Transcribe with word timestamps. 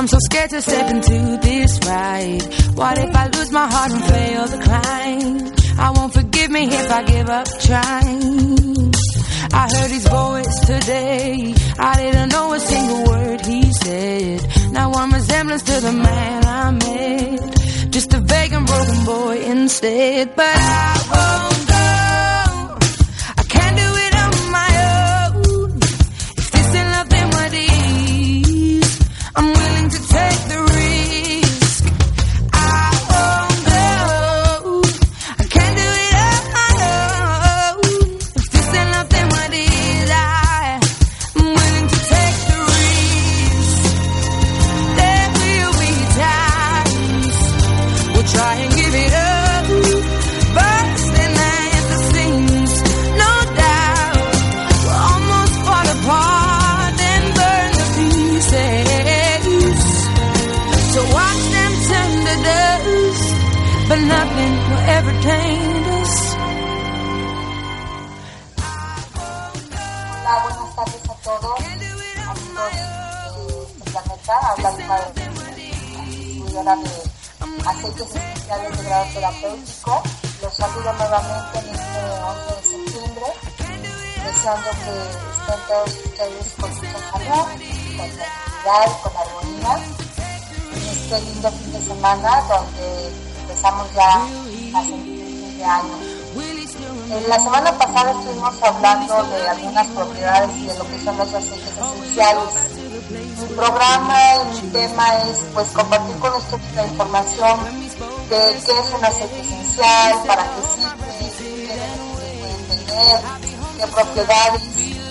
I'm 0.00 0.08
so 0.08 0.18
scared 0.20 0.48
to 0.50 0.62
step 0.62 0.90
into 0.90 1.38
this 1.42 1.78
ride. 1.86 2.42
What 2.74 2.96
if 2.96 3.14
I 3.14 3.26
lose 3.26 3.50
my 3.52 3.66
heart 3.70 3.92
and 3.92 4.04
fail 4.04 4.46
the 4.46 4.58
climb? 4.64 5.78
I 5.78 5.90
won't 5.90 6.14
forgive 6.14 6.50
me 6.50 6.64
if 6.64 6.90
I 6.90 7.02
give 7.02 7.28
up 7.28 7.46
trying. 7.60 8.94
I 9.52 9.68
heard 9.74 9.90
his 9.90 10.06
voice 10.06 10.60
today. 10.60 11.54
I 11.78 11.96
didn't 11.96 12.30
know 12.30 12.52
a 12.54 12.60
single 12.60 13.04
word 13.04 13.44
he 13.44 13.72
said. 13.72 14.72
Now 14.72 14.90
one 14.90 15.10
resemblance 15.10 15.62
to 15.64 15.80
the 15.80 15.92
man 15.92 16.44
I 16.46 16.70
met. 16.70 17.90
Just 17.90 18.14
a 18.14 18.20
vague 18.20 18.52
and 18.52 18.66
broken 18.66 19.04
boy 19.04 19.36
instead. 19.44 20.34
But 20.34 20.56
I 20.56 21.48
won't 21.50 21.69
habla 74.30 74.70
Lima 74.72 74.98
estudiadora 76.06 76.76
de 76.76 76.90
aceites 77.66 78.06
esenciales 78.06 78.78
de 78.78 78.84
grado 78.84 79.04
terapéutico. 79.12 80.02
Los 80.42 80.54
saludo 80.54 80.92
nuevamente 80.92 81.58
en 81.58 81.68
este 81.74 82.00
11 82.22 82.54
de 82.54 82.62
septiembre, 82.62 83.26
deseando 84.24 84.70
que 84.70 84.94
estén 85.34 85.60
todos 85.68 85.90
ustedes 86.06 86.54
con 86.60 86.70
mucha 86.70 86.98
salud, 87.10 87.46
con 87.96 88.10
tranquilidad, 88.10 88.88
con 89.02 89.12
armonía. 89.16 89.72
En 90.72 90.88
este 90.88 91.20
lindo 91.20 91.50
fin 91.50 91.72
de 91.72 91.80
semana 91.80 92.42
donde 92.48 93.08
empezamos 93.40 93.92
ya 93.94 94.14
a 94.14 94.82
sentir 94.84 95.26
fin 95.26 95.58
de 95.58 95.64
año. 95.64 96.20
En 97.10 97.28
la 97.28 97.38
semana 97.40 97.76
pasada 97.76 98.12
estuvimos 98.12 98.62
hablando 98.62 99.24
de 99.24 99.48
algunas 99.48 99.86
propiedades 99.88 100.56
y 100.56 100.66
de 100.66 100.78
lo 100.78 100.84
que 100.88 101.04
son 101.04 101.18
los 101.18 101.34
aceites 101.34 101.72
esenciales. 101.76 102.69
Mi 103.40 103.46
programa 103.56 104.18
y 104.52 104.62
mi 104.62 104.70
tema 104.70 105.16
es 105.24 105.38
pues 105.54 105.68
compartir 105.68 106.18
con 106.18 106.34
ustedes 106.34 106.74
la 106.74 106.86
información 106.86 107.80
de 108.28 108.36
qué 108.66 108.72
es 108.72 108.94
un 108.94 109.04
aceite 109.04 109.40
esencial, 109.40 110.22
para 110.26 110.44
qué 110.44 110.60
sirve, 110.76 111.08
qué 111.18 111.76
pueden 112.12 112.86
tener, 112.86 113.20
qué 113.78 113.86
propiedades, 113.86 114.62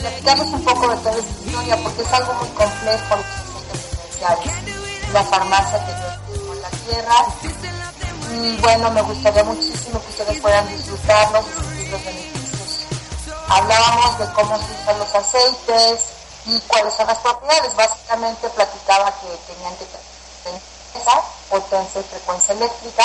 platicarles 0.02 0.48
un 0.48 0.64
poco 0.64 0.90
de 0.90 0.98
toda 0.98 1.18
esta 1.18 1.42
historia 1.42 1.78
porque 1.84 2.02
es 2.04 2.14
algo 2.14 2.34
muy 2.34 2.50
complejo 2.50 3.16
los 3.16 3.26
aceites 3.26 3.94
esenciales. 3.98 5.14
La 5.14 5.24
farmacia 5.24 5.86
que 5.86 5.92
yo 5.92 6.54
en 6.54 6.62
la 6.62 6.70
tierra 6.70 7.26
y 8.32 8.58
bueno, 8.62 8.92
me 8.92 9.02
gustaría 9.02 9.44
muchísimo 9.44 10.00
que 10.02 10.10
ustedes 10.10 10.40
puedan 10.40 10.68
disfrutarlos 10.68 11.46
y 11.48 11.64
sentir 11.64 11.90
los 11.90 12.06
beneficios. 12.06 12.86
Hablábamos 13.48 14.20
de 14.20 14.26
cómo 14.34 14.58
se 14.60 14.82
usan 14.84 15.00
los 15.00 15.16
aceites 15.16 16.19
y 16.46 16.60
cuáles 16.62 16.94
son 16.94 17.08
las 17.08 17.18
propiedades. 17.20 17.76
Básicamente 17.76 18.50
platicaba 18.50 19.12
que 19.20 19.54
tenían 19.54 19.76
que 19.78 19.86
tener 19.86 20.62
potencia 21.50 22.02
y 22.02 22.04
frecuencia 22.04 22.54
eléctrica 22.54 23.04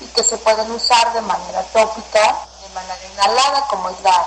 y 0.00 0.06
que 0.06 0.22
se 0.22 0.36
pueden 0.38 0.70
usar 0.70 1.12
de 1.12 1.20
manera 1.20 1.62
tópica, 1.72 2.46
de 2.62 2.68
manera 2.74 2.98
inhalada, 3.12 3.66
como 3.68 3.90
es 3.90 4.00
la 4.02 4.26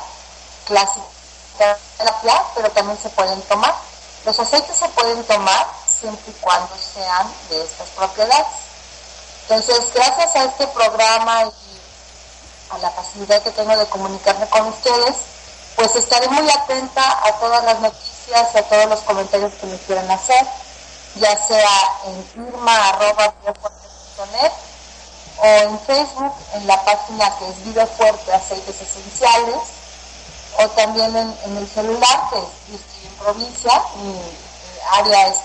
clásica 0.66 1.78
terapia, 1.98 2.44
pero 2.56 2.70
también 2.72 3.00
se 3.02 3.10
pueden 3.10 3.42
tomar. 3.44 3.74
Los 4.26 4.40
aceites 4.40 4.76
se 4.76 4.90
pueden 4.90 5.24
tomar 5.24 5.68
siempre 6.00 6.32
y 6.32 6.34
cuando 6.42 6.76
sean 6.78 7.34
de 7.50 7.64
estas 7.64 7.88
propiedades. 7.90 8.48
Entonces, 9.44 9.94
gracias 9.94 10.36
a 10.36 10.44
este 10.44 10.68
programa 10.68 11.44
y 11.46 12.74
a 12.76 12.78
la 12.80 12.92
facilidad 12.92 13.42
que 13.42 13.52
tengo 13.52 13.78
de 13.78 13.86
comunicarme 13.88 14.48
con 14.50 14.68
ustedes, 14.68 15.16
pues 15.76 15.96
estaré 15.96 16.28
muy 16.28 16.50
atenta 16.50 17.22
a 17.26 17.32
todas 17.40 17.64
las 17.64 17.80
noticias 17.80 18.17
y 18.30 18.34
a 18.34 18.64
todos 18.64 18.86
los 18.88 19.00
comentarios 19.02 19.54
que 19.54 19.68
me 19.68 19.78
quieran 19.78 20.10
hacer, 20.12 20.46
ya 21.16 21.36
sea 21.48 21.70
en 22.06 22.26
irma.net 22.48 23.62
o 25.40 25.46
en 25.46 25.80
Facebook, 25.82 26.34
en 26.54 26.68
la 26.68 26.84
página 26.84 27.38
que 27.38 27.48
es 27.50 27.64
Vida 27.64 27.86
Fuerte 27.86 28.34
Aceites 28.34 28.82
Esenciales, 28.82 29.62
o 30.60 30.68
también 30.70 31.16
en, 31.16 31.38
en 31.46 31.58
el 31.58 31.68
celular, 31.68 32.30
que 32.32 32.38
yo 32.38 32.76
estoy 32.76 33.06
en 33.06 33.16
provincia, 33.16 33.82
mi 34.02 34.20
área 34.92 35.28
es 35.28 35.38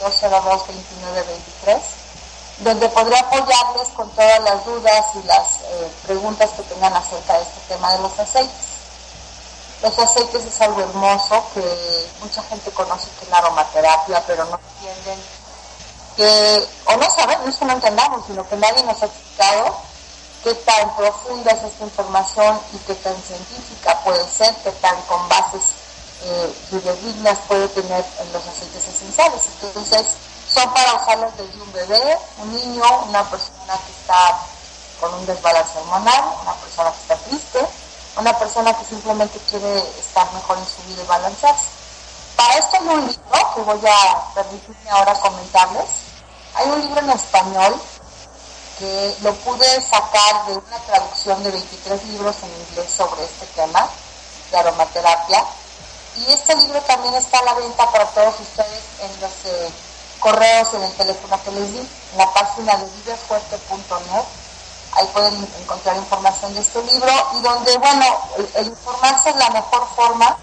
443-202-2923 0.00 1.80
donde 2.58 2.88
podré 2.88 3.16
apoyarles 3.16 3.88
con 3.94 4.10
todas 4.10 4.42
las 4.42 4.64
dudas 4.64 5.06
y 5.14 5.26
las 5.26 5.46
eh, 5.62 5.90
preguntas 6.06 6.50
que 6.50 6.62
tengan 6.62 6.92
acerca 6.92 7.34
de 7.34 7.42
este 7.42 7.60
tema 7.68 7.92
de 7.92 8.00
los 8.00 8.18
aceites. 8.18 8.77
Los 9.82 9.98
aceites 9.98 10.44
es 10.44 10.60
algo 10.60 10.80
hermoso 10.80 11.44
que 11.54 12.10
mucha 12.20 12.42
gente 12.44 12.70
conoce 12.72 13.08
que 13.18 13.24
es 13.24 13.30
la 13.30 13.38
aromaterapia, 13.38 14.22
pero 14.26 14.44
no 14.46 14.58
entienden 14.58 15.18
que, 16.16 16.68
o 16.86 16.96
no 16.96 17.10
saben, 17.10 17.38
no 17.44 17.48
es 17.48 17.56
que 17.56 17.64
no 17.64 17.72
entendamos, 17.74 18.26
sino 18.26 18.48
que 18.48 18.56
nadie 18.56 18.82
nos 18.82 19.00
ha 19.00 19.06
explicado 19.06 19.76
qué 20.42 20.52
tan 20.54 20.96
profunda 20.96 21.52
es 21.52 21.62
esta 21.62 21.84
información 21.84 22.60
y 22.72 22.78
qué 22.78 22.94
tan 22.96 23.14
científica 23.22 24.00
puede 24.02 24.26
ser, 24.28 24.52
qué 24.64 24.72
tan 24.72 25.00
con 25.02 25.28
bases 25.28 25.62
eh, 26.24 26.52
fidedignas 26.70 27.38
puede 27.46 27.68
tener 27.68 28.04
en 28.18 28.32
los 28.32 28.42
aceites 28.48 28.88
esenciales. 28.88 29.42
Entonces, 29.62 30.06
son 30.52 30.72
para 30.74 30.94
usarlos 30.94 31.36
desde 31.36 31.62
un 31.62 31.72
bebé, 31.72 32.18
un 32.38 32.52
niño, 32.52 32.82
una 33.08 33.22
persona 33.30 33.78
que 33.86 33.92
está 33.92 34.40
con 34.98 35.14
un 35.14 35.26
desbalance 35.26 35.78
hormonal, 35.78 36.24
una 36.42 36.54
persona 36.54 36.90
que 36.90 37.00
está 37.00 37.16
triste, 37.28 37.60
una 38.18 38.36
persona 38.38 38.76
que 38.76 38.84
simplemente 38.84 39.38
quiere 39.50 39.78
estar 39.98 40.32
mejor 40.32 40.58
en 40.58 40.66
su 40.66 40.82
vida 40.88 41.02
y 41.02 41.06
balancearse. 41.06 41.66
Para 42.36 42.54
esto 42.54 42.76
hay 42.76 42.88
un 42.88 43.06
libro 43.06 43.54
que 43.54 43.60
voy 43.62 43.80
a 43.86 44.34
permitirme 44.34 44.90
ahora 44.90 45.14
comentarles. 45.14 45.88
Hay 46.54 46.68
un 46.70 46.80
libro 46.80 47.00
en 47.00 47.10
español 47.10 47.80
que 48.78 49.16
lo 49.22 49.34
pude 49.34 49.80
sacar 49.82 50.46
de 50.46 50.56
una 50.56 50.78
traducción 50.86 51.42
de 51.42 51.50
23 51.50 52.04
libros 52.04 52.36
en 52.42 52.50
inglés 52.68 52.90
sobre 52.96 53.24
este 53.24 53.46
tema 53.46 53.88
de 54.50 54.58
aromaterapia. 54.58 55.44
Y 56.16 56.32
este 56.32 56.54
libro 56.56 56.80
también 56.82 57.14
está 57.14 57.38
a 57.38 57.44
la 57.44 57.54
venta 57.54 57.90
para 57.90 58.06
todos 58.06 58.34
ustedes 58.40 58.82
en 59.00 59.20
los... 59.20 59.32
Eh, 59.44 59.72
correos 60.18 60.74
en 60.74 60.82
el 60.82 60.92
teléfono 60.92 61.40
que 61.42 61.50
les 61.52 61.72
di, 61.72 61.78
en 61.78 62.18
la 62.18 62.32
página 62.32 62.76
de 62.76 62.86
vivefuerte.net. 62.86 64.24
Ahí 64.98 65.06
pueden 65.12 65.48
encontrar 65.60 65.96
información 65.96 66.52
de 66.54 66.60
este 66.60 66.82
libro 66.82 67.12
y 67.38 67.40
donde, 67.40 67.78
bueno, 67.78 68.04
el, 68.56 68.66
informarse 68.66 69.30
es 69.30 69.36
la 69.36 69.50
mejor 69.50 69.86
forma 69.94 70.36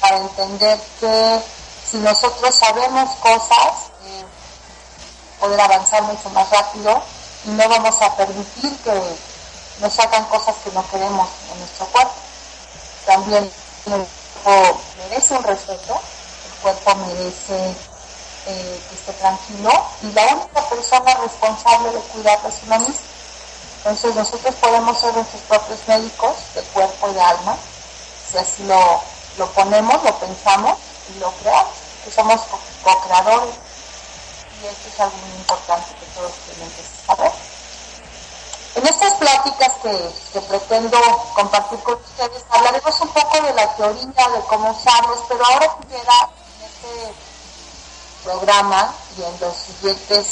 para 0.00 0.16
entender 0.18 0.80
que 0.98 1.40
si 1.88 1.98
nosotros 1.98 2.52
sabemos 2.56 3.08
cosas, 3.20 3.92
eh, 4.06 4.24
poder 5.38 5.60
avanzar 5.60 6.02
mucho 6.02 6.28
más 6.30 6.50
rápido 6.50 7.00
y 7.44 7.50
no 7.50 7.68
vamos 7.68 7.94
a 8.02 8.16
permitir 8.16 8.76
que 8.78 9.00
nos 9.78 9.98
hagan 10.00 10.24
cosas 10.24 10.56
que 10.64 10.72
no 10.72 10.84
queremos 10.90 11.28
en 11.52 11.58
nuestro 11.60 11.86
cuerpo. 11.86 12.14
También 13.06 13.44
el 13.44 14.06
cuerpo 14.42 14.80
merece 14.98 15.34
un 15.36 15.44
respeto, 15.44 16.00
el 16.46 16.62
cuerpo 16.62 16.94
merece 16.96 17.76
eh, 18.46 18.82
que 18.88 18.94
esté 18.96 19.12
tranquilo 19.12 19.70
y 20.02 20.10
la 20.10 20.34
única 20.34 20.68
persona 20.68 21.14
responsable 21.14 21.92
de 21.92 22.00
cuidarlo 22.00 22.48
es 22.48 22.56
una 22.66 22.78
misma. 22.80 23.13
Entonces 23.84 24.14
nosotros 24.14 24.54
podemos 24.54 24.98
ser 24.98 25.12
nuestros 25.12 25.42
propios 25.42 25.78
médicos 25.86 26.36
de 26.54 26.62
cuerpo 26.62 27.10
y 27.10 27.12
de 27.12 27.20
alma, 27.20 27.54
si 28.30 28.38
así 28.38 28.64
lo, 28.64 29.02
lo 29.36 29.46
ponemos, 29.52 30.02
lo 30.02 30.18
pensamos 30.20 30.78
y 31.14 31.18
lo 31.18 31.30
creamos, 31.32 31.74
que 32.02 32.10
somos 32.10 32.40
co-creadores. 32.82 33.54
Y 34.62 34.66
esto 34.66 34.88
es 34.88 35.00
algo 35.00 35.16
muy 35.18 35.36
importante 35.36 35.94
que 36.00 36.06
todos 36.18 36.32
tienen 36.46 36.70
que 36.70 36.82
saber. 37.06 37.32
En 38.76 38.86
estas 38.86 39.12
pláticas 39.18 39.72
que, 39.82 40.40
pretendo 40.40 40.98
compartir 41.34 41.78
con 41.80 41.94
ustedes, 41.94 42.42
hablaremos 42.48 43.00
un 43.02 43.08
poco 43.08 43.42
de 43.42 43.52
la 43.52 43.76
teoría, 43.76 44.28
de 44.30 44.40
cómo 44.48 44.70
usarlos, 44.70 45.18
pero 45.28 45.44
ahora 45.44 45.76
quisiera 45.82 46.30
en 46.56 46.64
este 46.64 47.14
programa 48.24 48.94
y 49.18 49.24
en 49.24 49.40
los 49.40 49.54
siguientes 49.54 50.26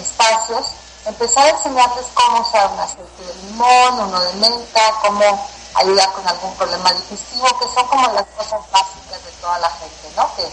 espacios 0.00 0.68
empezar 1.08 1.46
a 1.46 1.50
enseñarles 1.50 2.06
cómo 2.14 2.40
usar 2.40 2.70
un 2.70 2.80
aceite 2.80 3.24
de 3.24 3.34
limón, 3.46 4.00
uno 4.00 4.20
de 4.20 4.32
menta, 4.34 4.80
cómo 5.02 5.48
ayudar 5.74 6.12
con 6.12 6.26
algún 6.28 6.54
problema 6.54 6.92
digestivo, 6.92 7.46
que 7.58 7.66
son 7.74 7.86
como 7.88 8.12
las 8.12 8.26
cosas 8.36 8.60
básicas 8.70 9.24
de 9.24 9.30
toda 9.40 9.58
la 9.58 9.70
gente, 9.70 10.10
¿no? 10.16 10.34
Que 10.36 10.46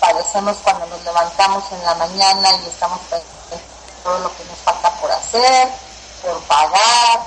padecemos 0.00 0.56
cuando 0.64 0.86
nos 0.86 1.02
levantamos 1.04 1.64
en 1.72 1.84
la 1.84 1.94
mañana 1.94 2.56
y 2.56 2.66
estamos 2.66 2.98
pensando 3.08 3.62
todo 4.02 4.18
lo 4.18 4.36
que 4.36 4.44
nos 4.44 4.58
falta 4.58 4.90
por 5.00 5.10
hacer, 5.12 5.68
por 6.22 6.40
pagar, 6.42 7.20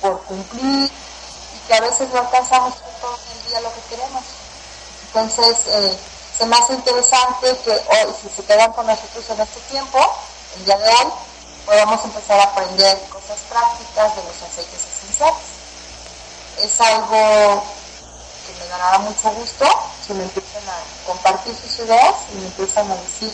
por 0.00 0.20
cumplir, 0.24 0.90
y 0.90 1.66
que 1.66 1.74
a 1.74 1.80
veces 1.80 2.08
no 2.10 2.20
alcanzamos 2.20 2.74
todo 3.00 3.18
el 3.32 3.48
día 3.48 3.60
lo 3.60 3.72
que 3.72 3.80
queremos. 3.88 4.24
Entonces, 5.06 5.66
eh, 5.68 5.98
se 6.36 6.46
me 6.46 6.56
hace 6.56 6.74
interesante 6.74 7.56
que 7.64 7.70
hoy, 7.70 8.14
si 8.20 8.28
se 8.28 8.44
quedan 8.44 8.72
con 8.72 8.86
nosotros 8.86 9.24
en 9.30 9.40
este 9.40 9.60
tiempo, 9.70 9.98
el 10.56 10.64
día 10.64 10.76
de 10.76 10.88
hoy, 10.88 11.12
podamos 11.68 12.02
empezar 12.02 12.40
a 12.40 12.44
aprender 12.44 12.98
cosas 13.10 13.36
prácticas 13.50 14.16
de 14.16 14.22
los 14.24 14.36
aceites 14.40 14.80
esenciales. 14.88 15.44
Es 16.64 16.80
algo 16.80 17.62
que 18.46 18.54
me 18.58 18.68
dará 18.70 18.98
mucho 19.00 19.30
gusto 19.32 19.66
si 20.04 20.14
me 20.14 20.24
empiezan 20.24 20.62
a 20.66 21.06
compartir 21.06 21.54
sus 21.54 21.80
ideas 21.80 22.14
y 22.32 22.36
me 22.36 22.46
empiezan 22.46 22.90
a 22.90 22.94
decir 22.96 23.30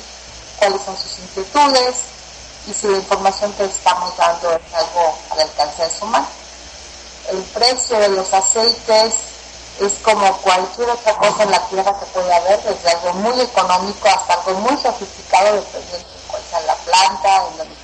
cuáles 0.59 0.83
son 0.83 0.97
sus 0.99 1.17
inquietudes 1.21 1.95
y 2.67 2.75
si 2.75 2.89
la 2.89 2.97
información 2.97 3.53
que 3.53 3.67
estamos 3.67 4.17
dando 4.17 4.51
es 4.51 4.75
algo 4.75 5.17
al 5.31 5.41
alcance 5.41 5.85
de 5.85 5.91
su 5.91 6.05
mano. 6.07 6.27
El 7.31 7.41
precio 7.41 8.01
de 8.01 8.09
los 8.09 8.35
aceites 8.35 9.15
es 9.79 9.93
como 10.03 10.37
cualquier 10.39 10.91
otra 10.91 11.15
cosa 11.19 11.45
en 11.45 11.53
la 11.53 11.61
tierra 11.69 11.99
que 12.01 12.07
puede 12.07 12.35
haber, 12.35 12.61
desde 12.65 12.91
algo 12.91 13.13
muy 13.15 13.41
económico 13.41 14.09
hasta 14.09 14.35
algo 14.35 14.55
muy 14.61 14.77
sofisticado, 14.77 15.55
dependiendo 15.55 16.09
de 16.09 16.21
cuál 16.27 16.43
sea 16.51 16.61
la 16.63 16.75
planta, 16.75 17.47
en 17.47 17.59
donde 17.59 17.84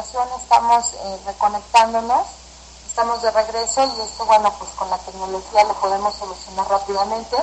esté 0.00 0.18
estamos 0.42 0.92
eh, 0.92 1.20
reconectándonos, 1.26 2.26
estamos 2.88 3.22
de 3.22 3.30
regreso 3.30 3.84
y 3.96 4.00
esto, 4.00 4.24
bueno, 4.26 4.52
pues 4.58 4.70
con 4.72 4.90
la 4.90 4.98
tecnología 4.98 5.64
lo 5.64 5.74
podemos 5.74 6.14
solucionar 6.16 6.68
rápidamente. 6.68 7.36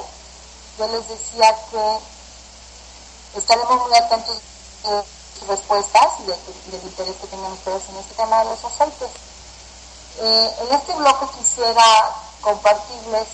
Yo 0.78 0.88
les 0.88 1.08
decía 1.08 1.56
que 1.72 3.40
estaremos 3.40 3.88
muy 3.88 3.98
atentos 3.98 4.38
de 4.84 5.04
sus 5.40 5.48
respuestas 5.48 6.08
y, 6.20 6.72
del 6.72 6.84
interés 6.84 7.16
que 7.18 7.28
tengan 7.28 7.52
ustedes 7.54 7.84
en 7.90 7.98
este 7.98 8.16
tema 8.16 8.40
de 8.40 8.46
los 8.46 8.66
aceites. 8.66 9.10
Eh, 10.20 10.56
en 10.62 10.76
este 10.76 10.94
bloque 10.94 11.26
quisiera 11.38 12.12
compartirles 12.42 13.28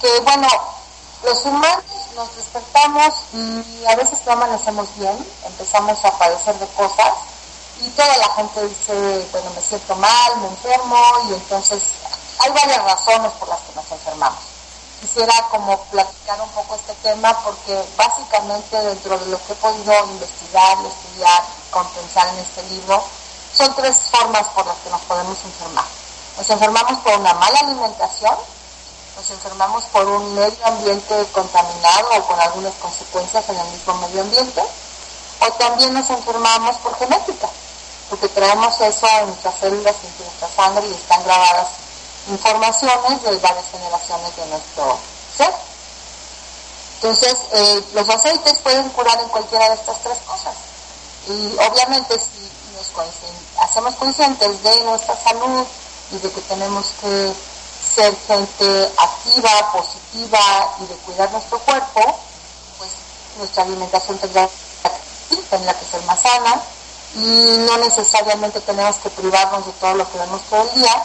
que, 0.00 0.20
bueno, 0.20 0.48
los 1.24 1.44
humanos 1.44 1.84
nos 2.14 2.36
despertamos 2.36 3.14
y 3.32 3.84
a 3.86 3.96
veces 3.96 4.20
no 4.24 4.32
amanecemos 4.32 4.86
bien, 4.96 5.26
empezamos 5.44 6.04
a 6.04 6.18
padecer 6.18 6.56
de 6.58 6.66
cosas 6.68 7.14
y 7.80 7.88
toda 7.90 8.16
la 8.16 8.28
gente 8.34 8.68
dice, 8.68 9.28
bueno, 9.30 9.50
me 9.54 9.60
siento 9.60 9.94
mal, 9.96 10.36
me 10.38 10.48
enfermo 10.48 10.98
y 11.28 11.34
entonces 11.34 11.82
hay 12.40 12.52
varias 12.52 12.82
razones 12.84 13.32
por 13.32 13.48
las 13.48 13.60
que 13.60 13.74
nos 13.74 13.90
enfermamos. 13.90 14.38
Quisiera 15.00 15.32
como 15.50 15.78
platicar 15.84 16.40
un 16.40 16.48
poco 16.50 16.74
este 16.74 16.94
tema 16.94 17.32
porque 17.44 17.84
básicamente 17.96 18.76
dentro 18.76 19.16
de 19.18 19.26
lo 19.26 19.38
que 19.46 19.52
he 19.52 19.56
podido 19.56 19.92
investigar 20.06 20.78
y 20.82 20.86
estudiar, 20.86 21.44
compensar 21.70 22.28
en 22.28 22.38
este 22.38 22.62
libro, 22.64 23.02
son 23.54 23.74
tres 23.76 23.96
formas 24.10 24.46
por 24.48 24.66
las 24.66 24.76
que 24.78 24.90
nos 24.90 25.00
podemos 25.02 25.38
enfermar. 25.44 25.84
Nos 26.36 26.50
enfermamos 26.50 26.98
por 27.00 27.14
una 27.14 27.34
mala 27.34 27.60
alimentación, 27.60 28.36
nos 29.16 29.30
enfermamos 29.30 29.84
por 29.84 30.04
un 30.04 30.34
medio 30.34 30.66
ambiente 30.66 31.26
contaminado 31.32 32.08
o 32.16 32.26
con 32.26 32.40
algunas 32.40 32.74
consecuencias 32.74 33.48
en 33.48 33.56
el 33.56 33.68
mismo 33.68 33.94
medio 33.94 34.22
ambiente, 34.22 34.62
o 35.40 35.52
también 35.52 35.94
nos 35.94 36.10
enfermamos 36.10 36.76
por 36.78 36.96
genética 36.98 37.48
porque 38.08 38.28
traemos 38.28 38.80
eso 38.80 39.06
en 39.20 39.26
nuestras 39.26 39.54
células, 39.60 39.96
en 40.02 40.24
nuestra 40.24 40.48
sangre 40.56 40.86
y 40.86 40.94
están 40.94 41.22
grabadas 41.24 41.68
informaciones 42.28 43.22
de 43.22 43.36
varias 43.38 43.64
generaciones 43.70 44.36
de 44.36 44.46
nuestro 44.46 44.98
ser. 45.36 45.54
Entonces, 46.96 47.36
eh, 47.52 47.84
los 47.94 48.08
aceites 48.08 48.58
pueden 48.58 48.88
curar 48.90 49.20
en 49.20 49.28
cualquiera 49.28 49.68
de 49.68 49.74
estas 49.74 50.00
tres 50.00 50.18
cosas. 50.26 50.54
Y 51.28 51.54
obviamente 51.56 52.18
si 52.18 52.50
nos 52.74 52.92
hacemos 53.60 53.94
conscientes 53.96 54.62
de 54.62 54.84
nuestra 54.84 55.16
salud 55.16 55.66
y 56.10 56.18
de 56.18 56.30
que 56.30 56.40
tenemos 56.42 56.86
que 57.00 57.34
ser 57.94 58.16
gente 58.26 58.92
activa, 58.96 59.72
positiva 59.72 60.76
y 60.80 60.86
de 60.86 60.94
cuidar 60.96 61.30
nuestro 61.32 61.58
cuerpo, 61.60 62.18
pues 62.78 62.90
nuestra 63.36 63.62
alimentación 63.64 64.18
tendrá, 64.18 64.48
tendrá 65.50 65.74
que 65.74 65.84
ser 65.86 66.02
más 66.02 66.20
sana, 66.20 66.62
y 67.14 67.56
no 67.66 67.78
necesariamente 67.78 68.60
tenemos 68.60 68.96
que 68.96 69.10
privarnos 69.10 69.66
de 69.66 69.72
todo 69.72 69.94
lo 69.94 70.10
que 70.10 70.18
vemos 70.18 70.42
todo 70.50 70.62
el 70.62 70.74
día, 70.74 71.02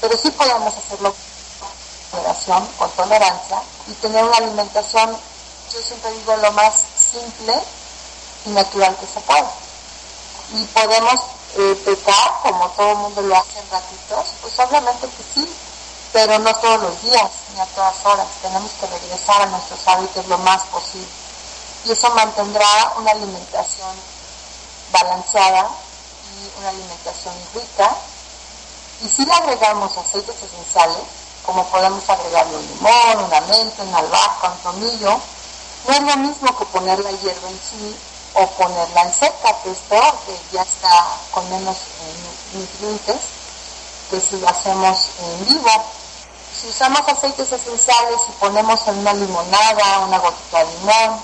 pero 0.00 0.16
sí 0.16 0.30
podemos 0.30 0.74
hacerlo 0.74 1.14
con 1.60 2.20
moderación, 2.20 2.66
con 2.78 2.90
tolerancia 2.90 3.62
y 3.86 3.92
tener 3.94 4.24
una 4.24 4.36
alimentación, 4.36 5.16
yo 5.72 5.80
siempre 5.80 6.10
digo, 6.12 6.36
lo 6.36 6.52
más 6.52 6.74
simple 7.12 7.54
y 8.46 8.50
natural 8.50 8.96
que 8.96 9.06
se 9.06 9.20
pueda. 9.20 9.50
Y 10.52 10.64
podemos 10.66 11.20
eh, 11.56 11.82
pecar, 11.84 12.32
como 12.42 12.68
todo 12.70 12.90
el 12.90 12.96
mundo 12.98 13.22
lo 13.22 13.36
hace 13.36 13.58
en 13.60 13.70
ratitos, 13.70 14.26
pues 14.42 14.58
obviamente 14.58 15.08
que 15.08 15.22
sí, 15.34 15.48
pero 16.12 16.38
no 16.38 16.54
todos 16.56 16.82
los 16.82 17.02
días 17.02 17.30
ni 17.54 17.60
a 17.60 17.66
todas 17.66 17.94
horas. 18.04 18.26
Tenemos 18.42 18.70
que 18.72 18.86
regresar 18.86 19.42
a 19.42 19.46
nuestros 19.46 19.80
hábitos 19.86 20.26
lo 20.26 20.38
más 20.38 20.62
posible. 20.64 21.08
Y 21.86 21.92
eso 21.92 22.10
mantendrá 22.10 22.92
una 22.98 23.10
alimentación 23.10 24.14
balanceada 24.94 25.68
y 26.30 26.58
una 26.60 26.68
alimentación 26.68 27.34
rica. 27.54 27.90
Y 29.02 29.08
si 29.08 29.26
le 29.26 29.32
agregamos 29.32 29.96
aceites 29.98 30.36
esenciales, 30.36 31.04
como 31.44 31.64
podemos 31.66 32.08
agregarle 32.08 32.56
un 32.56 32.66
limón, 32.66 33.24
una 33.26 33.40
menta, 33.42 33.82
una 33.82 33.98
albahaca, 33.98 34.48
un 34.48 34.58
tomillo, 34.58 35.20
no 35.86 35.92
es 35.92 36.02
lo 36.02 36.16
mismo 36.16 36.56
que 36.56 36.64
poner 36.66 36.98
la 37.00 37.10
hierba 37.10 37.48
en 37.48 37.60
sí 37.60 37.96
o 38.34 38.46
ponerla 38.46 39.02
en 39.02 39.12
seca, 39.12 39.54
que 39.62 39.70
esto 39.70 40.00
que 40.26 40.40
ya 40.52 40.62
está 40.62 41.06
con 41.32 41.48
menos 41.50 41.76
eh, 41.76 42.58
nutrientes 42.58 43.20
que 44.10 44.20
si 44.20 44.38
lo 44.38 44.48
hacemos 44.48 45.10
en 45.18 45.46
vivo. 45.46 45.70
Si 46.60 46.68
usamos 46.68 47.00
aceites 47.06 47.50
esenciales 47.50 48.20
y 48.28 48.32
ponemos 48.32 48.86
en 48.86 48.98
una 48.98 49.12
limonada 49.12 49.98
una 50.00 50.18
gotita 50.18 50.58
de 50.58 50.72
limón, 50.72 51.20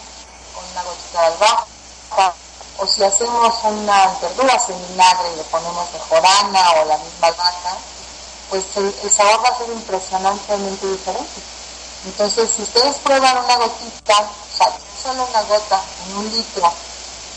con 0.54 0.64
una 0.72 0.82
gotita 0.82 1.20
de 1.20 1.26
albahaca, 1.26 2.34
o 2.80 2.86
si 2.86 3.04
hacemos 3.04 3.54
una 3.62 4.06
verdura 4.22 4.58
en 4.68 4.88
vinagre 4.88 5.32
y 5.32 5.36
le 5.36 5.44
ponemos 5.44 5.92
mejorana 5.92 6.70
o 6.80 6.84
la 6.86 6.96
misma 6.96 7.26
albahaca, 7.26 7.76
pues 8.48 8.64
el, 8.76 9.10
sabor 9.10 9.44
va 9.44 9.48
a 9.48 9.58
ser 9.58 9.68
impresionantemente 9.68 10.86
diferente. 10.86 11.40
Entonces, 12.06 12.50
si 12.56 12.62
ustedes 12.62 12.96
prueban 12.96 13.36
una 13.44 13.56
gotita, 13.56 14.18
o 14.20 14.56
sea, 14.56 14.72
solo 15.02 15.26
una 15.28 15.42
gota 15.42 15.82
en 16.06 16.16
un 16.16 16.32
litro 16.32 16.72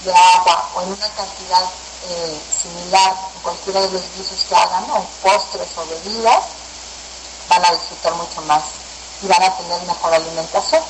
de 0.06 0.14
agua 0.14 0.70
o 0.76 0.82
en 0.82 0.88
una 0.94 1.10
cantidad 1.10 1.64
eh, 2.10 2.42
similar 2.62 3.14
en 3.36 3.42
cualquiera 3.42 3.82
de 3.82 3.92
los 3.92 4.02
guisos 4.16 4.46
que 4.48 4.56
hagan, 4.56 4.90
o 4.92 5.06
postres 5.22 5.68
o 5.76 5.86
bebidas, 5.86 6.44
van 7.50 7.66
a 7.66 7.72
disfrutar 7.72 8.14
mucho 8.14 8.42
más 8.44 8.64
y 9.22 9.28
van 9.28 9.44
a 9.44 9.58
tener 9.58 9.82
mejor 9.84 10.14
alimentación. 10.14 10.82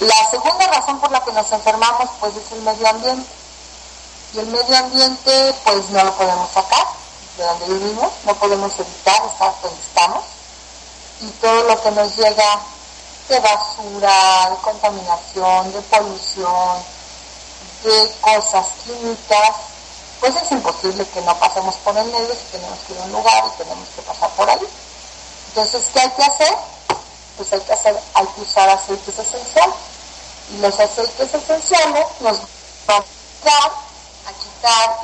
La 0.00 0.30
segunda 0.30 0.66
razón 0.66 0.98
por 0.98 1.12
la 1.12 1.22
que 1.22 1.32
nos 1.32 1.50
enfermamos 1.52 2.10
pues 2.18 2.34
es 2.36 2.50
el 2.50 2.62
medio 2.62 2.88
ambiente. 2.88 3.43
Y 4.34 4.38
el 4.40 4.46
medio 4.46 4.76
ambiente, 4.76 5.54
pues 5.64 5.90
no 5.90 6.02
lo 6.02 6.16
podemos 6.16 6.50
sacar 6.50 6.86
de 7.36 7.44
donde 7.44 7.66
vivimos, 7.66 8.12
no 8.24 8.34
podemos 8.34 8.72
evitar 8.80 9.22
estar 9.26 9.54
donde 9.62 9.80
estamos. 9.80 10.24
Y 11.20 11.28
todo 11.40 11.62
lo 11.62 11.80
que 11.80 11.90
nos 11.92 12.16
llega 12.16 12.60
de 13.28 13.38
basura, 13.38 14.50
de 14.50 14.56
contaminación, 14.56 15.72
de 15.72 15.80
polución, 15.82 16.82
qué 17.82 18.12
cosas 18.20 18.66
químicas, 18.84 19.56
pues 20.18 20.34
es 20.34 20.50
imposible 20.50 21.06
que 21.06 21.20
no 21.20 21.38
pasemos 21.38 21.76
por 21.76 21.96
el 21.96 22.06
medio 22.06 22.34
si 22.34 22.58
tenemos 22.58 22.78
que 22.86 22.92
ir 22.92 22.98
a 22.98 23.04
un 23.04 23.12
lugar 23.12 23.44
y 23.46 23.58
tenemos 23.58 23.88
que 23.94 24.02
pasar 24.02 24.30
por 24.30 24.50
ahí. 24.50 24.66
Entonces, 25.48 25.90
¿qué 25.92 26.00
hay 26.00 26.10
que 26.10 26.24
hacer? 26.24 26.54
Pues 27.36 27.52
hay 27.52 27.60
que 27.60 27.72
hacer, 27.72 28.00
hay 28.14 28.26
que 28.26 28.40
usar 28.40 28.68
aceites 28.68 29.16
esenciales. 29.16 29.76
Y 30.52 30.58
los 30.58 30.80
aceites 30.80 31.34
esenciales 31.34 32.06
nos 32.20 32.38
van 32.86 33.02
a 33.02 33.93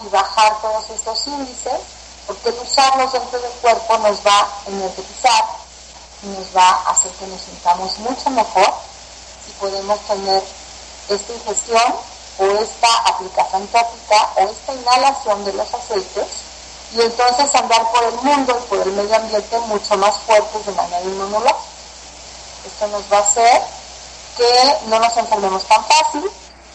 y 0.04 0.08
bajar 0.08 0.60
todos 0.62 0.88
estos 0.90 1.26
índices, 1.26 1.80
porque 2.26 2.48
usarlos 2.50 3.12
dentro 3.12 3.38
del 3.40 3.52
cuerpo 3.52 3.98
nos 3.98 4.18
va 4.26 4.40
a 4.40 4.48
energetizar 4.66 5.44
y 6.22 6.26
nos 6.28 6.56
va 6.56 6.68
a 6.68 6.90
hacer 6.90 7.10
que 7.12 7.26
nos 7.26 7.40
sintamos 7.40 7.98
mucho 7.98 8.30
mejor 8.30 8.72
y 9.48 9.52
podemos 9.60 9.98
tener 10.00 10.42
esta 11.08 11.32
ingestión 11.32 11.94
o 12.38 12.44
esta 12.44 12.88
aplicación 13.06 13.66
tópica 13.66 14.30
o 14.36 14.48
esta 14.48 14.74
inhalación 14.74 15.44
de 15.44 15.52
los 15.52 15.74
aceites 15.74 16.26
y 16.94 17.00
entonces 17.02 17.54
andar 17.54 17.90
por 17.92 18.04
el 18.04 18.14
mundo 18.14 18.58
y 18.64 18.68
por 18.68 18.86
el 18.86 18.92
medio 18.92 19.16
ambiente 19.16 19.58
mucho 19.60 19.96
más 19.98 20.16
fuertes 20.20 20.66
de 20.66 20.72
manera 20.72 21.02
inmunológica. 21.02 21.58
Esto 22.66 22.88
nos 22.88 23.02
va 23.12 23.18
a 23.18 23.20
hacer 23.20 23.62
que 24.36 24.76
no 24.86 24.98
nos 24.98 25.16
enfermemos 25.16 25.64
tan 25.64 25.84
fácil, 25.84 26.30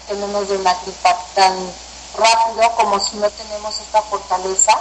que 0.07 0.13
no 0.15 0.27
nos 0.27 0.49
una 0.49 0.73
gripa 0.73 1.17
tan 1.33 1.73
rápido 2.17 2.71
como 2.75 2.99
si 2.99 3.17
no 3.17 3.29
tenemos 3.29 3.79
esta 3.79 4.01
fortaleza 4.03 4.77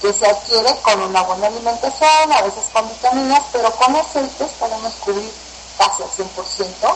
que 0.00 0.12
se 0.12 0.26
adquiere 0.26 0.76
con 0.82 1.00
una 1.00 1.22
buena 1.22 1.46
alimentación, 1.46 2.32
a 2.32 2.42
veces 2.42 2.64
con 2.72 2.88
vitaminas, 2.88 3.42
pero 3.52 3.70
con 3.76 3.94
aceites 3.94 4.50
podemos 4.58 4.92
cubrir 4.94 5.32
casi 5.78 6.02
al 6.02 6.10
100% 6.10 6.94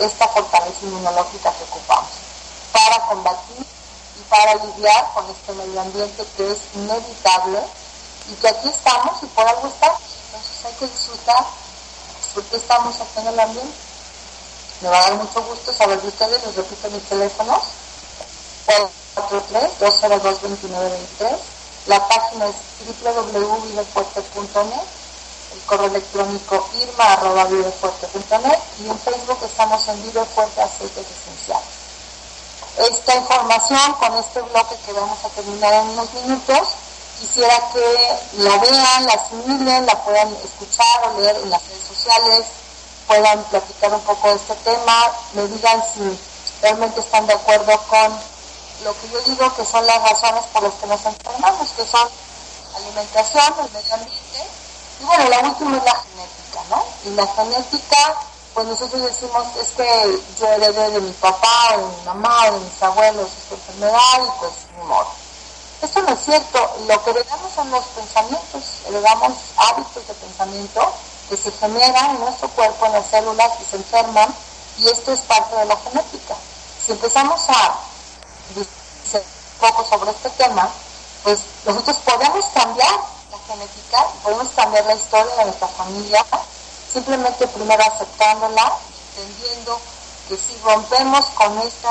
esta 0.00 0.28
fortaleza 0.28 0.76
inmunológica 0.82 1.52
que 1.52 1.64
ocupamos 1.64 2.10
para 2.72 3.06
combatir 3.06 3.66
y 4.18 4.22
para 4.28 4.54
lidiar 4.54 5.12
con 5.14 5.24
este 5.30 5.52
medio 5.54 5.80
ambiente 5.80 6.26
que 6.36 6.52
es 6.52 6.58
inevitable 6.74 7.60
y 8.30 8.34
que 8.34 8.48
aquí 8.48 8.68
estamos 8.68 9.22
y 9.22 9.26
por 9.26 9.46
algo 9.48 9.68
estamos. 9.68 10.00
Entonces 10.26 10.64
hay 10.66 10.72
que 10.74 10.86
disfrutar 10.88 11.46
porque 12.34 12.56
estamos 12.56 12.96
en 13.16 13.26
el 13.28 13.40
ambiente. 13.40 13.74
Me 14.82 14.90
va 14.90 14.98
a 14.98 15.02
dar 15.02 15.14
mucho 15.14 15.42
gusto 15.42 15.72
saber 15.72 16.00
de 16.02 16.08
ustedes, 16.08 16.44
les 16.44 16.54
repito 16.54 16.90
mis 16.90 17.08
teléfonos, 17.08 17.62
432022923, 19.16 21.36
la 21.86 22.06
página 22.06 22.46
es 22.46 22.54
www.vivefuerte.net, 23.02 24.82
el 25.52 25.60
correo 25.66 25.86
electrónico 25.86 26.68
irma.vivefuerte.net 26.74 28.58
y 28.80 28.88
en 28.88 28.98
Facebook 28.98 29.38
estamos 29.42 29.88
en 29.88 30.02
Vive 30.02 30.24
Fuerte 30.26 30.62
Aceites 30.62 31.06
Esenciales. 31.06 31.76
Esta 32.76 33.16
información 33.16 33.94
con 33.94 34.14
este 34.18 34.42
bloque 34.42 34.76
que 34.84 34.92
vamos 34.92 35.24
a 35.24 35.30
terminar 35.30 35.72
en 35.72 35.88
unos 35.90 36.12
minutos, 36.12 36.68
quisiera 37.18 37.58
que 37.72 38.18
la 38.38 38.58
vean, 38.58 39.06
la 39.06 39.14
asimilen, 39.14 39.86
la 39.86 40.04
puedan 40.04 40.28
escuchar 40.44 41.08
o 41.08 41.18
leer 41.20 41.36
en 41.36 41.48
las 41.50 41.66
redes 41.66 41.86
sociales, 41.88 42.44
puedan 43.06 43.42
platicar 43.44 43.94
un 43.94 44.02
poco 44.02 44.28
de 44.28 44.34
este 44.34 44.54
tema, 44.56 45.10
me 45.32 45.48
digan 45.48 45.82
si 45.94 46.20
realmente 46.60 47.00
están 47.00 47.26
de 47.26 47.32
acuerdo 47.32 47.80
con 47.88 48.35
lo 48.84 48.92
que 49.00 49.08
yo 49.08 49.20
digo 49.22 49.54
que 49.56 49.64
son 49.64 49.86
las 49.86 50.02
razones 50.02 50.44
por 50.52 50.62
las 50.62 50.74
que 50.74 50.86
nos 50.86 51.04
enfermamos, 51.04 51.68
que 51.70 51.86
son 51.86 52.08
alimentación, 52.76 53.54
el 53.64 53.72
medio 53.72 53.94
ambiente, 53.94 54.46
y 55.00 55.04
bueno, 55.04 55.28
la 55.28 55.38
última 55.40 55.76
es 55.76 55.84
la 55.84 55.94
genética, 55.94 56.60
¿no? 56.70 56.84
Y 57.04 57.14
la 57.14 57.26
genética, 57.26 58.16
pues 58.54 58.66
nosotros 58.66 59.02
decimos 59.02 59.44
es 59.60 59.68
que 59.68 60.20
yo 60.38 60.46
heredé 60.48 60.90
de 60.90 61.00
mi 61.00 61.12
papá, 61.12 61.76
de 61.76 61.78
mi 61.78 62.04
mamá, 62.04 62.50
de 62.50 62.60
mis 62.60 62.82
abuelos 62.82 63.28
esta 63.42 63.54
enfermedad 63.54 64.24
y 64.24 64.40
pues 64.40 64.52
ni 64.76 64.84
modo. 64.84 65.08
Esto 65.82 66.02
no 66.02 66.12
es 66.12 66.24
cierto, 66.24 66.76
lo 66.86 67.04
que 67.04 67.10
heredamos 67.10 67.52
son 67.54 67.70
los 67.70 67.84
pensamientos, 67.84 68.64
heredamos 68.86 69.32
hábitos 69.56 70.06
de 70.06 70.14
pensamiento 70.14 70.92
que 71.28 71.36
se 71.36 71.52
generan 71.52 72.10
en 72.10 72.20
nuestro 72.20 72.48
cuerpo, 72.48 72.86
en 72.86 72.92
las 72.92 73.06
células 73.06 73.52
y 73.60 73.64
se 73.70 73.76
enferman, 73.76 74.34
y 74.78 74.88
esto 74.88 75.12
es 75.12 75.20
parte 75.20 75.54
de 75.56 75.64
la 75.66 75.76
genética. 75.76 76.34
Si 76.84 76.92
empezamos 76.92 77.40
a 77.48 77.74
un 78.54 79.22
poco 79.60 79.84
sobre 79.84 80.10
este 80.10 80.30
tema, 80.30 80.68
pues 81.22 81.40
nosotros 81.64 81.96
podemos 81.98 82.44
cambiar 82.54 83.00
la 83.30 83.38
genética, 83.48 84.06
podemos 84.22 84.48
cambiar 84.54 84.84
la 84.84 84.94
historia 84.94 85.34
de 85.36 85.44
nuestra 85.46 85.68
familia, 85.68 86.24
simplemente 86.92 87.46
primero 87.48 87.82
aceptándola, 87.82 88.72
entendiendo 89.16 89.80
que 90.28 90.36
si 90.36 90.56
rompemos 90.62 91.24
con 91.34 91.58
estos 91.58 91.90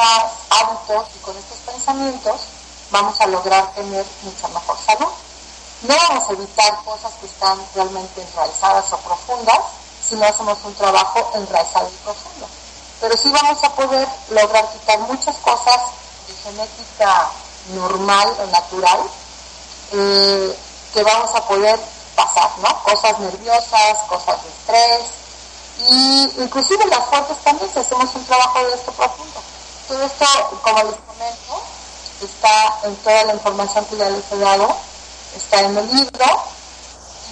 hábitos 0.49 1.07
y 1.15 1.19
con 1.19 1.37
estos 1.37 1.57
pensamientos, 1.65 2.41
vamos 2.91 3.19
a 3.19 3.27
lograr 3.27 3.73
tener 3.73 4.05
mucha 4.23 4.47
mejor 4.49 4.77
salud. 4.85 5.11
No 5.81 5.95
vamos 5.95 6.29
a 6.29 6.33
evitar 6.33 6.83
cosas 6.83 7.11
que 7.19 7.25
están 7.25 7.59
realmente 7.73 8.21
enraizadas 8.21 8.91
o 8.93 8.97
profundas 8.97 9.59
si 10.07 10.15
no 10.15 10.25
hacemos 10.25 10.57
un 10.63 10.73
trabajo 10.75 11.31
enraizado 11.35 11.89
y 11.89 12.03
profundo. 12.03 12.47
Pero 13.01 13.17
sí 13.17 13.29
vamos 13.31 13.63
a 13.63 13.69
poder 13.75 14.07
lograr 14.29 14.71
quitar 14.71 14.99
muchas 14.99 15.35
cosas 15.37 15.79
genética 16.33 17.29
normal 17.73 18.35
o 18.39 18.45
natural 18.47 18.99
eh, 19.91 20.57
que 20.93 21.03
vamos 21.03 21.29
a 21.35 21.47
poder 21.47 21.79
pasar, 22.15 22.49
¿no? 22.59 22.83
Cosas 22.83 23.19
nerviosas, 23.19 23.97
cosas 24.07 24.37
de 24.43 24.49
estrés, 24.49 25.01
y 25.89 26.41
inclusive 26.41 26.85
las 26.87 27.05
fuertes 27.07 27.37
también 27.43 27.69
si 27.71 27.79
hacemos 27.79 28.13
un 28.15 28.25
trabajo 28.25 28.63
de 28.65 28.75
esto 28.75 28.91
profundo. 28.93 29.41
Todo 29.87 30.03
esto, 30.03 30.25
como 30.63 30.83
les 30.83 30.95
comento, 30.95 31.63
está 32.21 32.79
en 32.83 32.95
toda 32.97 33.23
la 33.25 33.33
información 33.33 33.85
que 33.85 33.97
ya 33.97 34.09
les 34.09 34.31
he 34.31 34.37
dado, 34.37 34.75
está 35.35 35.59
en 35.61 35.77
el 35.77 35.95
libro, 35.95 36.25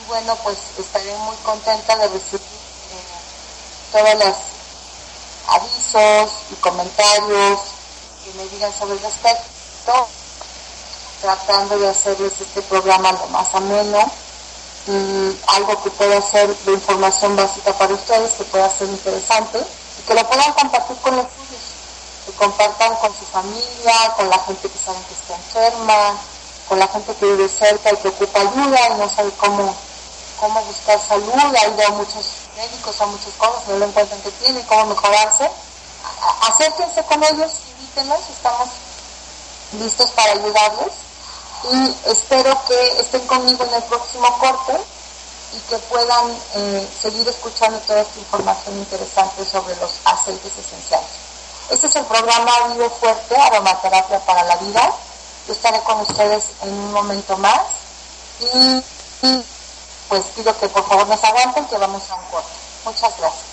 y 0.02 0.08
bueno, 0.08 0.36
pues 0.44 0.58
estaré 0.78 1.16
muy 1.20 1.36
contenta 1.38 1.96
de 1.96 2.08
recibir 2.10 2.42
eh, 2.42 3.92
todos 3.92 4.14
los 4.16 4.36
avisos 5.48 6.32
y 6.52 6.56
comentarios 6.56 7.60
que 8.24 8.34
me 8.38 8.48
digan 8.50 8.72
sobre 8.74 8.94
el 8.94 9.02
respecto, 9.02 10.08
tratando 11.22 11.78
de 11.78 11.90
hacerles 11.90 12.34
este 12.40 12.62
programa 12.64 13.12
lo 13.12 13.28
más 13.28 13.54
ameno 13.54 14.12
y 14.88 15.38
algo 15.56 15.82
que 15.84 15.90
pueda 15.92 16.22
ser 16.22 16.56
de 16.56 16.74
información 16.74 17.36
básica 17.36 17.74
para 17.74 17.94
ustedes, 17.94 18.32
que 18.32 18.44
pueda 18.46 18.70
ser 18.70 18.88
interesante 18.90 19.60
y 19.60 20.02
que 20.08 20.14
lo 20.14 20.28
puedan 20.28 20.54
compartir 20.54 20.98
con 20.98 21.16
los 21.16 21.26
suyos, 21.26 21.64
que 22.26 22.32
compartan 22.34 22.96
con 22.96 23.12
su 23.14 23.26
familia, 23.26 24.14
con 24.16 24.30
la 24.30 24.40
gente 24.40 24.70
que 24.70 24.80
saben 24.80 25.04
que 25.04 25.14
está 25.14 25.36
enferma, 25.36 26.18
con 26.68 26.80
la 26.80 26.88
gente 26.88 27.14
que 27.16 27.26
vive 27.26 27.50
cerca 27.50 27.92
y 27.92 27.98
que 27.98 28.08
ocupa 28.08 28.40
ayuda 28.40 28.90
y 28.90 29.00
no 29.00 29.10
sabe 29.10 29.32
cómo, 29.38 29.76
cómo 30.40 30.62
buscar 30.64 31.00
salud, 31.00 31.34
ha 31.34 31.68
ido 31.68 31.88
a 31.88 31.92
muchos 31.92 32.26
médicos, 32.56 33.02
a 33.02 33.06
muchas 33.06 33.34
cosas, 33.38 33.68
no 33.68 33.78
lo 33.78 33.86
encuentran 33.86 34.22
que 34.22 34.32
tienen, 34.32 34.64
cómo 34.64 34.86
mejorarse. 34.88 35.50
Acérquense 36.42 37.04
con 37.04 37.24
ellos, 37.24 37.52
estamos 37.96 38.70
listos 39.80 40.10
para 40.12 40.32
ayudarles 40.32 40.94
y 41.72 42.10
espero 42.10 42.60
que 42.68 43.00
estén 43.00 43.26
conmigo 43.28 43.64
en 43.64 43.74
el 43.74 43.84
próximo 43.84 44.28
corte 44.40 44.80
y 45.54 45.60
que 45.70 45.78
puedan 45.78 46.32
eh, 46.56 46.90
seguir 47.02 47.28
escuchando 47.28 47.78
toda 47.80 48.02
esta 48.02 48.20
información 48.20 48.78
interesante 48.80 49.46
sobre 49.46 49.76
los 49.76 49.92
aceites 50.06 50.52
esenciales. 50.58 51.08
Este 51.70 51.88
es 51.88 51.96
el 51.96 52.06
programa 52.06 52.52
Vivo 52.74 52.90
Fuerte, 52.90 53.36
Aromaterapia 53.36 54.20
para 54.26 54.44
la 54.44 54.56
Vida. 54.58 54.92
Yo 55.48 55.54
estaré 55.54 55.80
con 55.84 56.02
ustedes 56.02 56.46
en 56.64 56.74
un 56.74 56.94
momento 56.94 57.38
más 57.38 57.62
y, 58.40 58.84
y 59.28 59.46
pues 60.10 60.24
pido 60.36 60.58
que 60.60 60.68
por 60.70 60.88
favor 60.88 61.08
nos 61.08 61.24
aguanten 61.24 61.66
que 61.68 61.78
vamos 61.78 62.04
a 62.10 62.16
un 62.16 62.26
corte. 62.26 62.50
Muchas 62.86 63.18
gracias. 63.18 63.53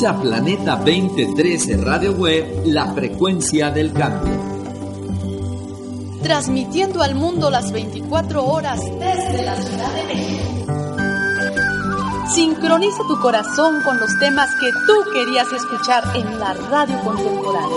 Escucha 0.00 0.18
Planeta 0.18 0.76
2013 0.76 1.76
Radio 1.76 2.12
Web, 2.12 2.62
la 2.64 2.86
frecuencia 2.94 3.70
del 3.70 3.92
cambio. 3.92 4.32
Transmitiendo 6.22 7.02
al 7.02 7.14
mundo 7.14 7.50
las 7.50 7.70
24 7.70 8.42
horas 8.42 8.80
desde 8.80 9.44
la 9.44 9.56
Ciudad 9.56 9.92
de 9.92 10.04
México. 10.04 10.72
Sincroniza 12.32 13.02
tu 13.08 13.20
corazón 13.20 13.82
con 13.82 14.00
los 14.00 14.08
temas 14.18 14.48
que 14.58 14.70
tú 14.86 14.94
querías 15.12 15.52
escuchar 15.52 16.02
en 16.16 16.40
la 16.40 16.54
radio 16.54 16.98
contemporánea. 17.04 17.76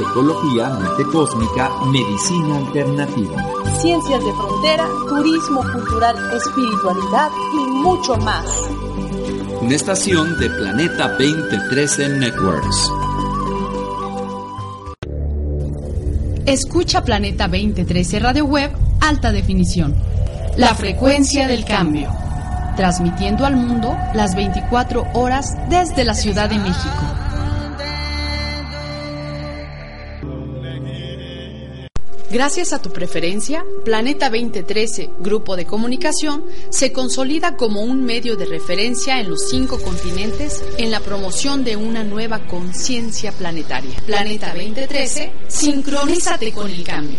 Ecología, 0.00 0.70
mente 0.70 1.04
cósmica, 1.12 1.70
medicina 1.92 2.56
alternativa. 2.56 3.44
Ciencias 3.82 4.24
de 4.24 4.32
frontera, 4.32 4.88
turismo 5.06 5.62
cultural, 5.70 6.16
espiritualidad 6.34 7.30
y 7.52 7.58
mucho 7.82 8.16
más 8.16 8.70
una 9.60 9.74
estación 9.74 10.38
de 10.38 10.50
Planeta 10.50 11.08
2013 11.08 12.08
Networks. 12.10 12.90
Escucha 16.46 17.02
Planeta 17.04 17.48
2013 17.48 18.20
Radio 18.20 18.44
Web 18.44 18.70
Alta 19.00 19.32
Definición. 19.32 19.96
La 20.56 20.74
frecuencia 20.74 21.48
del 21.48 21.64
cambio. 21.64 22.10
Transmitiendo 22.76 23.44
al 23.44 23.56
mundo 23.56 23.96
las 24.14 24.36
24 24.36 25.08
horas 25.14 25.56
desde 25.68 26.04
la 26.04 26.14
Ciudad 26.14 26.48
de 26.48 26.58
México. 26.58 27.27
Gracias 32.30 32.74
a 32.74 32.82
tu 32.82 32.90
preferencia, 32.90 33.64
Planeta 33.86 34.28
2013, 34.28 35.08
Grupo 35.18 35.56
de 35.56 35.64
Comunicación, 35.64 36.44
se 36.68 36.92
consolida 36.92 37.56
como 37.56 37.80
un 37.80 38.04
medio 38.04 38.36
de 38.36 38.44
referencia 38.44 39.18
en 39.18 39.30
los 39.30 39.48
cinco 39.48 39.80
continentes 39.80 40.62
en 40.76 40.90
la 40.90 41.00
promoción 41.00 41.64
de 41.64 41.76
una 41.76 42.04
nueva 42.04 42.46
conciencia 42.46 43.32
planetaria. 43.32 43.96
Planeta 44.04 44.48
2013, 44.48 45.32
sincronízate 45.48 46.52
con 46.52 46.70
el 46.70 46.84
cambio. 46.84 47.18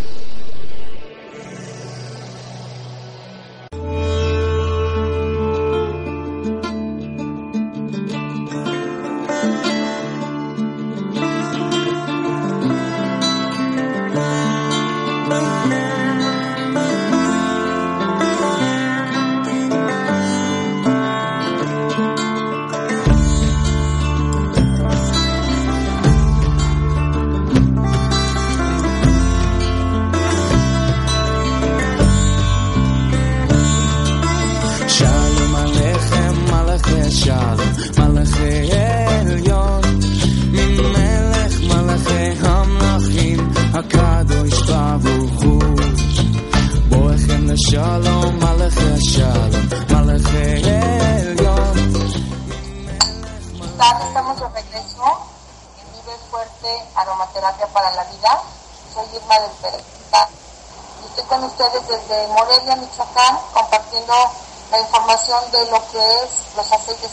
De 65.51 65.65
lo 65.71 65.91
que 65.91 65.97
es 65.97 66.29
los 66.55 66.71
aceites 66.71 67.09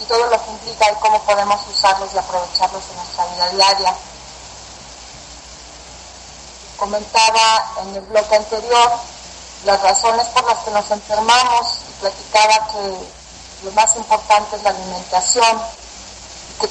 y 0.00 0.04
todo 0.04 0.26
lo 0.26 0.44
que 0.44 0.50
implica 0.50 0.90
y 0.90 0.94
cómo 0.96 1.22
podemos 1.22 1.60
usarlos 1.68 2.12
y 2.12 2.18
aprovecharlos 2.18 2.82
en 2.90 2.96
nuestra 2.96 3.26
vida 3.26 3.48
diaria. 3.50 3.94
Comentaba 6.76 7.72
en 7.82 7.96
el 7.96 8.02
bloque 8.02 8.36
anterior 8.36 8.92
las 9.64 9.82
razones 9.82 10.26
por 10.28 10.44
las 10.44 10.58
que 10.58 10.70
nos 10.70 10.90
enfermamos 10.90 11.78
y 11.88 12.00
platicaba 12.00 12.68
que 12.68 13.08
lo 13.64 13.72
más 13.72 13.96
importante 13.96 14.56
es 14.56 14.62
la 14.62 14.70
alimentación, 14.70 15.62
que 16.60 16.68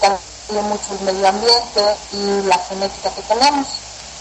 también 0.00 0.68
mucho 0.68 0.94
el 0.94 1.00
medio 1.00 1.28
ambiente 1.28 1.96
y 2.12 2.42
la 2.42 2.58
genética 2.58 3.10
que 3.10 3.22
tenemos, 3.22 3.66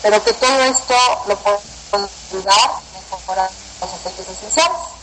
pero 0.01 0.23
que 0.23 0.33
todo 0.33 0.63
esto 0.63 0.95
lo 1.27 1.37
podemos 1.37 2.11
ayudar 2.31 2.69
a 2.69 3.15
mejorar 3.15 3.49
los 3.79 3.89
aceites 3.93 4.27
esenciales. 4.27 4.98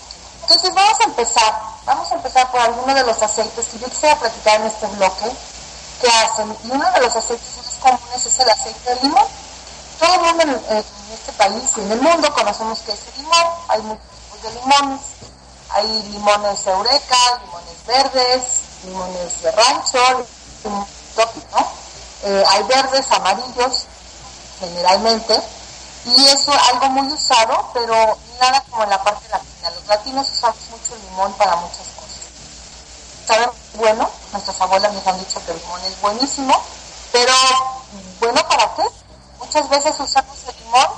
Entonces 0.49 0.73
vamos 0.75 1.01
a 1.01 1.05
empezar, 1.05 1.61
vamos 1.85 2.13
a 2.13 2.15
empezar 2.15 2.49
por 2.53 2.61
alguno 2.61 2.95
de 2.95 3.03
los 3.03 3.21
aceites 3.21 3.67
que 3.67 3.79
yo 3.81 3.89
quisiera 3.89 4.17
platicar 4.17 4.61
en 4.61 4.69
este 4.69 4.87
bloque 4.87 5.25
que 6.01 6.07
hacen. 6.07 6.57
Y 6.63 6.71
uno 6.71 6.89
de 6.93 7.01
los 7.01 7.17
aceites 7.17 7.57
más 7.57 7.75
comunes 7.81 8.27
es 8.27 8.39
el 8.39 8.49
aceite 8.49 8.95
de 8.95 9.01
limón. 9.03 9.25
Todo 9.99 10.15
el 10.15 10.21
mundo 10.21 10.43
en, 10.71 10.85
este 11.13 11.33
país 11.33 11.65
y 11.77 11.81
en 11.81 11.91
el 11.91 12.01
mundo 12.01 12.33
conocemos 12.33 12.79
que 12.79 12.93
es 12.93 13.01
el 13.09 13.23
limón. 13.23 13.47
Hay 13.67 13.83
muchos 13.83 14.07
tipos 14.07 14.43
de 14.43 14.61
limones. 14.61 15.01
Hay 15.71 16.03
limones 16.13 16.67
eureka, 16.69 17.17
limones 17.45 17.87
verdes, 17.89 18.43
limones 18.85 19.43
de 19.43 19.51
rancho, 19.51 19.99
¿no? 20.63 21.73
Eh, 22.23 22.45
hay 22.51 22.63
verdes, 22.63 23.11
amarillos, 23.11 23.87
generalmente. 24.61 25.43
Y 26.07 26.27
es 26.27 26.49
algo 26.49 26.89
muy 26.91 27.13
usado, 27.13 27.71
pero 27.75 28.17
nada 28.41 28.65
como 28.71 28.85
en 28.85 28.91
la 28.91 29.03
parte 29.03 29.25
de 29.25 29.31
la 29.31 29.71
los 29.71 29.87
latinos 29.87 30.31
usamos 30.31 30.57
mucho 30.71 30.97
limón 31.09 31.33
para 31.35 31.57
muchas 31.57 31.87
cosas. 31.99 32.23
Saben 33.27 33.51
bueno, 33.75 34.09
nuestras 34.33 34.61
abuelas 34.61 34.93
nos 34.93 35.07
han 35.07 35.19
dicho 35.19 35.45
que 35.45 35.53
el 35.53 35.59
limón 35.59 35.81
es 35.85 36.01
buenísimo, 36.01 36.63
pero 37.13 37.33
¿bueno 38.21 38.41
para 38.49 38.75
qué? 38.77 38.83
Muchas 39.39 39.69
veces 39.69 39.95
usamos 39.99 40.37
el 40.49 40.65
limón 40.65 40.89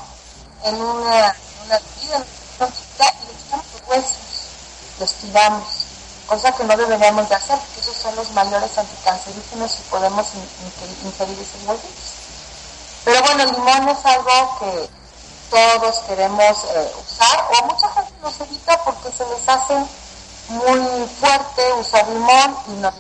en 0.65 0.75
una, 0.81 1.37
una 1.65 1.79
bebida, 1.79 2.17
en 2.17 2.25
una 2.59 2.67
y 2.69 3.27
le 3.27 3.33
quitamos 3.33 3.67
los 3.73 3.89
huesos, 3.89 4.17
los 5.01 5.13
tiramos, 5.15 5.69
cosa 6.27 6.53
que 6.53 6.65
no 6.65 6.77
deberíamos 6.77 7.29
de 7.29 7.35
hacer, 7.35 7.59
porque 7.59 7.81
esos 7.81 7.97
son 7.97 8.15
los 8.17 8.31
mayores 8.33 8.77
anticancerígenos 8.77 9.73
y 9.79 9.91
podemos 9.91 10.27
ingerir 11.05 11.39
esos 11.39 11.63
huesos. 11.67 11.91
Pero 13.05 13.23
bueno, 13.23 13.43
el 13.45 13.53
limón 13.53 13.89
es 13.89 14.05
algo 14.05 14.59
que 14.59 14.98
todos 15.51 15.99
queremos 16.07 16.65
eh, 16.65 16.93
usar, 17.01 17.49
o 17.51 17.67
mucha 17.67 17.89
gente 17.91 18.13
los 18.23 18.41
evita 18.41 18.83
porque 18.85 19.11
se 19.17 19.25
les 19.27 19.49
hace 19.49 19.75
muy 20.49 21.09
fuerte 21.21 21.73
usar 21.75 22.09
limón 22.09 22.57
y 22.69 22.71
no 22.81 22.93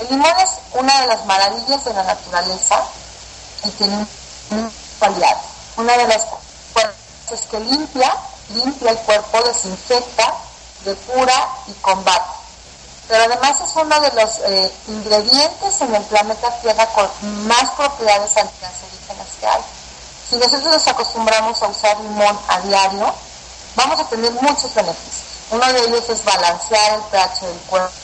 El 0.00 0.08
limón 0.10 0.34
es 0.42 0.50
una 0.72 1.00
de 1.00 1.06
las 1.06 1.24
maravillas 1.26 1.84
de 1.84 1.94
la 1.94 2.02
naturaleza 2.02 2.82
y 3.64 3.70
tiene 3.70 4.06
una 4.50 4.70
cualidad. 4.98 5.36
Una 5.76 5.96
de 5.96 6.06
las 6.08 6.22
cualidades 6.72 6.96
es 7.32 7.40
que 7.42 7.60
limpia, 7.60 8.16
limpia 8.50 8.90
el 8.90 8.98
cuerpo, 8.98 9.42
desinfecta, 9.42 10.34
depura 10.84 11.48
y 11.66 11.72
combate. 11.74 12.30
Pero 13.08 13.24
además 13.24 13.60
es 13.60 13.76
uno 13.76 14.00
de 14.00 14.12
los 14.12 14.38
eh, 14.40 14.72
ingredientes 14.88 15.80
en 15.80 15.94
el 15.94 16.02
planeta 16.04 16.50
Tierra 16.60 16.86
con 16.88 17.08
más 17.46 17.70
propiedades 17.76 18.36
anticancerígenas 18.36 19.28
que 19.40 19.46
hay. 19.46 19.62
Si 20.28 20.36
nosotros 20.36 20.64
nos 20.64 20.88
acostumbramos 20.88 21.62
a 21.62 21.68
usar 21.68 22.00
limón 22.00 22.38
a 22.48 22.60
diario, 22.60 23.14
vamos 23.76 24.00
a 24.00 24.08
tener 24.08 24.32
muchos 24.32 24.74
beneficios. 24.74 25.24
Uno 25.50 25.72
de 25.72 25.80
ellos 25.80 26.08
es 26.08 26.24
balancear 26.24 26.94
el 26.94 27.02
pH 27.02 27.46
del 27.46 27.58
cuerpo. 27.60 27.94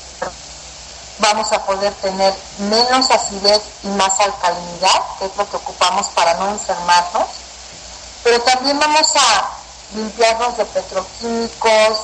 Vamos 1.19 1.53
a 1.53 1.65
poder 1.67 1.93
tener 1.95 2.33
menos 2.59 3.11
acidez 3.11 3.61
y 3.83 3.89
más 3.89 4.21
alcalinidad, 4.21 5.03
que 5.19 5.27
es 5.27 5.37
lo 5.37 5.51
que 5.51 5.57
ocupamos 5.57 6.09
para 6.11 6.35
no 6.35 6.51
enfermarnos. 6.51 7.27
Pero 8.23 8.41
también 8.43 8.79
vamos 8.79 9.09
a 9.17 9.51
limpiarnos 9.97 10.57
de 10.57 10.65
petroquímicos, 10.65 11.99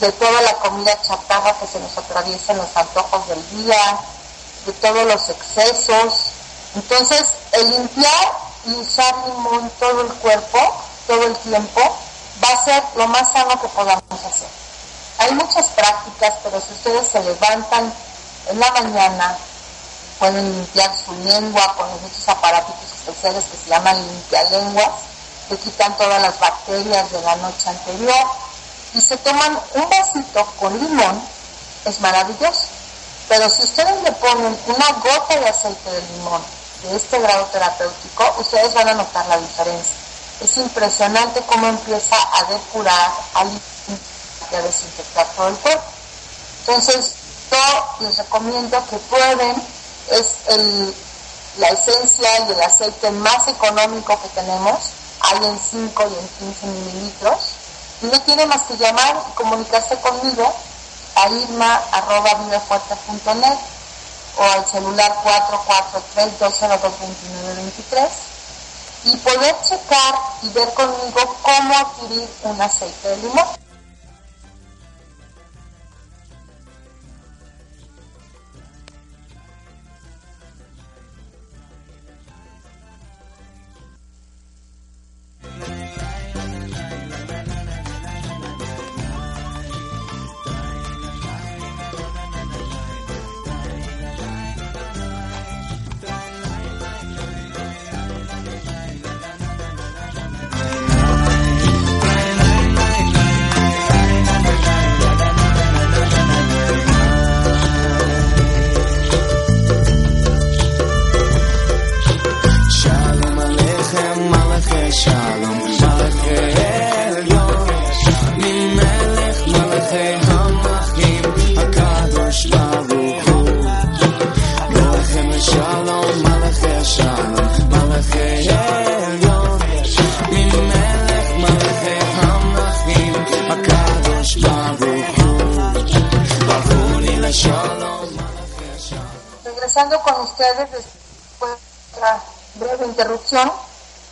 de 0.00 0.12
toda 0.12 0.40
la 0.42 0.54
comida 0.54 1.00
chatarra 1.02 1.58
que 1.58 1.66
se 1.66 1.80
nos 1.80 1.98
atraviesa 1.98 2.52
en 2.52 2.58
los 2.58 2.76
antojos 2.76 3.26
del 3.26 3.50
día, 3.50 3.98
de 4.66 4.72
todos 4.74 5.04
los 5.04 5.28
excesos. 5.28 6.30
Entonces, 6.76 7.26
el 7.52 7.70
limpiar 7.70 8.47
y 8.66 8.72
usar 8.74 9.14
limón 9.26 9.70
todo 9.78 10.02
el 10.02 10.12
cuerpo, 10.14 10.58
todo 11.06 11.22
el 11.26 11.36
tiempo, 11.38 11.80
va 12.42 12.48
a 12.48 12.64
ser 12.64 12.82
lo 12.96 13.06
más 13.08 13.30
sano 13.30 13.60
que 13.60 13.68
podamos 13.68 14.02
hacer. 14.12 14.48
Hay 15.18 15.32
muchas 15.32 15.66
prácticas, 15.68 16.34
pero 16.42 16.60
si 16.60 16.72
ustedes 16.72 17.08
se 17.08 17.22
levantan 17.22 17.92
en 18.48 18.60
la 18.60 18.70
mañana, 18.72 19.38
pueden 20.18 20.52
limpiar 20.52 20.92
su 20.96 21.12
lengua 21.24 21.74
con 21.76 21.88
muchos 22.02 22.28
aparatitos 22.28 22.84
especiales 22.92 23.44
que 23.44 23.56
se 23.56 23.70
llaman 23.70 23.96
limpialenguas, 23.96 24.90
que 25.48 25.56
quitan 25.56 25.96
todas 25.96 26.20
las 26.20 26.38
bacterias 26.38 27.10
de 27.10 27.20
la 27.22 27.36
noche 27.36 27.70
anterior, 27.70 28.26
y 28.94 29.00
se 29.00 29.16
toman 29.18 29.58
un 29.74 29.88
vasito 29.88 30.46
con 30.58 30.78
limón 30.78 31.22
es 31.84 32.00
maravilloso. 32.00 32.66
Pero 33.28 33.48
si 33.50 33.62
ustedes 33.62 34.02
le 34.02 34.12
ponen 34.12 34.58
una 34.66 34.92
gota 35.02 35.38
de 35.38 35.48
aceite 35.48 35.90
de 35.90 36.00
limón 36.12 36.42
de 36.82 36.96
este 36.96 37.18
grado 37.18 37.46
terapéutico, 37.46 38.34
ustedes 38.38 38.72
van 38.74 38.88
a 38.88 38.94
notar 38.94 39.26
la 39.26 39.38
diferencia. 39.38 39.94
Es 40.40 40.56
impresionante 40.56 41.42
cómo 41.46 41.66
empieza 41.66 42.16
a 42.34 42.44
depurar, 42.44 43.10
a 43.34 43.42
limpiar 43.44 43.98
y 44.52 44.54
a 44.54 44.62
desinfectar 44.62 45.26
todo 45.36 45.48
el 45.48 45.56
cuerpo. 45.56 45.82
Entonces, 46.60 47.14
yo 47.50 47.58
les 48.00 48.16
recomiendo 48.18 48.80
que 48.88 48.98
prueben, 48.98 49.60
es 50.10 50.36
el, 50.48 50.94
la 51.58 51.68
esencia 51.68 52.46
y 52.46 52.52
el 52.52 52.62
aceite 52.62 53.10
más 53.10 53.48
económico 53.48 54.20
que 54.22 54.28
tenemos, 54.28 54.78
hay 55.20 55.38
en 55.44 55.58
5 55.58 56.02
y 56.02 56.14
en 56.14 56.28
15 56.52 56.66
mililitros, 56.66 57.38
y 58.02 58.06
no 58.06 58.20
tiene 58.22 58.46
más 58.46 58.62
que 58.62 58.76
llamar 58.76 59.20
y 59.28 59.32
comunicarse 59.34 59.96
conmigo 59.96 60.54
a 61.16 61.28
irma.vivefuerte.net 61.28 63.58
o 64.38 64.42
al 64.42 64.64
celular 64.66 65.12
443-202-2923 66.38 68.08
y 69.04 69.16
poder 69.16 69.56
checar 69.62 70.14
y 70.42 70.48
ver 70.50 70.72
conmigo 70.74 71.36
cómo 71.42 71.74
adquirir 71.76 72.28
un 72.42 72.60
aceite 72.60 73.08
de 73.08 73.16
limón. 73.18 73.67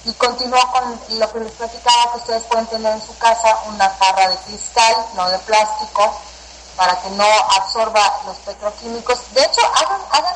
Y 0.05 0.13
continúo 0.13 0.61
con 0.73 1.19
lo 1.19 1.33
que 1.33 1.41
les 1.41 1.53
platicaba 1.53 2.13
que 2.13 2.19
ustedes 2.19 2.43
pueden 2.45 2.67
tener 2.67 2.93
en 2.93 3.01
su 3.01 3.17
casa 3.17 3.59
una 3.67 3.89
jarra 3.89 4.29
de 4.29 4.37
cristal, 4.39 4.95
no 5.15 5.31
de 5.31 5.39
plástico, 5.39 6.15
para 6.77 7.01
que 7.01 7.09
no 7.11 7.25
absorba 7.57 8.21
los 8.27 8.37
petroquímicos. 8.39 9.19
De 9.33 9.43
hecho, 9.43 9.63
hagan, 9.75 10.01
hagan 10.11 10.35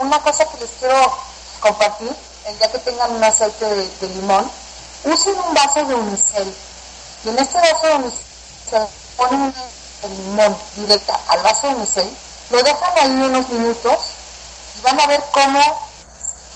una, 0.00 0.20
cosa 0.20 0.44
que 0.44 0.58
les 0.58 0.70
quiero 0.78 1.10
compartir, 1.60 2.14
día 2.58 2.70
que 2.70 2.78
tengan 2.80 3.12
un 3.12 3.24
aceite 3.24 3.64
de, 3.64 4.08
limón, 4.08 4.50
usen 5.04 5.34
un 5.40 5.54
vaso 5.54 5.84
de 5.86 5.94
unicel. 5.94 6.54
Y 7.24 7.28
en 7.30 7.38
este 7.38 7.58
vaso 7.58 7.86
de 7.86 7.94
unicel 7.94 8.88
ponen 9.16 9.54
el 10.02 10.16
limón 10.24 10.56
directa 10.76 11.18
al 11.28 11.42
vaso 11.42 11.66
de 11.68 11.74
unicel, 11.76 12.16
lo 12.50 12.62
dejan 12.62 12.98
ahí 12.98 13.10
unos 13.10 13.48
minutos 13.48 13.98
y 14.78 14.82
van 14.82 15.00
a 15.00 15.06
ver 15.06 15.24
cómo 15.32 15.88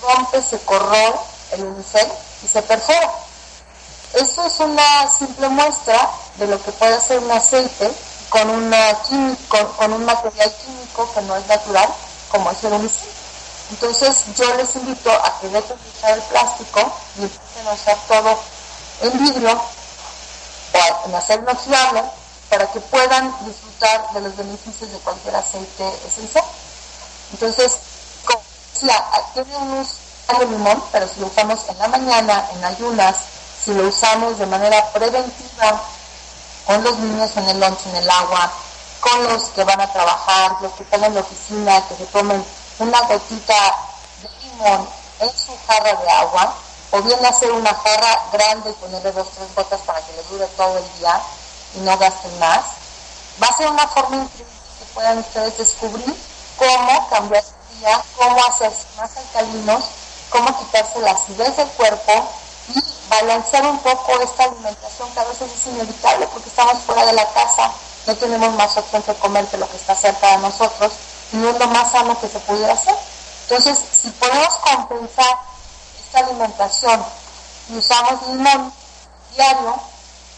rompe, 0.03 0.43
se 0.43 0.59
corroe 0.65 1.32
el 1.53 1.65
unicel 1.65 2.09
y 2.43 2.49
se 2.49 2.63
perfora. 2.63 3.11
Eso 4.15 4.47
es 4.47 4.61
una 4.61 5.11
simple 5.11 5.49
muestra 5.49 6.11
de 6.37 6.47
lo 6.47 6.63
que 6.63 6.73
puede 6.73 6.95
hacer 6.95 7.19
un 7.19 7.31
aceite 7.31 7.91
con, 8.29 8.51
una 8.51 9.03
químico, 9.03 9.59
con 9.77 9.93
un 9.93 10.05
material 10.05 10.53
químico 10.65 11.11
que 11.15 11.23
no 11.23 11.37
es 11.37 11.47
natural, 11.47 11.89
como 12.31 12.51
es 12.51 12.63
el 12.65 12.73
unicel. 12.73 13.09
Entonces 13.71 14.25
yo 14.37 14.55
les 14.57 14.75
invito 14.77 15.11
a 15.11 15.41
que 15.41 15.49
dejen 15.49 15.77
de 15.77 15.91
usar 15.97 16.11
el 16.13 16.23
plástico 16.25 16.93
y 17.19 17.23
empiecen 17.23 17.67
a 17.69 17.73
usar 17.73 17.97
todo 18.07 18.39
en 19.01 19.25
vidrio 19.25 19.63
o 20.73 21.09
en 21.09 21.15
acero 21.15 21.43
inoxidable 21.43 22.03
para 22.51 22.71
que 22.71 22.81
puedan 22.81 23.35
disfrutar 23.47 24.13
de 24.13 24.21
los 24.21 24.37
beneficios 24.37 24.93
de 24.93 24.99
cualquier 24.99 25.37
aceite 25.37 25.89
esencial. 26.07 26.45
Entonces, 27.33 27.79
como 28.27 28.43
decía, 28.75 29.05
tiene 29.33 29.57
un 29.57 29.87
de 30.39 30.47
limón, 30.47 30.83
pero 30.93 31.09
si 31.09 31.21
lo 31.21 31.27
usamos 31.27 31.61
en 31.69 31.79
la 31.79 31.89
mañana, 31.89 32.49
en 32.55 32.65
ayunas, 32.65 33.17
si 33.65 33.73
lo 33.73 33.89
usamos 33.89 34.39
de 34.39 34.47
manera 34.47 34.91
preventiva, 34.93 35.83
con 36.67 36.83
los 36.85 36.97
niños 36.99 37.31
en 37.37 37.49
el 37.49 37.61
lunch, 37.61 37.87
en 37.87 37.97
el 37.97 38.11
agua, 38.11 38.53
con 39.01 39.25
los 39.25 39.45
que 39.51 39.65
van 39.65 39.81
a 39.81 39.93
trabajar, 39.93 40.57
los 40.61 40.73
que 40.73 40.85
están 40.85 41.05
en 41.05 41.15
la 41.15 41.21
oficina, 41.21 41.83
que 41.89 41.97
se 41.97 42.07
tomen 42.07 42.45
una 42.79 43.01
gotita 43.03 43.77
de 44.23 44.29
limón 44.47 44.89
en 45.21 45.31
su 45.31 45.53
jarra 45.67 45.93
de 45.93 46.11
agua, 46.11 46.55
o 46.93 47.03
bien 47.03 47.25
hacer 47.25 47.51
una 47.51 47.75
jarra 47.75 48.23
grande 48.33 48.71
y 48.71 48.75
ponerle 48.75 49.13
dos 49.13 49.29
tres 49.35 49.55
gotas 49.55 49.81
para 49.81 50.01
que 50.03 50.13
les 50.13 50.29
dure 50.29 50.47
todo 50.57 50.79
el 50.79 50.99
día, 50.99 51.21
y 51.75 51.81
no 51.81 51.97
gasten 51.99 52.39
más. 52.39 52.61
Va 53.43 53.47
a 53.49 53.57
ser 53.57 53.69
una 53.69 53.89
forma 53.89 54.17
increíble 54.17 54.53
que 54.79 54.85
puedan 54.95 55.19
ustedes 55.19 55.59
descubrir 55.59 56.15
cómo 56.57 57.09
cambiar 57.09 57.43
su 57.43 57.79
día, 57.79 58.01
cómo 58.17 58.45
hacerse 58.45 58.87
más 58.97 59.11
alcalinos, 59.17 59.85
cómo 60.33 60.59
quitarse 60.59 60.99
la 61.01 61.13
acidez 61.13 61.57
del 61.57 61.69
cuerpo 61.69 62.13
y 62.75 62.83
balancear 63.09 63.67
un 63.67 63.79
poco 63.79 64.21
esta 64.21 64.45
alimentación 64.45 65.13
que 65.13 65.21
a 65.21 65.25
veces 65.25 65.51
es 65.53 65.67
inevitable 65.67 66.27
porque 66.29 66.49
estamos 66.49 66.83
fuera 66.85 67.07
de 67.07 67.13
la 67.13 67.29
casa, 67.33 67.71
no 68.07 68.17
tenemos 68.17 68.55
más 68.55 68.77
opción 68.77 69.03
que 69.03 69.15
comer 69.15 69.47
que 69.47 69.59
lo 69.59 69.69
que 69.71 69.77
está 69.77 69.95
cerca 69.95 70.33
de 70.33 70.39
nosotros 70.39 70.93
y 71.33 71.37
no 71.37 71.51
es 71.51 71.59
lo 71.59 71.67
más 71.69 71.93
sano 71.93 72.19
que 72.21 72.29
se 72.29 72.39
pudiera 72.41 72.73
hacer. 72.73 72.97
Entonces, 73.43 73.79
si 74.03 74.11
podemos 74.11 74.55
compensar 74.59 75.39
esta 76.05 76.19
alimentación 76.21 77.05
y 77.69 77.77
usamos 77.77 78.27
limón 78.29 78.73
diario, 79.35 79.75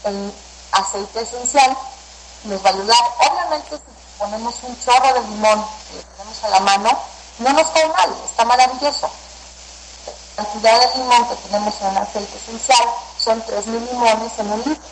en 0.03 0.33
aceite 0.71 1.21
esencial, 1.21 1.75
nos 2.43 2.63
va 2.63 2.69
a 2.69 2.73
ayudar. 2.73 2.99
Obviamente, 3.29 3.77
si 3.77 4.17
ponemos 4.19 4.55
un 4.63 4.79
chorro 4.79 5.13
de 5.13 5.21
limón 5.21 5.65
que 5.91 6.03
tenemos 6.17 6.43
a 6.43 6.49
la 6.49 6.59
mano, 6.59 6.99
no 7.39 7.53
nos 7.53 7.67
cae 7.69 7.87
mal, 7.89 8.15
está 8.25 8.45
maravilloso. 8.45 9.09
La 10.37 10.43
cantidad 10.43 10.79
de 10.79 10.97
limón 10.97 11.27
que 11.29 11.35
tenemos 11.35 11.73
en 11.81 11.87
un 11.87 11.97
aceite 11.97 12.37
esencial 12.37 12.89
son 13.17 13.43
3.000 13.43 13.89
limones 13.91 14.31
en 14.37 14.51
un 14.51 14.59
litro, 14.59 14.83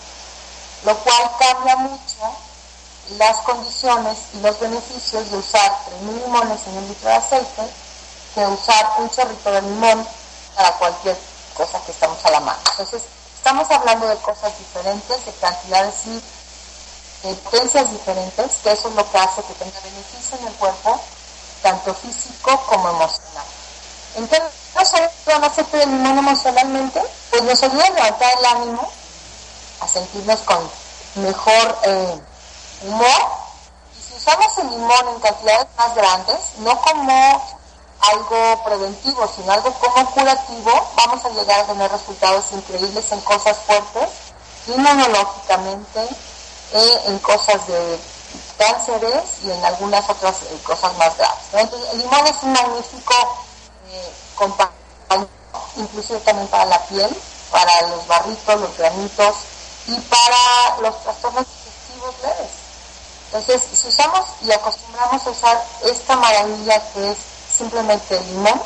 lo 0.85 0.97
cual 0.99 1.31
cambia 1.39 1.75
mucho 1.77 2.35
las 3.17 3.37
condiciones 3.39 4.17
y 4.33 4.39
los 4.39 4.59
beneficios 4.59 5.29
de 5.29 5.37
usar 5.37 5.71
3.000 6.05 6.23
limones 6.23 6.59
en 6.67 6.77
un 6.77 6.87
litro 6.87 7.09
de 7.09 7.15
aceite 7.15 7.61
que 8.33 8.45
usar 8.47 8.93
un 8.99 9.09
chorrito 9.09 9.51
de 9.51 9.61
limón 9.61 10.07
para 10.55 10.71
cualquier 10.77 11.17
cosa 11.53 11.79
que 11.85 11.91
estamos 11.91 12.23
a 12.25 12.31
la 12.31 12.39
mano. 12.39 12.59
Entonces, 12.71 13.03
Estamos 13.43 13.69
hablando 13.71 14.07
de 14.07 14.15
cosas 14.19 14.57
diferentes, 14.57 15.25
de 15.25 15.31
cantidades 15.33 15.95
y 16.05 17.27
de 17.27 17.35
potencias 17.35 17.91
diferentes, 17.91 18.51
que 18.63 18.71
eso 18.71 18.87
es 18.87 18.95
lo 18.95 19.11
que 19.11 19.17
hace 19.17 19.43
que 19.43 19.53
tenga 19.55 19.81
beneficio 19.81 20.37
en 20.39 20.47
el 20.47 20.53
cuerpo, 20.53 21.01
tanto 21.61 21.93
físico 21.93 22.57
como 22.69 22.87
emocional. 22.87 23.43
Entonces, 24.15 24.49
¿nos 24.75 24.93
a 24.93 25.45
hacer 25.45 25.65
el 25.73 25.89
limón 25.89 26.17
emocionalmente? 26.17 27.01
Pues 27.31 27.43
nos 27.43 27.63
ayuda 27.63 27.85
a 27.85 27.89
levantar 27.89 28.37
el 28.37 28.45
ánimo, 28.45 28.89
a 29.81 29.87
sentirnos 29.87 30.39
con 30.41 30.69
mejor 31.15 31.77
eh, 31.83 32.21
humor. 32.83 33.21
Y 33.97 34.01
si 34.01 34.15
usamos 34.15 34.57
el 34.59 34.69
limón 34.69 35.09
en 35.09 35.19
cantidades 35.19 35.67
más 35.77 35.95
grandes, 35.95 36.37
no 36.59 36.79
como 36.81 37.43
algo 38.11 38.63
preventivo, 38.65 39.29
sino 39.35 39.51
algo 39.51 39.73
como 39.73 40.11
curativo, 40.11 40.91
vamos 40.95 41.23
a 41.25 41.29
llegar 41.29 41.61
a 41.61 41.65
tener 41.65 41.91
resultados 41.91 42.45
increíbles 42.51 43.11
en 43.11 43.21
cosas 43.21 43.57
fuertes, 43.65 44.09
inmunológicamente, 44.67 46.01
eh, 46.73 47.01
en 47.07 47.19
cosas 47.19 47.65
de 47.67 47.99
cánceres 48.57 49.43
y 49.43 49.51
en 49.51 49.63
algunas 49.65 50.07
otras 50.09 50.35
eh, 50.43 50.59
cosas 50.63 50.95
más 50.97 51.15
graves. 51.17 51.39
Entonces, 51.53 51.93
el 51.93 51.99
limón 51.99 52.27
es 52.27 52.43
un 52.43 52.51
magnífico 52.51 53.42
eh, 53.93 54.13
inclusive 55.77 56.19
también 56.19 56.47
para 56.47 56.65
la 56.65 56.79
piel, 56.85 57.09
para 57.51 57.87
los 57.87 58.07
barritos, 58.07 58.61
los 58.61 58.77
granitos 58.77 59.35
y 59.87 59.95
para 59.99 60.79
los 60.81 61.01
trastornos 61.03 61.45
digestivos 61.45 62.15
leves. 62.21 62.51
Entonces, 63.31 63.61
si 63.73 63.87
usamos 63.87 64.25
y 64.41 64.51
acostumbramos 64.51 65.25
a 65.25 65.29
usar 65.29 65.63
esta 65.83 66.15
maravilla 66.15 66.81
que 66.93 67.11
es 67.11 67.17
simplemente 67.55 68.17
el 68.17 68.27
limón, 68.27 68.61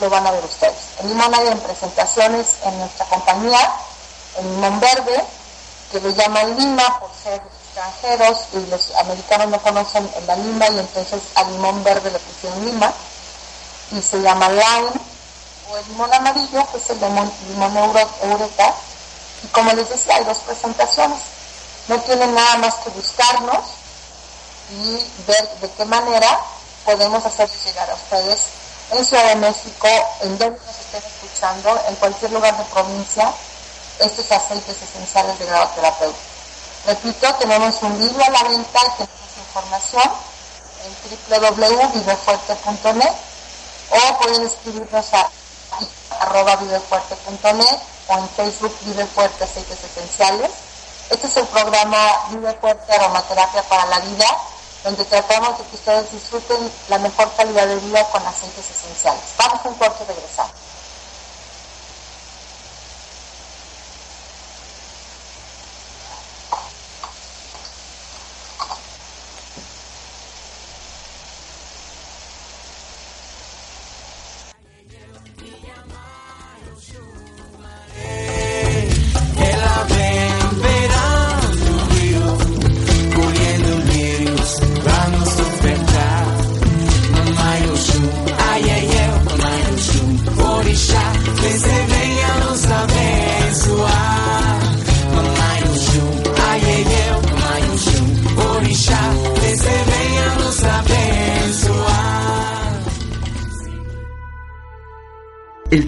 lo 0.00 0.10
van 0.10 0.26
a 0.26 0.30
ver 0.30 0.44
ustedes. 0.44 0.76
El 1.00 1.08
limón 1.08 1.34
hay 1.34 1.48
en 1.48 1.60
presentaciones 1.60 2.46
en 2.64 2.78
nuestra 2.78 3.06
compañía, 3.06 3.72
el 4.38 4.50
limón 4.50 4.80
verde, 4.80 5.24
que 5.90 6.00
lo 6.00 6.10
llaman 6.10 6.56
lima 6.58 7.00
por 7.00 7.10
ser 7.22 7.40
extranjeros 7.40 8.38
y 8.52 8.70
los 8.70 8.94
americanos 8.96 9.48
no 9.48 9.62
conocen 9.62 10.10
la 10.26 10.36
lima 10.36 10.68
y 10.68 10.78
entonces 10.78 11.22
al 11.34 11.50
limón 11.52 11.82
verde 11.84 12.10
le 12.10 12.18
pusieron 12.18 12.64
lima 12.64 12.92
y 13.92 14.02
se 14.02 14.20
llama 14.20 14.48
lime 14.48 14.90
o 15.70 15.76
el 15.76 15.88
limón 15.88 16.12
amarillo 16.12 16.66
que 16.70 16.78
es 16.78 16.90
el 16.90 17.00
limón, 17.00 17.32
limón 17.48 17.76
eureka 17.76 18.74
y 19.42 19.46
como 19.48 19.72
les 19.72 19.88
decía 19.88 20.16
hay 20.16 20.24
dos 20.24 20.38
presentaciones. 20.38 21.18
No 21.88 22.00
tienen 22.00 22.34
nada 22.34 22.56
más 22.56 22.74
que 22.76 22.90
buscarnos 22.90 23.64
y 24.70 25.06
ver 25.26 25.48
de 25.60 25.70
qué 25.70 25.84
manera 25.84 26.40
podemos 26.84 27.24
hacer 27.24 27.48
llegar 27.64 27.88
a 27.90 27.94
ustedes 27.94 28.40
en 28.90 29.04
Ciudad 29.04 29.26
de 29.28 29.36
México, 29.36 29.88
en 30.20 30.38
donde 30.38 30.58
nos 30.58 30.78
estén 30.78 31.02
escuchando, 31.02 31.80
en 31.88 31.96
cualquier 31.96 32.32
lugar 32.32 32.56
de 32.56 32.64
provincia, 32.64 33.32
estos 33.98 34.30
aceites 34.30 34.76
esenciales 34.82 35.38
de 35.38 35.46
grado 35.46 35.68
terapéutico. 35.74 36.20
Repito, 36.86 37.34
tenemos 37.34 37.82
un 37.82 37.98
libro 37.98 38.24
a 38.24 38.30
la 38.30 38.42
venta 38.44 38.80
y 38.80 38.90
tenemos 38.90 39.36
información 39.38 40.12
en 40.84 41.40
www.vivefuerte.net 41.40 43.12
o 43.90 44.18
pueden 44.18 44.44
escribirnos 44.44 45.14
a 45.14 45.30
arroba 46.20 46.56
vivefuerte.net 46.56 47.78
o 48.08 48.18
en 48.18 48.28
Facebook 48.30 48.74
Vive 48.82 49.06
Fuerte 49.06 49.44
Aceites 49.44 49.78
Esenciales. 49.84 50.50
Este 51.10 51.26
es 51.26 51.36
el 51.36 51.46
programa 51.46 51.98
Vive 52.30 52.52
Fuerte 52.54 52.92
Aromaterapia 52.92 53.62
para 53.64 53.86
la 53.86 54.00
Vida, 54.00 54.26
donde 54.84 55.04
tratamos 55.04 55.58
de 55.58 55.64
que 55.64 55.76
ustedes 55.76 56.12
disfruten 56.12 56.72
la 56.88 56.98
mejor 56.98 57.32
calidad 57.36 57.66
de 57.66 57.76
vida 57.76 58.04
con 58.10 58.26
aceites 58.26 58.70
esenciales. 58.70 59.22
Vamos 59.38 59.64
a 59.64 59.68
un 59.68 59.74
corto 59.74 60.04
y 60.04 60.06
regresamos. 60.06 60.65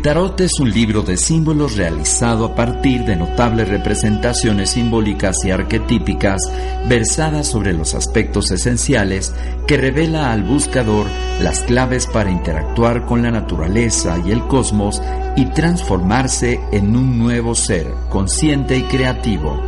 Tarot 0.08 0.40
es 0.40 0.58
un 0.58 0.70
libro 0.70 1.02
de 1.02 1.18
símbolos 1.18 1.76
realizado 1.76 2.46
a 2.46 2.54
partir 2.54 3.04
de 3.04 3.14
notables 3.14 3.68
representaciones 3.68 4.70
simbólicas 4.70 5.36
y 5.44 5.50
arquetípicas 5.50 6.40
versadas 6.88 7.46
sobre 7.48 7.74
los 7.74 7.94
aspectos 7.94 8.50
esenciales 8.50 9.34
que 9.66 9.76
revela 9.76 10.32
al 10.32 10.44
buscador 10.44 11.04
las 11.42 11.60
claves 11.60 12.06
para 12.06 12.30
interactuar 12.30 13.04
con 13.04 13.20
la 13.20 13.30
naturaleza 13.30 14.16
y 14.24 14.30
el 14.30 14.46
cosmos 14.46 15.02
y 15.36 15.44
transformarse 15.44 16.58
en 16.72 16.96
un 16.96 17.18
nuevo 17.18 17.54
ser 17.54 17.92
consciente 18.08 18.78
y 18.78 18.84
creativo. 18.84 19.62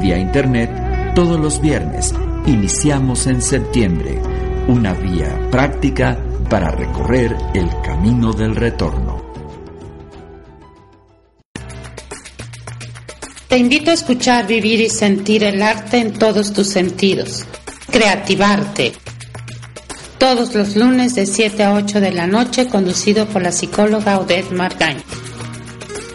Vía 0.00 0.16
Internet 0.18 0.70
todos 1.14 1.38
los 1.38 1.60
viernes. 1.60 2.14
Iniciamos 2.46 3.26
en 3.26 3.42
septiembre. 3.42 4.18
Una 4.66 4.94
vía 4.94 5.50
práctica 5.50 6.16
para 6.48 6.70
recorrer 6.70 7.36
el 7.54 7.68
camino 7.82 8.32
del 8.32 8.56
retorno. 8.56 9.20
Te 13.48 13.58
invito 13.58 13.90
a 13.90 13.94
escuchar, 13.94 14.46
vivir 14.46 14.80
y 14.80 14.88
sentir 14.88 15.44
el 15.44 15.62
arte 15.62 15.98
en 15.98 16.14
todos 16.14 16.54
tus 16.54 16.68
sentidos. 16.68 17.44
Creativarte. 17.90 18.94
Todos 20.22 20.54
los 20.54 20.76
lunes 20.76 21.16
de 21.16 21.26
7 21.26 21.64
a 21.64 21.74
8 21.74 22.00
de 22.00 22.12
la 22.12 22.28
noche, 22.28 22.68
conducido 22.68 23.26
por 23.26 23.42
la 23.42 23.50
psicóloga 23.50 24.20
Odette 24.20 24.52
Margain. 24.52 24.98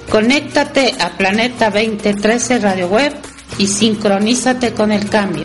Conéctate 0.09 0.95
a 0.97 1.09
Planeta 1.17 1.69
2013 1.69 2.59
Radio 2.59 2.87
Web 2.87 3.11
y 3.57 3.67
sincronízate 3.67 4.71
con 4.71 4.93
el 4.93 5.09
cambio. 5.09 5.43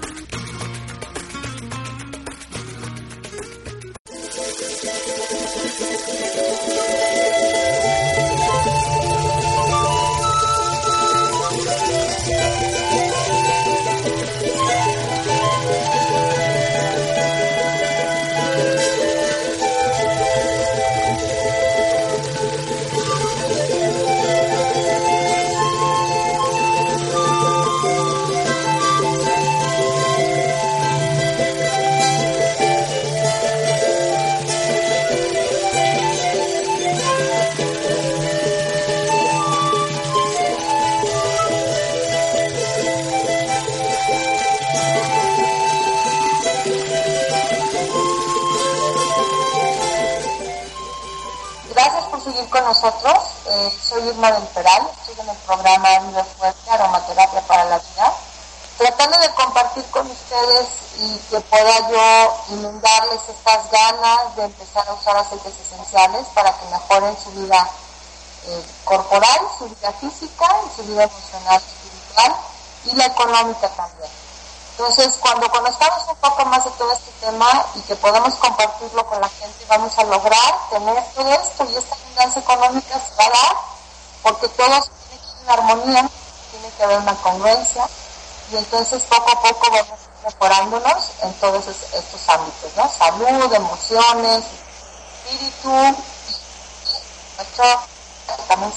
Aceites 65.16 65.54
esenciales 65.66 66.26
para 66.34 66.52
que 66.58 66.66
mejoren 66.66 67.16
su 67.22 67.30
vida 67.30 67.68
eh, 68.46 68.64
corporal, 68.84 69.40
su 69.58 69.68
vida 69.68 69.92
física, 69.92 70.46
su 70.76 70.82
vida 70.84 71.04
emocional, 71.04 71.62
espiritual 71.62 72.36
y 72.84 72.96
la 72.96 73.06
económica 73.06 73.68
también. 73.70 74.10
Entonces, 74.72 75.18
cuando 75.20 75.48
conozcamos 75.50 76.02
un 76.08 76.16
poco 76.16 76.44
más 76.46 76.64
de 76.64 76.70
todo 76.72 76.92
este 76.92 77.10
tema 77.20 77.46
y 77.74 77.80
que 77.82 77.94
podamos 77.96 78.34
compartirlo 78.34 79.06
con 79.06 79.20
la 79.20 79.28
gente, 79.28 79.64
vamos 79.68 79.96
a 79.98 80.04
lograr 80.04 80.58
tener 80.70 81.04
todo 81.14 81.32
esto 81.32 81.66
y 81.70 81.76
esta 81.76 81.94
abundancia 81.94 82.40
económica 82.40 83.00
se 83.00 83.14
va 83.16 83.24
a 83.24 83.30
dar 83.30 83.56
porque 84.22 84.48
todos 84.48 84.90
tienen 84.90 85.24
que 85.24 85.42
en 85.42 85.50
armonía, 85.50 86.10
tiene 86.50 86.70
que 86.76 86.84
haber 86.84 86.98
una 86.98 87.14
congruencia 87.16 87.88
y 88.50 88.56
entonces 88.56 89.02
poco 89.04 89.30
a 89.30 89.42
poco 89.42 89.70
vamos 89.70 90.00
mejorándonos 90.24 91.10
en 91.22 91.32
todos 91.34 91.66
estos 91.66 92.28
ámbitos, 92.28 92.70
¿no? 92.76 92.90
Salud, 92.90 93.52
emociones, 93.52 94.44
espíritu, 95.24 95.96
nuestro 97.36 97.92
también 98.48 98.72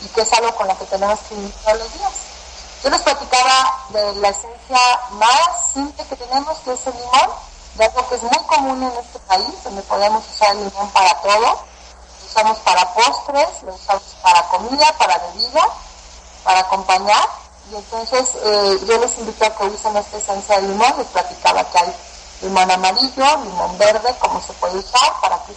y 0.00 0.08
que 0.08 0.20
es 0.22 0.32
algo 0.32 0.54
con 0.56 0.66
lo 0.66 0.78
que 0.78 0.84
tenemos 0.86 1.18
que 1.28 1.34
vivir 1.34 1.54
todos 1.64 1.78
los 1.78 1.92
días. 1.94 2.12
Yo 2.82 2.90
les 2.90 3.00
platicaba 3.02 3.78
de 3.90 4.14
la 4.16 4.28
esencia 4.28 5.00
más 5.12 5.72
simple 5.72 6.04
que 6.04 6.16
tenemos, 6.16 6.58
que 6.58 6.72
es 6.72 6.86
el 6.86 6.94
limón, 6.94 7.30
de 7.76 7.84
algo 7.84 8.08
que 8.08 8.16
es 8.16 8.22
muy 8.22 8.38
común 8.46 8.82
en 8.82 8.98
este 8.98 9.18
país, 9.20 9.64
donde 9.64 9.82
podemos 9.82 10.24
usar 10.28 10.50
el 10.56 10.64
limón 10.64 10.90
para 10.90 11.14
todo. 11.20 11.40
Lo 11.40 12.26
usamos 12.26 12.58
para 12.58 12.92
postres, 12.94 13.62
lo 13.62 13.74
usamos 13.74 14.02
para 14.22 14.42
comida, 14.48 14.92
para 14.98 15.18
bebida, 15.18 15.62
para 16.42 16.60
acompañar. 16.60 17.28
Y 17.72 17.76
entonces 17.76 18.28
eh, 18.44 18.80
yo 18.86 18.98
les 18.98 19.18
invito 19.18 19.46
a 19.46 19.56
que 19.56 19.64
usen 19.64 19.96
esta 19.96 20.18
esencia 20.18 20.60
de 20.60 20.68
limón. 20.68 20.92
Les 20.98 21.06
platicaba 21.06 21.64
que 21.70 21.78
hay 21.78 21.94
limón 22.42 22.70
amarillo, 22.70 23.24
limón 23.44 23.78
verde, 23.78 24.14
cómo 24.18 24.42
se 24.42 24.52
puede 24.54 24.76
usar 24.78 25.10
para 25.22 25.42
que 25.44 25.52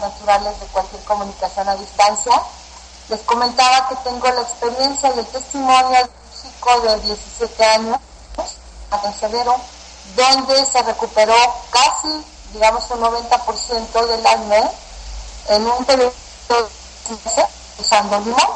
naturales 0.00 0.60
de 0.60 0.66
cualquier 0.66 1.02
comunicación 1.04 1.68
a 1.68 1.76
distancia. 1.76 2.32
Les 3.08 3.20
comentaba 3.20 3.88
que 3.88 3.96
tengo 3.96 4.28
la 4.28 4.42
experiencia 4.42 5.12
y 5.14 5.18
el 5.18 5.26
testimonio 5.26 5.98
de 5.98 6.02
un 6.02 6.42
chico 6.42 6.80
de 6.80 7.00
17 7.00 7.64
años, 7.64 7.98
a 8.90 9.12
severo, 9.12 9.56
donde 10.16 10.66
se 10.66 10.82
recuperó 10.82 11.34
casi, 11.70 12.24
digamos, 12.52 12.90
un 12.90 13.00
90% 13.00 14.06
del 14.06 14.26
acné 14.26 14.70
en 15.48 15.66
un 15.66 15.84
periodo 15.84 16.12
de 16.48 17.46
usando 17.78 18.20
limón. 18.20 18.50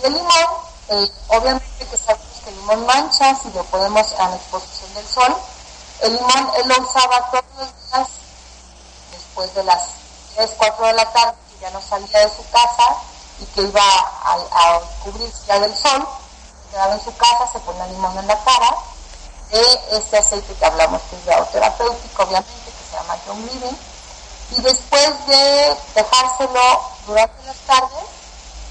Y 0.00 0.06
el 0.06 0.12
limón, 0.14 0.46
eh, 0.88 1.10
obviamente 1.28 1.86
que 1.90 1.96
sabemos 1.96 2.26
que 2.44 2.50
el 2.50 2.56
limón 2.56 2.86
mancha 2.86 3.36
si 3.42 3.50
lo 3.52 3.64
podemos 3.64 4.12
a 4.18 4.28
la 4.28 4.36
exposición 4.36 4.94
del 4.94 5.06
sol. 5.06 5.36
El 6.02 6.14
limón 6.14 6.50
él 6.56 6.68
lo 6.68 6.82
usaba 6.82 7.30
todos 7.30 7.44
los 7.58 7.68
días 7.68 8.08
después 9.12 9.54
de 9.54 9.64
las 9.64 9.82
3, 10.34 10.50
4 10.56 10.86
de 10.86 10.92
la 10.94 11.12
tarde, 11.12 11.34
que 11.50 11.60
ya 11.60 11.70
no 11.70 11.80
salía 11.82 12.20
de 12.20 12.30
su 12.30 12.48
casa 12.50 12.96
y 13.40 13.44
que 13.46 13.62
iba 13.62 13.82
a, 13.82 14.80
cubrirse 15.04 15.46
ya 15.46 15.60
del 15.60 15.76
sol, 15.76 16.06
quedaba 16.70 16.94
en 16.94 17.04
su 17.04 17.14
casa, 17.16 17.50
se 17.52 17.58
ponía 17.60 17.86
limón 17.88 18.16
en 18.18 18.26
la 18.26 18.38
cara, 18.44 18.76
de 19.50 19.80
este 19.92 20.18
aceite 20.18 20.54
que 20.54 20.64
hablamos 20.64 21.02
que 21.10 21.16
es 21.16 21.50
terapéutico, 21.50 22.22
obviamente, 22.22 22.64
que 22.64 22.90
se 22.90 22.96
llama 22.96 23.18
John 23.26 23.46
Living, 23.46 23.76
y 24.52 24.62
después 24.62 25.26
de 25.26 25.76
dejárselo 25.94 26.80
durante 27.06 27.44
las 27.44 27.56
tardes, 27.66 28.04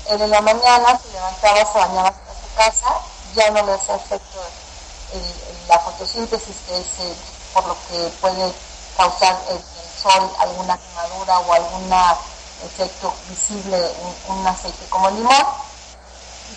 en 0.07 0.29
la 0.29 0.41
mañana 0.41 0.99
se 0.99 1.11
levantaba, 1.11 1.71
se 1.71 1.77
bañaba 1.77 2.09
hasta 2.09 2.33
su 2.33 2.55
casa, 2.55 3.01
ya 3.35 3.51
no 3.51 3.65
le 3.65 3.73
hacía 3.73 3.95
efecto 3.95 4.39
la 5.69 5.79
fotosíntesis, 5.79 6.55
que 6.67 6.77
es 6.77 6.99
eh, 6.99 7.15
por 7.53 7.65
lo 7.67 7.77
que 7.87 8.11
puede 8.19 8.51
causar 8.97 9.39
el 9.49 9.59
sol, 10.01 10.29
alguna 10.39 10.77
quemadura 10.77 11.39
o 11.39 11.53
algún 11.53 11.93
efecto 12.65 13.13
visible, 13.29 13.77
un, 14.27 14.39
un 14.39 14.47
aceite 14.47 14.85
como 14.89 15.09
limón. 15.11 15.45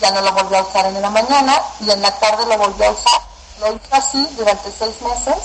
Ya 0.01 0.11
no 0.11 0.22
lo 0.22 0.33
volvió 0.33 0.59
a 0.59 0.62
usar 0.62 0.87
en 0.87 1.01
la 1.01 1.11
mañana 1.11 1.62
y 1.81 1.90
en 1.90 2.03
la 2.03 2.11
tarde 2.18 2.46
lo 2.46 2.59
volvió 2.59 2.88
a 2.88 2.90
usar. 2.90 3.20
Lo 3.61 3.68
hizo 3.72 3.94
así 3.94 4.27
durante 4.37 4.72
seis 4.72 5.01
meses. 5.03 5.37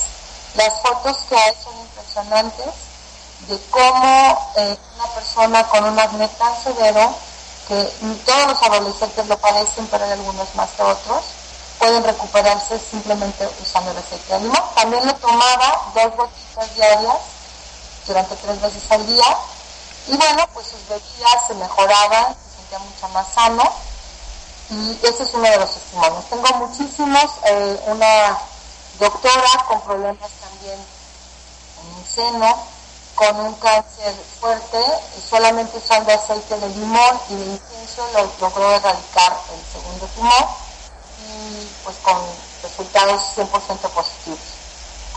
Las 0.55 0.81
fotos 0.81 1.17
que 1.29 1.35
hay 1.35 1.53
son 1.63 1.77
impresionantes 1.77 2.73
de 3.47 3.59
cómo 3.69 4.51
eh, 4.55 4.77
una 4.95 5.07
persona 5.13 5.67
con 5.67 5.83
un 5.83 5.99
acné 5.99 6.27
tan 6.29 6.63
severo, 6.63 7.13
que 7.67 7.83
todos 8.25 8.47
los 8.47 8.63
adolescentes 8.63 9.27
lo 9.27 9.37
padecen, 9.37 9.87
pero 9.87 10.05
hay 10.05 10.11
algunos 10.11 10.55
más 10.55 10.69
que 10.71 10.81
otros, 10.81 11.23
pueden 11.79 12.03
recuperarse 12.03 12.79
simplemente 12.79 13.47
usando 13.61 13.91
el 13.91 13.97
aceite 13.97 14.33
de 14.33 14.39
limón. 14.41 14.63
También 14.75 15.05
lo 15.05 15.13
tomaba 15.15 15.91
dos 15.93 16.15
gotitas 16.15 16.75
diarias 16.75 17.17
durante 18.05 18.35
tres 18.35 18.61
veces 18.61 18.91
al 18.91 19.05
día. 19.05 19.37
Y 20.07 20.17
bueno, 20.17 20.47
pues 20.53 20.67
sus 20.67 20.87
bebidas 20.87 21.47
se 21.47 21.53
mejoraban, 21.55 22.35
se 22.35 22.57
sentía 22.57 22.79
mucho 22.79 23.07
más 23.09 23.27
sano. 23.33 23.63
Y 24.69 24.99
ese 25.03 25.23
es 25.23 25.33
uno 25.33 25.49
de 25.49 25.57
los 25.57 25.73
testimonios. 25.73 26.25
Tengo 26.29 26.47
muchísimos, 26.55 27.31
eh, 27.45 27.79
una 27.87 28.37
doctora 28.99 29.65
con 29.67 29.81
problemas 29.81 30.31
también 30.41 30.79
en 31.81 31.95
un 31.95 32.05
seno, 32.05 32.57
con 33.15 33.39
un 33.39 33.53
cáncer 33.55 34.13
fuerte, 34.39 34.83
solamente 35.29 35.77
usando 35.77 36.11
aceite 36.11 36.59
de 36.59 36.69
limón 36.69 37.19
y 37.29 37.35
de 37.35 37.45
incienso 37.45 38.07
lo 38.13 38.29
logró 38.39 38.71
erradicar 38.73 39.37
el 39.53 39.73
segundo 39.73 40.05
tumor 40.07 40.66
pues 41.83 41.97
con 42.03 42.17
resultados 42.63 43.21
100% 43.35 43.89
positivos. 43.89 44.39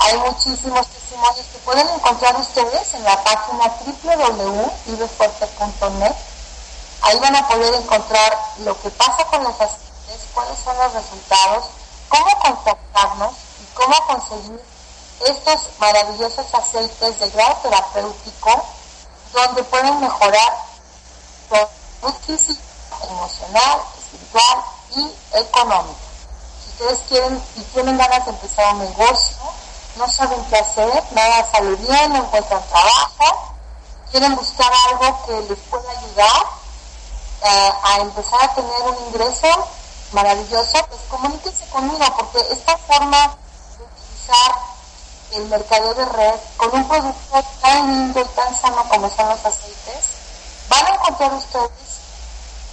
Hay 0.00 0.16
muchísimos 0.18 0.86
testimonios 0.86 1.46
que 1.52 1.58
pueden 1.58 1.88
encontrar 1.88 2.36
ustedes 2.36 2.94
en 2.94 3.04
la 3.04 3.22
página 3.22 3.70
www.vivefuerte.net. 4.02 6.14
Ahí 7.02 7.18
van 7.18 7.36
a 7.36 7.46
poder 7.48 7.74
encontrar 7.74 8.38
lo 8.64 8.80
que 8.80 8.88
pasa 8.90 9.24
con 9.26 9.44
los 9.44 9.60
aceites, 9.60 10.26
cuáles 10.32 10.58
son 10.58 10.76
los 10.78 10.92
resultados, 10.92 11.66
cómo 12.08 12.38
contactarnos 12.40 13.34
y 13.60 13.66
cómo 13.74 13.94
conseguir 14.06 14.64
estos 15.26 15.60
maravillosos 15.78 16.46
aceites 16.54 17.20
de 17.20 17.28
grado 17.30 17.56
terapéutico 17.62 18.64
donde 19.32 19.62
pueden 19.64 20.00
mejorar 20.00 20.70
su 22.00 22.12
físico, 22.26 22.60
emocional, 23.08 23.80
espiritual 23.98 24.64
y 24.96 25.12
económico. 25.38 26.09
Ustedes 26.80 27.00
quieren 27.10 27.42
y 27.56 27.60
tienen 27.74 27.98
ganas 27.98 28.24
de 28.24 28.30
empezar 28.30 28.74
un 28.74 28.80
negocio, 28.80 29.36
no 29.96 30.08
saben 30.10 30.42
qué 30.46 30.56
hacer, 30.56 31.04
nada 31.10 31.46
sale 31.52 31.76
bien, 31.76 32.10
no 32.10 32.24
encuentran 32.24 32.62
trabajo, 32.70 33.52
quieren 34.10 34.34
buscar 34.34 34.72
algo 34.88 35.26
que 35.26 35.40
les 35.42 35.58
pueda 35.68 35.90
ayudar 35.90 36.46
eh, 37.42 37.72
a 37.82 37.96
empezar 37.98 38.42
a 38.44 38.54
tener 38.54 38.82
un 38.82 39.08
ingreso 39.08 39.68
maravilloso, 40.12 40.78
pues 40.88 41.02
comuníquense 41.10 41.66
conmigo, 41.66 42.16
porque 42.16 42.50
esta 42.50 42.78
forma 42.78 43.36
de 43.76 43.84
utilizar 43.84 44.54
el 45.32 45.44
mercado 45.48 45.92
de 45.92 46.04
red 46.06 46.40
con 46.56 46.74
un 46.76 46.88
producto 46.88 47.44
tan 47.60 47.92
lindo 47.92 48.20
y 48.22 48.24
tan 48.24 48.58
sano 48.58 48.88
como 48.88 49.10
son 49.10 49.28
los 49.28 49.44
aceites, 49.44 50.04
van 50.70 50.86
a 50.86 50.94
encontrar 50.94 51.34
ustedes 51.34 52.00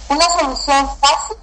una 0.08 0.30
solución 0.30 0.96
fácil 0.98 1.36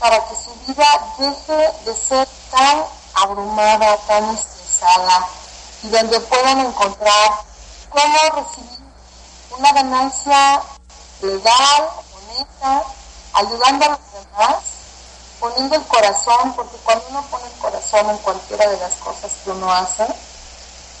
para 0.00 0.18
que 0.26 0.34
su 0.34 0.52
vida 0.66 0.86
deje 1.18 1.72
de 1.84 1.94
ser 1.94 2.28
tan 2.50 2.84
abrumada, 3.14 3.96
tan 4.08 4.36
y 5.82 5.88
donde 5.88 6.20
puedan 6.20 6.60
encontrar 6.60 7.30
cómo 7.90 8.18
recibir 8.34 8.80
una 9.58 9.72
ganancia 9.72 10.62
legal, 11.20 11.90
honesta, 12.14 12.82
ayudando 13.34 13.84
a 13.84 13.88
los 13.88 14.00
demás 14.12 14.56
poniendo 15.38 15.76
el 15.76 15.86
corazón, 15.86 16.52
porque 16.54 16.76
cuando 16.84 17.04
uno 17.08 17.22
pone 17.30 17.46
el 17.46 17.58
corazón 17.58 18.10
en 18.10 18.18
cualquiera 18.18 18.68
de 18.68 18.78
las 18.78 18.94
cosas 18.96 19.32
que 19.42 19.50
uno 19.50 19.72
hace, 19.72 20.06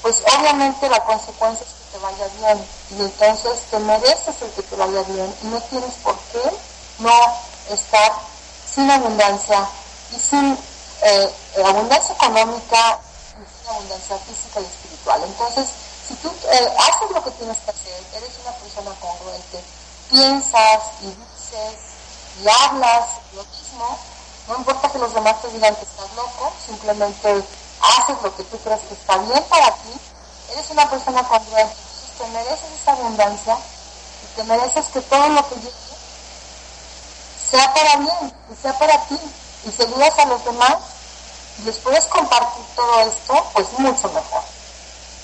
pues 0.02 0.22
obviamente 0.38 0.88
la 0.88 1.04
consecuencia 1.04 1.66
es 1.66 1.72
que 1.72 1.98
te 1.98 2.04
vaya 2.04 2.26
bien. 2.38 2.68
Y 2.90 3.00
entonces 3.02 3.60
te 3.70 3.78
mereces 3.80 4.40
el 4.40 4.50
que 4.52 4.62
te 4.62 4.76
vaya 4.76 5.02
bien 5.02 5.34
y 5.42 5.46
no 5.46 5.60
tienes 5.62 5.94
por 6.02 6.18
qué 6.32 6.40
no 7.00 7.12
estar 7.68 8.12
sin 8.74 8.90
abundancia 8.90 9.68
y 10.12 10.18
sin 10.18 10.58
eh, 11.02 11.34
abundancia 11.64 12.14
económica 12.14 12.98
y 13.34 13.44
sin 13.58 13.70
abundancia 13.70 14.16
física 14.18 14.60
y 14.60 14.64
espiritual. 14.64 15.22
Entonces, 15.24 15.66
si 16.06 16.14
tú 16.16 16.28
eh, 16.28 16.74
haces 16.78 17.10
lo 17.12 17.24
que 17.24 17.30
tienes 17.32 17.56
que 17.58 17.70
hacer, 17.70 18.02
eres 18.16 18.30
una 18.42 18.52
persona 18.52 18.90
congruente, 19.00 19.64
piensas 20.10 20.80
y 21.02 21.06
dices 21.06 21.90
y 22.42 22.48
hablas 22.48 23.06
lo 23.34 23.44
mismo, 23.44 23.98
no 24.48 24.56
importa 24.56 24.90
que 24.90 24.98
los 24.98 25.14
demás 25.14 25.40
te 25.42 25.48
digan 25.48 25.74
que 25.76 25.84
estás 25.84 26.12
loco, 26.16 26.52
simplemente 26.64 27.44
haces 27.82 28.16
lo 28.22 28.34
que 28.36 28.44
tú 28.44 28.58
crees 28.58 28.80
que 28.80 28.94
está 28.94 29.16
bien 29.18 29.42
para 29.44 29.70
ti, 29.74 29.92
eres 30.52 30.70
una 30.70 30.88
persona 30.88 31.22
congruente, 31.22 31.74
entonces 31.74 32.18
te 32.18 32.26
mereces 32.28 32.80
esa 32.80 32.92
abundancia 32.92 33.56
y 33.56 34.36
te 34.36 34.44
mereces 34.44 34.86
que 34.86 35.00
todo 35.02 35.28
lo 35.28 35.48
que 35.48 35.54
llegue 35.56 35.89
sea 37.50 37.72
para 37.74 37.96
bien 37.96 38.32
y 38.52 38.62
sea 38.62 38.78
para 38.78 38.98
ti 39.06 39.18
y 39.66 39.70
si 39.70 39.82
ayudas 39.82 40.18
a 40.18 40.24
los 40.26 40.44
demás 40.44 40.76
y 41.58 41.62
les 41.64 41.76
puedes 41.78 42.04
compartir 42.06 42.64
todo 42.76 43.00
esto, 43.00 43.46
pues 43.52 43.66
mucho 43.78 44.08
mejor. 44.08 44.42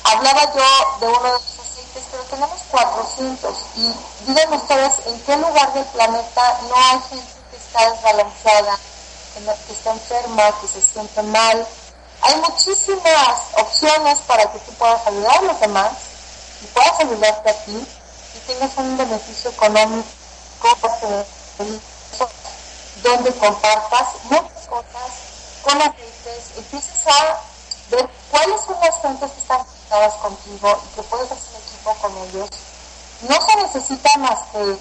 Hablaba 0.05 0.45
yo 0.55 0.99
de 1.01 1.07
uno 1.09 1.23
de 1.23 1.33
los 1.33 1.43
aceites, 1.43 2.03
pero 2.11 2.23
tenemos 2.25 2.61
400 2.71 3.57
y 3.77 3.95
díganme 4.27 4.57
ustedes 4.57 4.93
en 5.07 5.21
qué 5.21 5.37
lugar 5.37 5.73
del 5.73 5.85
planeta 5.87 6.61
no 6.69 6.75
hay 6.75 7.01
gente 7.09 7.33
que 7.51 7.57
está 7.57 7.91
desbalanceada, 7.91 8.79
que, 9.67 9.73
está 9.73 9.93
enferma, 9.93 10.61
que 10.61 10.69
se 10.69 10.83
siente 10.83 11.23
mal. 11.23 11.67
Hay 12.23 12.37
muchísimas 12.37 13.39
opciones 13.57 14.19
para 14.27 14.51
que 14.51 14.59
tú 14.61 14.73
puedas 14.73 15.07
ayudar 15.07 15.39
a 15.39 15.43
los 15.43 15.61
demás 15.61 15.93
y 16.63 16.67
puedas 16.67 17.01
ayudarte 17.01 17.51
a 17.51 17.65
ti 17.65 17.87
y 18.35 18.39
tengas 18.47 18.77
un 18.77 18.97
beneficio 18.97 19.51
económico 19.51 20.07
donde 23.03 23.35
compartas 23.35 24.09
muchas 24.25 24.67
cosas 24.69 25.11
con 25.63 25.81
aceites, 25.83 26.57
empieces 26.57 27.07
a 27.07 27.41
ver 27.91 28.09
cuáles 28.31 28.61
son 28.63 28.81
las 28.81 28.95
fuentes 29.01 29.31
que 29.31 29.41
están 29.41 29.65
conectadas 29.65 30.15
contigo 30.15 30.83
y 30.85 30.95
que 30.95 31.03
puedes 31.03 31.31
hacer 31.31 31.61
equipo 31.61 31.95
con 32.01 32.17
ellos. 32.19 32.51
No 33.29 33.41
se 33.41 33.57
necesita 33.57 34.19
más 34.19 34.39
que 34.53 34.79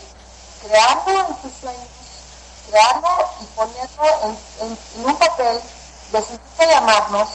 crearlo 0.68 1.28
en 1.28 1.36
tus 1.36 1.54
sueños, 1.60 1.90
crearlo 2.70 3.30
y 3.42 3.46
ponerlo 3.56 4.38
en, 4.62 4.78
un 5.06 5.16
papel, 5.18 5.62
decidirte 6.12 6.68
llamarnos 6.68 7.30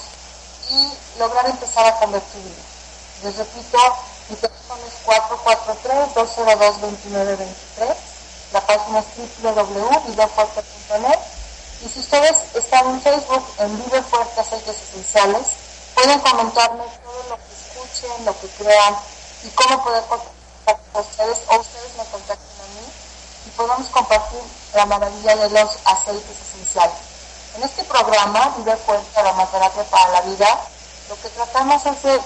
y 0.70 0.92
lograr 1.18 1.46
empezar 1.46 1.86
a 1.86 1.98
convertir 1.98 2.42
Les 3.22 3.36
repito, 3.36 3.78
mi 4.28 4.36
teléfono 4.36 4.82
es 4.86 4.94
443-202-2923 6.14 8.09
la 8.52 8.60
página 8.66 8.98
es 8.98 9.06
www.videofuerte.net 9.42 11.18
y 11.82 11.88
si 11.88 12.00
ustedes 12.00 12.36
están 12.54 12.86
en 12.90 13.00
Facebook 13.00 13.44
en 13.58 13.84
Vive 13.84 14.02
Fuerte 14.02 14.40
Aceites 14.40 14.76
Esenciales, 14.76 15.46
pueden 15.94 16.18
comentarme 16.20 16.82
todo 17.02 17.22
lo 17.28 17.36
que 17.36 17.52
escuchen, 17.54 18.24
lo 18.24 18.38
que 18.40 18.48
crean 18.48 18.96
y 19.44 19.48
cómo 19.50 19.84
poder 19.84 20.02
contactar 20.04 20.80
con 20.92 21.02
ustedes 21.02 21.38
o 21.48 21.60
ustedes 21.60 21.96
me 21.96 22.04
contacten 22.04 22.60
a 22.60 22.66
mí 22.74 22.86
y 23.46 23.50
podamos 23.50 23.88
compartir 23.88 24.40
la 24.74 24.86
maravilla 24.86 25.36
de 25.36 25.50
los 25.50 25.78
aceites 25.84 26.36
esenciales. 26.48 26.96
En 27.54 27.62
este 27.62 27.84
programa, 27.84 28.54
Vive 28.58 28.76
Fuerte, 28.76 29.20
Aromaterapia 29.20 29.84
para 29.84 30.08
la 30.10 30.20
Vida, 30.22 30.60
lo 31.08 31.20
que 31.20 31.28
tratamos 31.30 31.86
es 31.86 32.02
de 32.02 32.20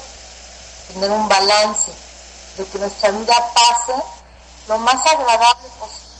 tener 0.89 1.11
un 1.11 1.29
balance, 1.29 1.93
de 2.57 2.67
que 2.67 2.79
nuestra 2.79 3.11
vida 3.11 3.53
pase 3.55 3.95
lo 4.69 4.79
más 4.79 5.07
agradable 5.07 5.69
posible 5.79 6.14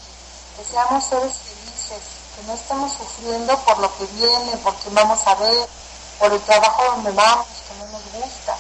que 0.57 0.65
seamos 0.65 1.05
seres 1.05 1.33
felices, 1.35 2.03
que 2.37 2.47
no 2.47 2.55
estemos 2.55 2.93
sufriendo 2.93 3.57
por 3.65 3.79
lo 3.79 3.97
que 3.97 4.05
viene, 4.07 4.57
por 4.59 4.75
quien 4.77 4.95
vamos 4.95 5.19
a 5.27 5.35
ver, 5.35 5.69
por 6.19 6.33
el 6.33 6.41
trabajo 6.43 6.85
donde 6.95 7.11
vamos, 7.11 7.47
que 7.69 7.85
no 7.85 7.91
nos 7.91 8.03
gusta. 8.13 8.57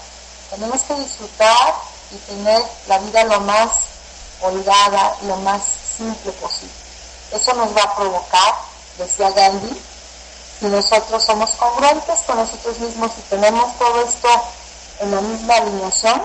Tenemos 0.50 0.82
que 0.82 0.94
disfrutar 0.94 1.74
y 2.10 2.16
tener 2.16 2.62
la 2.88 2.98
vida 2.98 3.24
lo 3.24 3.40
más 3.40 3.70
holgada, 4.40 5.16
lo 5.22 5.36
más 5.38 5.62
simple 5.96 6.32
posible. 6.32 6.74
Eso 7.32 7.54
nos 7.54 7.76
va 7.76 7.82
a 7.82 7.96
provocar, 7.96 8.54
decía 8.98 9.30
Gandhi, 9.30 9.80
si 10.60 10.66
nosotros 10.66 11.22
somos 11.22 11.50
congruentes 11.50 12.18
con 12.26 12.36
nosotros 12.36 12.78
mismos 12.78 13.12
y 13.18 13.22
tenemos 13.22 13.76
todo 13.78 14.02
esto 14.02 14.28
en 15.00 15.10
la 15.10 15.20
misma 15.20 15.56
alineación, 15.56 16.22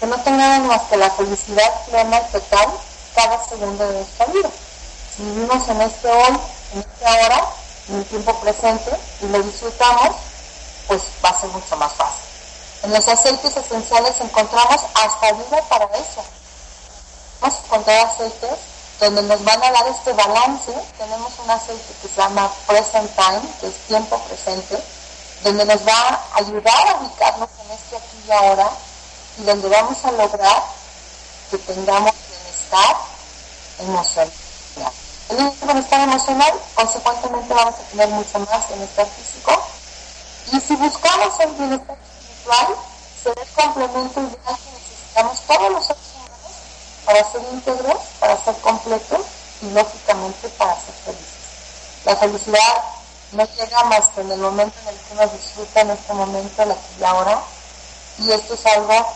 que 0.00 0.06
no 0.06 0.16
tengamos 0.22 0.68
más 0.68 0.82
que 0.82 0.96
la 0.96 1.10
felicidad 1.10 1.84
plena 1.86 2.18
y 2.18 2.32
total 2.32 2.68
cada 3.14 3.44
segundo 3.46 3.86
de 3.86 3.98
nuestra 3.98 4.26
vida 4.26 4.50
vivimos 5.18 5.68
en 5.68 5.80
este 5.82 6.08
hoy, 6.08 6.38
en 6.74 6.80
este 6.80 7.06
ahora, 7.06 7.46
en 7.88 7.96
el 7.96 8.04
tiempo 8.06 8.34
presente 8.40 8.90
y 9.20 9.26
lo 9.26 9.42
disfrutamos, 9.42 10.16
pues 10.86 11.02
va 11.24 11.30
a 11.30 11.40
ser 11.40 11.50
mucho 11.50 11.76
más 11.76 11.92
fácil. 11.92 12.22
En 12.84 12.92
los 12.92 13.06
aceites 13.06 13.56
esenciales 13.56 14.20
encontramos 14.20 14.82
hasta 14.94 15.26
ayuda 15.26 15.62
para 15.68 15.84
eso. 15.84 16.24
Vamos 17.40 17.56
a 17.56 17.66
encontrar 17.66 18.06
aceites 18.06 18.58
donde 19.00 19.22
nos 19.22 19.44
van 19.44 19.62
a 19.62 19.70
dar 19.70 19.86
este 19.88 20.12
balance. 20.12 20.72
Tenemos 20.98 21.32
un 21.44 21.50
aceite 21.50 21.94
que 22.00 22.08
se 22.08 22.16
llama 22.20 22.50
Present 22.66 23.10
Time, 23.14 23.42
que 23.60 23.66
es 23.68 23.74
tiempo 23.88 24.18
presente, 24.18 24.82
donde 25.42 25.64
nos 25.64 25.86
va 25.86 26.20
a 26.32 26.38
ayudar 26.38 26.88
a 26.88 26.96
ubicarnos 27.00 27.48
en 27.64 27.70
este 27.72 27.96
aquí 27.96 28.24
y 28.26 28.32
ahora 28.32 28.70
y 29.38 29.44
donde 29.44 29.68
vamos 29.68 30.04
a 30.04 30.12
lograr 30.12 30.62
que 31.50 31.58
tengamos 31.58 32.14
bienestar 32.28 32.96
emocional. 33.78 34.41
En 35.32 35.40
un 35.44 35.60
bienestar 35.62 36.00
emocional, 36.02 36.52
consecuentemente 36.74 37.54
vamos 37.54 37.74
a 37.74 37.90
tener 37.90 38.08
mucho 38.08 38.38
más 38.40 38.68
bienestar 38.68 39.06
físico. 39.06 39.64
Y 40.52 40.60
si 40.60 40.76
buscamos 40.76 41.40
el 41.40 41.52
bienestar 41.52 41.96
espiritual, 41.96 42.76
será 43.22 43.40
el 43.40 43.48
complemento 43.48 44.20
ideal 44.20 44.58
que 44.58 44.70
necesitamos 44.76 45.40
todos 45.46 45.72
los 45.72 45.86
seres 45.86 46.02
humanos 46.12 46.52
para 47.06 47.32
ser 47.32 47.42
íntegros, 47.50 48.02
para 48.20 48.44
ser 48.44 48.54
completos 48.56 49.20
y 49.62 49.70
lógicamente 49.70 50.48
para 50.50 50.74
ser 50.74 50.94
felices. 51.02 52.04
La 52.04 52.16
felicidad 52.16 52.82
no 53.32 53.46
llega 53.56 53.84
más 53.84 54.08
que 54.08 54.20
en 54.20 54.32
el 54.32 54.38
momento 54.38 54.78
en 54.82 54.88
el 54.88 54.96
que 55.00 55.12
uno 55.14 55.26
disfruta 55.28 55.80
en 55.80 55.90
este 55.92 56.12
momento, 56.12 56.64
la 56.66 56.74
aquí 56.74 57.00
y 57.00 57.04
ahora. 57.04 57.40
Y 58.18 58.30
esto 58.32 58.52
es 58.52 58.66
algo 58.66 59.06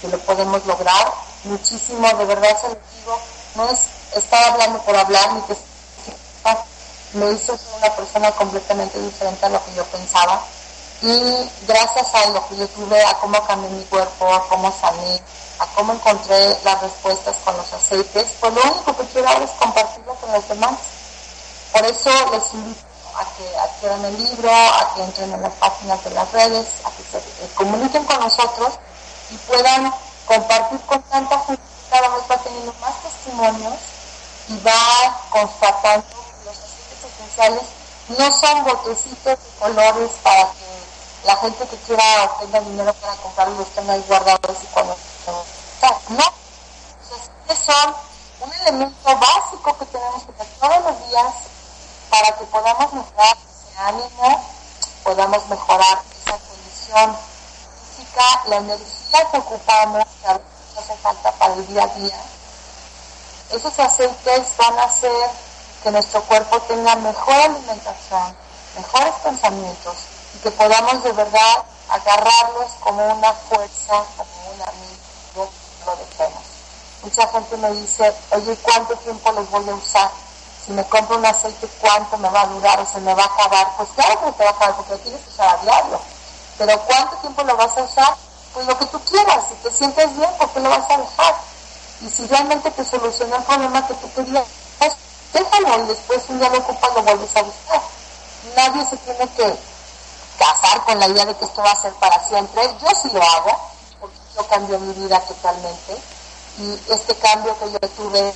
que 0.00 0.06
lo 0.06 0.18
podemos 0.20 0.64
lograr 0.64 1.12
muchísimo, 1.42 2.06
de 2.06 2.24
verdad 2.24 2.56
se 2.60 2.68
lo 2.68 2.78
digo, 2.94 3.20
no 3.54 3.68
es 3.68 3.78
estaba 4.16 4.46
hablando 4.48 4.80
por 4.82 4.96
hablar, 4.96 5.32
ni 5.34 5.40
que 5.42 5.56
me 7.14 7.30
hizo 7.32 7.56
ser 7.56 7.74
una 7.76 7.94
persona 7.94 8.30
completamente 8.32 9.00
diferente 9.00 9.46
a 9.46 9.48
lo 9.48 9.64
que 9.64 9.74
yo 9.74 9.84
pensaba. 9.86 10.42
Y 11.00 11.50
gracias 11.66 12.14
a 12.14 12.30
lo 12.30 12.46
que 12.48 12.56
yo 12.56 12.68
tuve, 12.68 13.02
a 13.04 13.14
cómo 13.20 13.42
cambié 13.46 13.70
mi 13.70 13.84
cuerpo, 13.84 14.32
a 14.34 14.46
cómo 14.48 14.74
sané, 14.80 15.22
a 15.58 15.66
cómo 15.74 15.92
encontré 15.92 16.58
las 16.64 16.82
respuestas 16.82 17.36
con 17.44 17.56
los 17.56 17.72
aceites, 17.72 18.26
pues 18.40 18.52
lo 18.52 18.62
único 18.62 18.96
que 18.96 19.04
quiero 19.06 19.28
ahora 19.28 19.44
es 19.44 19.50
compartirlo 19.52 20.14
con 20.16 20.32
los 20.32 20.48
demás. 20.48 20.74
Por 21.72 21.86
eso 21.86 22.10
les 22.32 22.52
invito 22.52 22.80
a 23.16 23.24
que 23.36 23.58
adquieran 23.58 24.04
el 24.04 24.24
libro, 24.24 24.50
a 24.50 24.92
que 24.94 25.02
entren 25.04 25.32
en 25.32 25.42
las 25.42 25.52
páginas 25.54 26.02
de 26.02 26.10
las 26.10 26.32
redes, 26.32 26.66
a 26.84 26.90
que 26.90 27.02
se 27.04 27.54
comuniquen 27.54 28.04
con 28.04 28.18
nosotros 28.20 28.74
y 29.30 29.36
puedan 29.36 29.92
compartir 30.26 30.80
con 30.80 31.00
tanta 31.02 31.38
gente 31.40 31.62
cada 31.90 32.08
vez 32.08 32.22
va 32.30 32.36
teniendo 32.38 32.72
más 32.80 32.94
y 33.38 34.58
va 34.66 35.20
constatando 35.30 36.04
que 36.08 36.44
los 36.44 36.56
aceites 36.58 37.04
esenciales 37.04 37.62
no 38.08 38.36
son 38.36 38.64
botecitos 38.64 39.38
de 39.38 39.50
colores 39.60 40.10
para 40.24 40.50
que 40.50 40.66
la 41.24 41.36
gente 41.36 41.68
que 41.68 41.76
quiera 41.76 42.32
tenga 42.40 42.60
dinero 42.60 42.92
para 42.94 43.14
comprarlos 43.14 43.58
los 43.58 43.68
tenga 43.68 43.92
ahí 43.92 44.04
guardados 44.08 44.56
y 44.60 44.66
cuando 44.66 44.96
no, 46.08 46.16
los 46.16 47.20
aceites 47.20 47.64
son 47.64 47.94
un 48.40 48.52
elemento 48.54 49.16
básico 49.18 49.78
que 49.78 49.86
tenemos 49.86 50.22
que 50.24 50.32
tener 50.32 50.52
todos 50.58 50.82
los 50.82 51.08
días 51.08 51.34
para 52.10 52.32
que 52.32 52.44
podamos 52.44 52.92
mejorar 52.92 53.36
ese 53.36 53.78
ánimo, 53.78 54.44
podamos 55.04 55.48
mejorar 55.48 56.02
esa 56.22 56.38
condición 56.38 57.16
física, 57.94 58.42
la 58.48 58.56
energía 58.56 59.30
que 59.30 59.38
ocupamos, 59.38 60.04
que 60.20 60.26
a 60.26 60.32
veces 60.32 60.76
hace 60.76 60.96
falta 60.96 61.30
para 61.32 61.54
el 61.54 61.66
día 61.68 61.84
a 61.84 61.86
día 61.86 62.20
esos 63.50 63.78
aceites 63.78 64.56
van 64.56 64.78
a 64.78 64.84
hacer 64.84 65.30
que 65.82 65.90
nuestro 65.90 66.22
cuerpo 66.24 66.60
tenga 66.62 66.94
mejor 66.96 67.34
alimentación, 67.34 68.36
mejores 68.76 69.14
pensamientos 69.22 69.96
y 70.34 70.38
que 70.38 70.50
podamos 70.50 71.02
de 71.02 71.12
verdad 71.12 71.62
agarrarlos 71.88 72.72
como 72.80 73.04
una 73.04 73.32
fuerza, 73.32 74.04
como 74.16 74.50
un 74.54 74.62
amigo, 74.62 75.50
lo 75.86 75.96
dejemos. 75.96 76.42
Mucha 77.02 77.26
gente 77.28 77.56
me 77.56 77.70
dice, 77.72 78.14
oye, 78.32 78.56
¿cuánto 78.62 78.96
tiempo 78.96 79.32
los 79.32 79.50
voy 79.50 79.68
a 79.68 79.74
usar? 79.74 80.10
si 80.68 80.74
me 80.74 80.84
compro 80.84 81.16
un 81.16 81.24
aceite, 81.24 81.66
¿cuánto 81.80 82.18
me 82.18 82.28
va 82.28 82.42
a 82.42 82.46
durar 82.46 82.78
o 82.78 82.84
se 82.84 83.00
me 83.00 83.14
va 83.14 83.22
a 83.22 83.26
acabar? 83.26 83.72
Pues 83.78 83.88
claro 83.94 84.20
que 84.20 84.32
te 84.32 84.44
va 84.44 84.50
a 84.50 84.52
acabar 84.52 84.76
porque 84.76 84.92
lo 84.92 84.98
tienes 84.98 85.26
usar 85.26 85.48
a 85.48 85.62
diario. 85.62 85.98
Pero 86.58 86.78
¿cuánto 86.80 87.16
tiempo 87.16 87.42
lo 87.42 87.56
vas 87.56 87.78
a 87.78 87.82
usar? 87.84 88.16
Pues 88.52 88.66
lo 88.66 88.76
que 88.76 88.84
tú 88.84 89.00
quieras. 89.04 89.44
Si 89.48 89.54
te 89.66 89.70
sientes 89.70 90.14
bien, 90.14 90.30
¿por 90.36 90.50
qué 90.50 90.60
lo 90.60 90.68
vas 90.68 90.90
a 90.90 90.98
dejar? 90.98 91.34
Y 92.00 92.08
si 92.08 92.26
realmente 92.26 92.70
te 92.70 92.84
solucionó 92.84 93.36
el 93.36 93.42
problema 93.42 93.86
que 93.86 93.94
tú 93.94 94.12
querías, 94.14 94.44
déjalo 95.32 95.84
y 95.84 95.86
después 95.88 96.22
un 96.28 96.38
día 96.38 96.48
lo 96.50 96.58
ocupas, 96.58 96.94
lo 96.94 97.02
vuelves 97.02 97.36
a 97.36 97.42
buscar. 97.42 97.82
Nadie 98.56 98.86
se 98.86 98.96
tiene 98.98 99.28
que 99.30 99.58
casar 100.38 100.84
con 100.84 100.98
la 100.98 101.08
idea 101.08 101.26
de 101.26 101.36
que 101.36 101.44
esto 101.44 101.62
va 101.62 101.72
a 101.72 101.82
ser 101.82 101.92
para 101.94 102.22
siempre. 102.28 102.62
Yo 102.80 102.88
sí 103.02 103.10
lo 103.12 103.22
hago, 103.22 103.58
porque 104.00 104.16
yo 104.36 104.46
cambió 104.46 104.78
mi 104.78 104.92
vida 104.94 105.20
totalmente. 105.20 105.98
Y 106.58 106.92
este 106.92 107.14
cambio 107.16 107.56
que 107.58 107.70
yo 107.72 107.78
tuve 107.96 108.34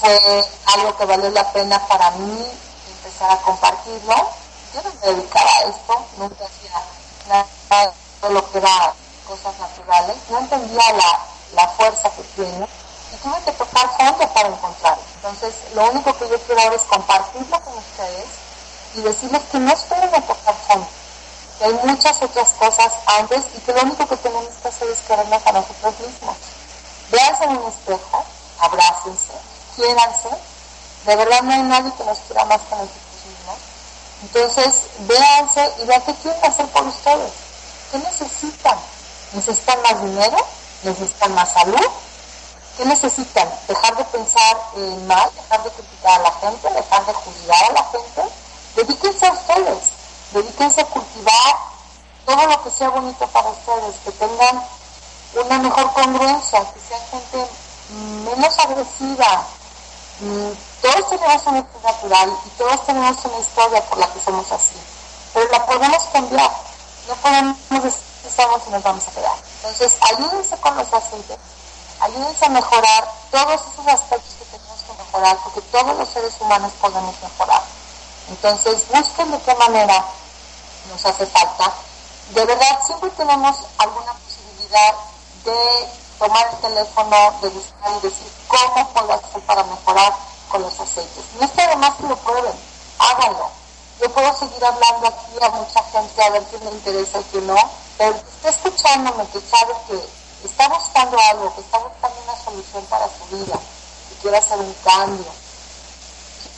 fue 0.00 0.44
algo 0.74 0.96
que 0.96 1.04
valió 1.04 1.30
la 1.30 1.52
pena 1.52 1.78
para 1.86 2.10
mí 2.12 2.46
empezar 2.88 3.30
a 3.30 3.36
compartirlo. 3.38 4.14
Yo 4.74 4.82
no 4.82 4.90
me 5.00 5.14
dedicaba 5.14 5.50
a 5.50 5.62
esto, 5.62 6.06
nunca 6.18 6.44
hacía 6.44 6.82
nada 7.28 7.92
de 8.22 8.30
lo 8.30 8.50
que 8.50 8.58
era 8.58 8.94
cosas 9.26 9.58
naturales, 9.58 10.16
no 10.30 10.38
entendía 10.38 10.92
la, 10.92 11.20
la 11.54 11.68
fuerza 11.70 12.10
que 12.10 12.22
tiene 12.36 12.68
y 13.12 13.16
tuve 13.16 13.40
que 13.44 13.52
tocar 13.52 13.88
fondo 13.96 14.28
para 14.32 14.48
encontrarlo. 14.48 15.02
Entonces, 15.16 15.54
lo 15.74 15.90
único 15.90 16.16
que 16.18 16.28
yo 16.28 16.38
quiero 16.40 16.60
ahora 16.60 16.76
es 16.76 16.82
compartirlo 16.82 17.60
con 17.60 17.78
ustedes 17.78 18.26
y 18.94 19.00
decirles 19.00 19.42
que 19.50 19.58
no 19.58 19.72
esperen 19.72 20.14
a 20.14 20.20
tocar 20.20 20.54
fondo, 20.66 20.88
que 21.58 21.64
hay 21.64 21.72
muchas 21.84 22.22
otras 22.22 22.50
cosas 22.52 22.92
antes 23.18 23.44
y 23.56 23.60
que 23.60 23.72
lo 23.72 23.82
único 23.82 24.06
que 24.06 24.16
tenemos 24.16 24.54
que 24.62 24.68
hacer 24.68 24.88
es 24.88 24.98
querernos 25.00 25.46
a 25.46 25.52
nosotros 25.52 25.94
mismos. 26.00 26.36
Véanse 27.10 27.44
en 27.44 27.56
un 27.56 27.68
espejo, 27.68 28.24
abrácense, 28.58 29.32
quiéranse. 29.74 30.30
De 31.04 31.16
verdad 31.16 31.42
no 31.42 31.52
hay 31.52 31.62
nadie 31.62 31.92
que 31.96 32.04
nos 32.04 32.18
quiera 32.18 32.44
más 32.46 32.60
que 32.62 32.74
nosotros 32.74 33.02
mismos. 33.26 33.58
Entonces, 34.22 34.74
véanse 35.00 35.72
y 35.82 35.86
vean 35.86 36.02
qué 36.02 36.14
quieren 36.14 36.44
hacer 36.44 36.66
por 36.66 36.86
ustedes. 36.86 37.32
¿Qué 37.92 37.98
necesitan? 37.98 38.78
¿Necesitan 39.32 39.82
más 39.82 40.02
dinero? 40.02 40.36
¿Necesitan 40.82 41.34
más 41.34 41.52
salud? 41.52 41.86
¿Qué 42.76 42.84
necesitan? 42.84 43.48
¿Dejar 43.66 43.96
de 43.96 44.04
pensar 44.04 44.56
en 44.76 45.06
mal? 45.06 45.30
¿Dejar 45.34 45.64
de 45.64 45.70
criticar 45.70 46.20
a 46.20 46.24
la 46.24 46.32
gente? 46.32 46.70
¿Dejar 46.70 47.06
de 47.06 47.12
juzgar 47.14 47.70
a 47.70 47.72
la 47.72 47.84
gente? 47.84 48.22
Dedíquense 48.74 49.26
a 49.26 49.32
ustedes. 49.32 49.78
Dedíquense 50.32 50.82
a 50.82 50.84
cultivar 50.84 51.56
todo 52.26 52.46
lo 52.46 52.62
que 52.62 52.70
sea 52.70 52.90
bonito 52.90 53.26
para 53.28 53.48
ustedes. 53.48 53.96
Que 54.04 54.12
tengan 54.12 54.62
una 55.42 55.58
mejor 55.58 55.90
congruencia. 55.94 56.70
Que 56.74 56.80
sea 56.80 56.98
gente 57.10 57.50
menos 57.88 58.58
agresiva. 58.58 59.46
Todos 60.82 61.08
tenemos 61.08 61.46
una 61.46 61.58
historia 61.60 61.92
natural 61.92 62.38
y 62.44 62.48
todos 62.58 62.86
tenemos 62.86 63.24
una 63.24 63.38
historia 63.38 63.82
por 63.88 63.98
la 63.98 64.12
que 64.12 64.20
somos 64.20 64.52
así. 64.52 64.76
Pero 65.32 65.50
la 65.50 65.64
podemos 65.64 66.02
cambiar. 66.12 66.50
No 67.08 67.14
podemos 67.14 67.56
decir 67.70 68.02
que 68.22 68.28
estamos 68.28 68.60
y 68.66 68.70
nos 68.70 68.82
vamos 68.82 69.08
a 69.08 69.10
quedar. 69.12 69.36
Entonces, 69.62 69.94
ayúdense 70.02 70.56
con 70.58 70.76
los 70.76 70.92
aceites 70.92 71.38
ayúdense 72.00 72.44
a 72.44 72.48
mejorar 72.48 73.12
todos 73.30 73.60
esos 73.72 73.86
aspectos 73.86 74.34
que 74.38 74.44
tenemos 74.44 74.80
que 74.82 75.02
mejorar, 75.04 75.36
porque 75.44 75.60
todos 75.62 75.96
los 75.96 76.08
seres 76.08 76.34
humanos 76.40 76.72
podemos 76.80 77.14
mejorar. 77.22 77.62
Entonces, 78.28 78.84
busquen 78.88 79.30
de 79.30 79.40
qué 79.40 79.54
manera 79.54 80.04
nos 80.90 81.04
hace 81.04 81.26
falta. 81.26 81.72
De 82.30 82.44
verdad, 82.44 82.78
siempre 82.84 83.10
tenemos 83.10 83.56
alguna 83.78 84.12
posibilidad 84.14 84.94
de 85.44 85.88
tomar 86.18 86.46
el 86.50 86.58
teléfono, 86.58 87.16
de 87.40 87.48
buscar 87.50 87.92
y 87.98 88.00
decir 88.00 88.32
cómo 88.48 88.88
puedo 88.88 89.12
hacer 89.12 89.40
para 89.42 89.62
mejorar 89.64 90.12
con 90.50 90.62
los 90.62 90.80
aceites. 90.80 91.24
No 91.38 91.46
está 91.46 91.68
de 91.68 91.76
más 91.76 91.94
que 91.96 92.02
lo 92.04 92.16
prueben, 92.16 92.54
háganlo. 92.98 93.50
Yo 94.00 94.12
puedo 94.12 94.36
seguir 94.36 94.64
hablando 94.64 95.06
aquí 95.06 95.32
a 95.40 95.48
mucha 95.50 95.82
gente 95.84 96.22
a 96.22 96.30
ver 96.30 96.42
quién 96.44 96.64
le 96.64 96.70
interesa 96.70 97.20
y 97.20 97.24
quién 97.24 97.46
no, 97.46 97.56
pero 97.96 98.12
que 98.12 98.28
está 98.28 98.48
escuchándome, 98.50 99.26
que 99.28 99.40
sabe 99.40 99.74
que 99.88 100.25
está 100.46 100.68
buscando 100.68 101.18
algo, 101.18 101.54
que 101.54 101.60
está 101.60 101.78
buscando 101.78 102.16
una 102.22 102.44
solución 102.44 102.84
para 102.86 103.06
su 103.06 103.36
vida, 103.36 103.58
que 104.08 104.14
quiere 104.22 104.38
hacer 104.38 104.58
un 104.58 104.74
cambio, 104.84 105.26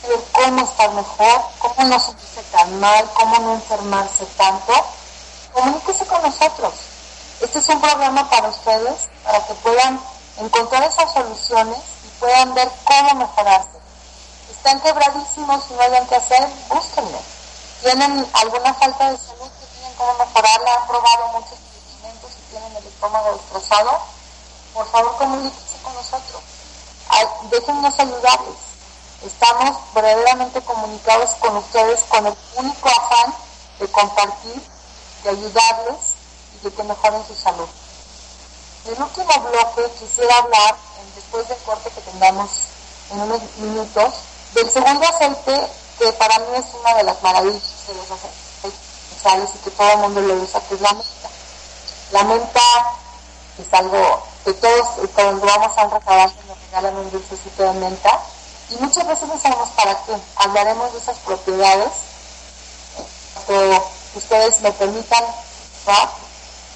quiere 0.01 0.23
cómo 0.31 0.63
estar 0.63 0.91
mejor, 0.91 1.41
cómo 1.59 1.89
no 1.89 1.99
sentirse 1.99 2.43
tan 2.51 2.79
mal, 2.79 3.09
cómo 3.13 3.39
no 3.39 3.53
enfermarse 3.53 4.25
tanto, 4.37 4.73
comuníquese 5.53 6.05
con 6.05 6.21
nosotros. 6.21 6.73
Este 7.41 7.59
es 7.59 7.69
un 7.69 7.81
programa 7.81 8.29
para 8.29 8.49
ustedes, 8.49 9.07
para 9.23 9.45
que 9.45 9.53
puedan 9.55 9.99
encontrar 10.37 10.83
esas 10.83 11.11
soluciones 11.11 11.79
y 12.05 12.19
puedan 12.19 12.53
ver 12.53 12.69
cómo 12.83 13.15
mejorarse. 13.15 13.79
Están 14.51 14.79
quebradísimos 14.81 15.63
y 15.69 15.73
no 15.73 15.81
hayan 15.81 16.07
que 16.07 16.15
hacer, 16.15 16.47
búsquenlo. 16.69 17.19
Tienen 17.81 18.27
alguna 18.33 18.73
falta 18.73 19.11
de 19.11 19.17
salud 19.17 19.49
que 19.59 19.65
tienen 19.77 19.97
cómo 19.97 20.13
mejorarla, 20.13 20.73
han 20.75 20.87
probado 20.87 21.27
muchos 21.29 21.68
estómago 22.99 23.31
destrozado, 23.31 23.91
por 24.73 24.85
favor 24.91 25.15
comuníquense 25.17 25.77
con 25.81 25.93
nosotros. 25.93 26.41
déjennos 27.49 27.97
ayudarles. 27.97 28.57
Estamos 29.25 29.77
verdaderamente 29.93 30.61
comunicados 30.61 31.31
con 31.39 31.55
ustedes 31.57 32.01
con 32.09 32.27
el 32.27 32.35
único 32.57 32.89
afán 32.89 33.33
de 33.79 33.87
compartir, 33.87 34.61
de 35.23 35.29
ayudarles 35.29 35.97
y 36.55 36.63
de 36.65 36.73
que 36.73 36.83
mejoren 36.83 37.25
su 37.25 37.35
salud. 37.35 37.67
El 38.85 39.01
último 39.01 39.49
bloque 39.49 39.91
quisiera 39.99 40.37
hablar, 40.37 40.75
después 41.15 41.47
del 41.47 41.57
corte 41.59 41.89
que 41.91 42.01
tengamos 42.01 42.49
en 43.11 43.21
unos 43.21 43.41
minutos, 43.59 44.13
del 44.53 44.69
segundo 44.69 45.07
aceite 45.07 45.71
que 45.99 46.11
para 46.13 46.37
mí 46.39 46.57
es 46.57 46.65
una 46.81 46.95
de 46.95 47.03
las 47.03 47.21
maravillas 47.21 47.63
de 47.87 47.95
los 47.95 48.11
aceites 48.11 49.55
y 49.55 49.57
que 49.59 49.71
todo 49.71 49.89
el 49.89 49.97
mundo 49.99 50.21
lo 50.21 50.33
usa, 50.35 50.61
que 50.67 50.75
es 50.75 50.81
la 50.81 50.93
menta. 50.93 51.38
La 52.11 52.23
menta 52.23 52.61
es 53.57 53.73
algo 53.73 54.23
que 54.43 54.53
todos 54.53 54.87
cuando 55.13 55.45
vamos 55.45 55.77
a 55.77 55.83
un 55.83 55.91
restaurante 55.91 56.43
nos 56.47 56.57
regalan 56.61 56.95
un 56.95 57.11
dulcecito 57.11 57.63
de 57.63 57.73
menta 57.73 58.19
y 58.69 58.75
muchas 58.77 59.07
veces 59.07 59.27
no 59.27 59.39
sabemos 59.39 59.69
para 59.69 59.93
qué. 60.05 60.15
Hablaremos 60.37 60.93
de 60.93 60.99
esas 60.99 61.17
propiedades 61.19 61.89
que 63.47 63.81
ustedes 64.15 64.61
me 64.61 64.71
permitan 64.71 65.23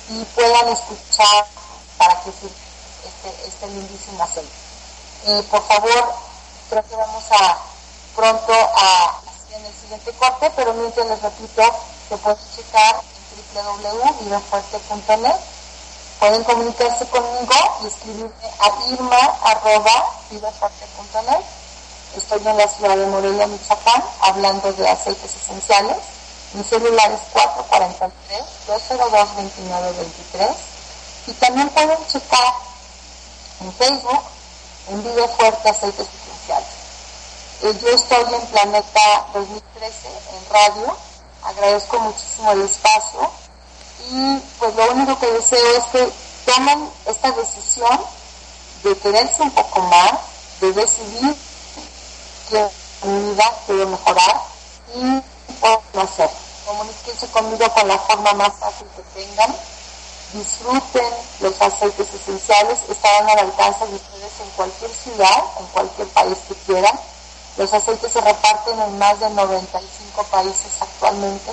y 0.09 0.23
puedan 0.35 0.67
escuchar 0.69 1.45
para 1.97 2.15
que 2.21 2.31
sirva 2.31 2.55
este, 3.05 3.47
este 3.47 3.67
lindísimo 3.67 4.23
aceite. 4.23 4.49
Eh, 5.25 5.43
por 5.49 5.65
favor, 5.67 6.13
creo 6.69 6.83
que 6.87 6.95
vamos 6.95 7.23
a 7.31 7.57
pronto 8.15 8.53
a 8.53 9.21
en 9.51 9.65
el 9.65 9.73
siguiente 9.73 10.11
corte, 10.13 10.51
pero 10.55 10.73
mientras 10.73 11.07
les 11.07 11.21
repito 11.21 11.63
que 12.09 12.17
pueden 12.17 12.39
checar 12.55 13.01
www.vivafuerte.net. 13.53 15.35
Pueden 16.19 16.43
comunicarse 16.43 17.05
conmigo 17.07 17.53
y 17.83 17.87
escribirme 17.87 18.51
a 18.59 18.71
irma.vivafuerte.net. 18.91 21.41
Estoy 22.15 22.47
en 22.47 22.57
la 22.57 22.67
ciudad 22.67 22.95
de 22.95 23.07
Morelia, 23.07 23.47
Michoacán, 23.47 24.03
hablando 24.21 24.71
de 24.73 24.87
aceites 24.87 25.35
esenciales. 25.35 25.97
Mi 26.53 26.63
celular 26.63 27.11
es 27.11 27.21
443-202-2923. 28.67 30.55
Y 31.27 31.33
también 31.33 31.69
pueden 31.69 31.97
checar 32.07 32.53
en 33.61 33.73
Facebook 33.73 34.21
en 34.89 35.03
Vida 35.03 35.27
Fuerte 35.29 35.69
Aceites 35.69 36.07
Esenciales. 36.07 36.67
Eh, 37.63 37.73
yo 37.81 37.89
estoy 37.89 38.33
en 38.33 38.45
Planeta 38.47 39.25
2013 39.33 40.07
en 40.07 40.53
radio. 40.53 40.95
Agradezco 41.45 41.99
muchísimo 41.99 42.51
el 42.51 42.61
espacio 42.61 43.29
y 44.09 44.37
pues 44.59 44.75
lo 44.75 44.91
único 44.91 45.19
que 45.19 45.31
deseo 45.31 45.77
es 45.77 45.83
que 45.85 46.13
tomen 46.45 46.89
esta 47.05 47.31
decisión 47.31 47.99
de 48.83 48.97
quererse 48.97 49.41
un 49.41 49.51
poco 49.51 49.81
más, 49.81 50.13
de 50.61 50.73
decidir 50.73 51.35
que 52.49 52.67
mi 53.03 53.31
vida 53.31 53.51
quiero 53.65 53.87
mejorar 53.87 54.41
y 54.95 55.21
puedo 55.59 56.01
hacer. 56.01 56.29
Comuníquense 56.65 57.27
conmigo 57.27 57.69
con 57.73 57.87
la 57.87 57.97
forma 57.99 58.33
más 58.33 58.53
fácil 58.59 58.87
que 58.95 59.21
tengan. 59.21 59.55
Disfruten 60.33 61.13
los 61.41 61.61
aceites 61.61 62.07
esenciales, 62.13 62.79
estarán 62.89 63.29
al 63.29 63.39
alcance 63.39 63.85
de 63.85 63.95
ustedes 63.95 64.31
en 64.41 64.49
cualquier 64.55 64.91
ciudad, 64.91 65.43
en 65.59 65.65
cualquier 65.67 66.07
país 66.09 66.37
que 66.47 66.55
quieran. 66.65 66.99
Los 67.57 67.71
aceites 67.71 68.11
se 68.11 68.21
reparten 68.21 68.79
en 68.79 68.97
más 68.97 69.19
de 69.19 69.29
95 69.29 70.23
países 70.25 70.81
actualmente 70.81 71.51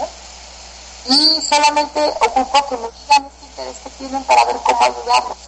y 1.07 1.41
solamente 1.43 2.15
ocupo 2.21 2.69
que 2.69 2.77
me 2.79 2.89
digan 2.91 3.27
este 3.27 3.47
interés 3.47 3.77
que 3.85 3.91
tienen 3.91 4.25
para 4.25 4.45
ver 4.47 4.57
cómo 4.65 4.83
ayudarlos. 4.83 5.39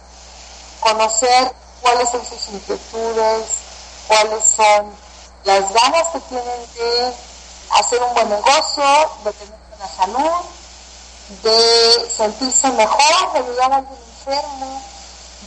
Conocer 0.79 1.55
cuáles 1.81 2.09
son 2.09 2.25
sus 2.25 2.47
inquietudes, 2.49 3.45
cuáles 4.07 4.43
son 4.43 4.95
las 5.43 5.73
ganas 5.73 6.07
que 6.09 6.19
tienen 6.21 6.73
de 6.75 7.13
hacer 7.71 8.01
un 8.01 8.13
buen 8.13 8.29
negocio, 8.29 8.83
de 9.23 9.33
tener 9.33 9.59
buena 9.69 9.87
salud, 9.87 10.45
de 11.41 12.11
sentirse 12.15 12.69
mejor, 12.71 13.33
de 13.33 13.39
ayudar 13.39 13.71
a 13.71 13.75
alguien 13.77 13.99
enfermo, 14.19 14.81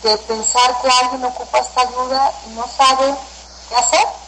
de 0.03 0.19
pensar 0.19 0.81
que 0.83 0.89
alguien 0.89 1.25
ocupa 1.25 1.59
esta 1.59 1.81
ayuda 1.83 2.33
y 2.47 2.51
no 2.51 2.67
sabe 2.67 3.15
qué 3.69 3.77
hacer. 3.77 4.26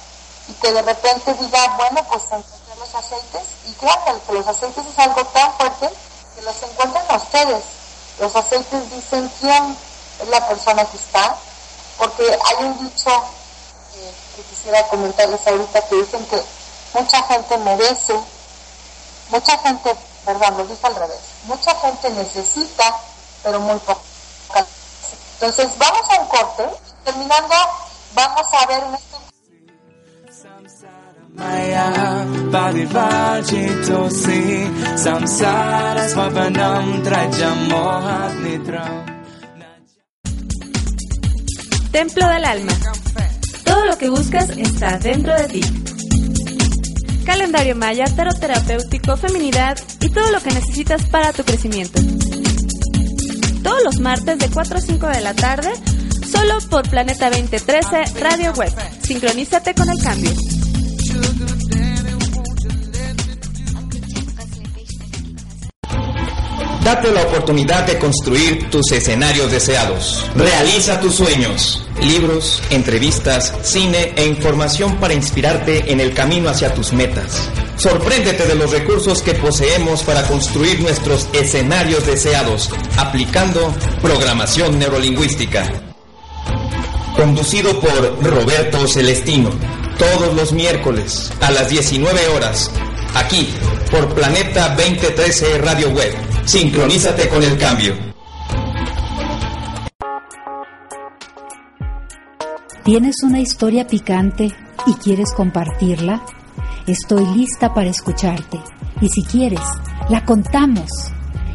Y 0.49 0.53
que 0.55 0.73
de 0.73 0.83
repente 0.83 1.35
diga, 1.35 1.77
bueno, 1.77 2.03
pues 2.09 2.23
encontré 2.25 2.75
los 2.79 2.95
aceites 2.95 3.43
y 3.67 3.73
claro, 3.75 4.21
que 4.27 4.33
los 4.33 4.47
aceites 4.47 4.85
es 4.87 4.99
algo 4.99 5.25
tan 5.27 5.53
fuerte 5.55 5.91
que 6.35 6.43
los 6.43 6.63
encuentran 6.63 7.05
a 7.09 7.17
ustedes. 7.17 7.65
Los 8.19 8.35
aceites 8.35 8.91
dicen 8.91 9.31
quién 9.41 9.77
es 10.21 10.29
la 10.29 10.49
persona 10.49 10.85
que 10.87 10.97
está, 10.97 11.37
porque 11.99 12.25
hay 12.25 12.65
un 12.65 12.89
dicho 12.89 13.11
eh, 13.97 14.15
que 14.37 14.43
quisiera 14.43 14.87
comentarles 14.89 15.47
ahorita 15.47 15.81
que 15.83 15.97
dicen 15.97 16.25
que 16.27 16.43
mucha 16.95 17.23
gente 17.25 17.59
merece, 17.59 18.15
mucha 19.29 19.59
gente, 19.59 19.95
perdón, 20.25 20.57
lo 20.57 20.67
dije 20.67 20.87
al 20.87 20.95
revés, 20.95 21.21
mucha 21.45 21.75
gente 21.77 22.11
necesita, 22.11 22.97
pero 23.43 23.61
muy 23.61 23.79
poco. 23.81 24.01
Entonces 25.41 25.79
vamos 25.79 26.03
a 26.11 26.21
un 26.21 26.27
corte, 26.27 26.65
terminando, 27.05 27.55
vamos 28.15 28.47
a 28.53 28.67
ver 28.67 28.83
Templo 41.93 42.29
del 42.29 42.45
Alma. 42.45 42.73
Todo 43.65 43.87
lo 43.87 43.97
que 43.99 44.09
buscas 44.09 44.51
está 44.51 44.99
dentro 44.99 45.33
de 45.35 45.45
ti. 45.45 45.61
Calendario 47.25 47.77
maya, 47.77 48.07
tarot 48.07 48.41
terapéutico, 48.41 49.17
feminidad 49.17 49.79
y 50.01 50.09
todo 50.09 50.33
lo 50.33 50.41
que 50.41 50.51
necesitas 50.51 51.05
para 51.05 51.33
tu 51.33 51.45
crecimiento. 51.45 52.01
Todos 53.63 53.85
los 53.85 54.01
martes 54.01 54.39
de 54.39 54.51
4 54.51 54.77
a 54.77 54.81
5 54.81 55.07
de 55.07 55.21
la 55.21 55.35
tarde, 55.35 55.71
solo 56.29 56.59
por 56.69 56.89
Planeta 56.91 57.31
2013 57.31 58.21
Radio 58.21 58.53
Web. 58.55 58.73
Sincronízate 59.03 59.75
con 59.75 59.89
el 59.89 60.03
cambio. 60.03 60.33
Date 66.89 67.13
la 67.13 67.21
oportunidad 67.21 67.87
de 67.87 67.99
construir 67.99 68.71
tus 68.71 68.93
escenarios 68.93 69.51
deseados. 69.51 70.25
Realiza 70.35 70.99
tus 70.99 71.17
sueños. 71.17 71.85
Libros, 72.03 72.63
entrevistas, 72.71 73.53
cine 73.61 74.15
e 74.17 74.25
información 74.25 74.97
para 74.97 75.13
inspirarte 75.13 75.93
en 75.93 76.01
el 76.01 76.15
camino 76.15 76.49
hacia 76.49 76.73
tus 76.73 76.95
metas. 76.95 77.51
Sorpréndete 77.77 78.47
de 78.47 78.55
los 78.55 78.71
recursos 78.71 79.21
que 79.21 79.35
poseemos 79.35 80.03
para 80.03 80.27
construir 80.27 80.81
nuestros 80.81 81.29
escenarios 81.35 82.07
deseados, 82.07 82.71
aplicando 82.97 83.71
programación 84.01 84.79
neurolingüística. 84.79 85.71
Conducido 87.15 87.79
por 87.81 88.25
Roberto 88.25 88.89
Celestino. 88.89 89.51
Todos 89.99 90.33
los 90.37 90.53
miércoles 90.53 91.33
a 91.41 91.51
las 91.51 91.71
19 91.71 92.29
horas. 92.29 92.71
Aquí, 93.17 93.49
por 93.91 94.15
Planeta 94.15 94.77
2013 94.77 95.59
Radio 95.59 95.91
Web. 95.91 96.15
Sincronízate 96.45 97.29
con 97.29 97.43
el 97.43 97.59
cambio. 97.59 97.97
¿Tienes 102.85 103.17
una 103.25 103.41
historia 103.41 103.89
picante 103.89 104.55
y 104.87 104.93
quieres 104.95 105.33
compartirla? 105.33 106.25
Estoy 106.87 107.27
lista 107.37 107.75
para 107.75 107.91
escucharte. 107.91 108.61
Y 109.01 109.09
si 109.09 109.25
quieres, 109.25 109.61
la 110.09 110.25
contamos. 110.25 110.91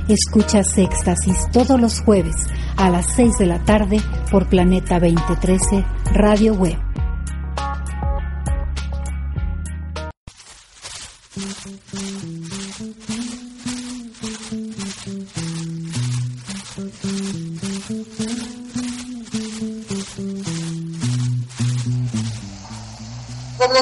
Escucha 0.10 0.66
Sextasis 0.66 1.50
todos 1.54 1.80
los 1.80 2.02
jueves 2.02 2.36
a 2.76 2.89
las 2.89 3.06
6 3.16 3.38
de 3.39 3.46
la 3.46 3.60
tarde 3.64 4.02
por 4.30 4.48
Planeta 4.48 5.00
2013 5.00 5.86
Radio 6.14 6.56
Web. 6.56 6.93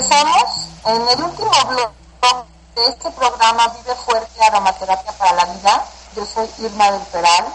Regresamos 0.01 0.67
en 0.85 1.09
el 1.09 1.23
último 1.23 1.51
blog 1.67 2.45
de 2.73 2.85
este 2.87 3.11
programa 3.11 3.67
Vive 3.67 3.93
Fuerte 3.97 4.43
Aromaterapia 4.43 5.11
para 5.11 5.33
la 5.33 5.45
Vida. 5.45 5.85
Yo 6.15 6.25
soy 6.25 6.49
Irma 6.57 6.89
del 6.89 7.01
Peral 7.03 7.45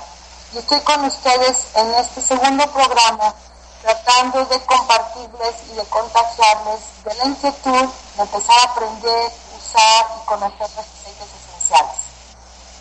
y 0.55 0.59
estoy 0.59 0.81
con 0.83 1.05
ustedes 1.07 1.67
en 1.75 1.93
este 1.95 2.23
segundo 2.23 2.65
programa 2.71 3.35
tratando 3.83 4.45
de 4.45 4.61
compartirles 4.65 5.55
y 5.73 5.75
de 5.75 5.85
contagiarles 5.87 6.81
de 7.03 7.15
la 7.17 7.25
inquietud 7.25 7.89
de 8.17 8.23
empezar 8.23 8.59
a 8.61 8.71
aprender, 8.71 9.33
usar 9.59 10.07
y 10.17 10.27
conocer 10.27 10.71
los 10.77 10.87
aceites 10.87 11.29
esenciales. 11.43 11.99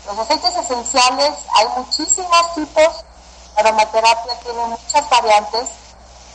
Los 0.06 0.18
aceites 0.20 0.56
esenciales 0.56 1.34
hay 1.56 1.66
muchísimos 1.76 2.54
tipos, 2.54 3.04
aromaterapia 3.56 4.38
tiene 4.44 4.64
muchas 4.66 5.10
variantes, 5.10 5.70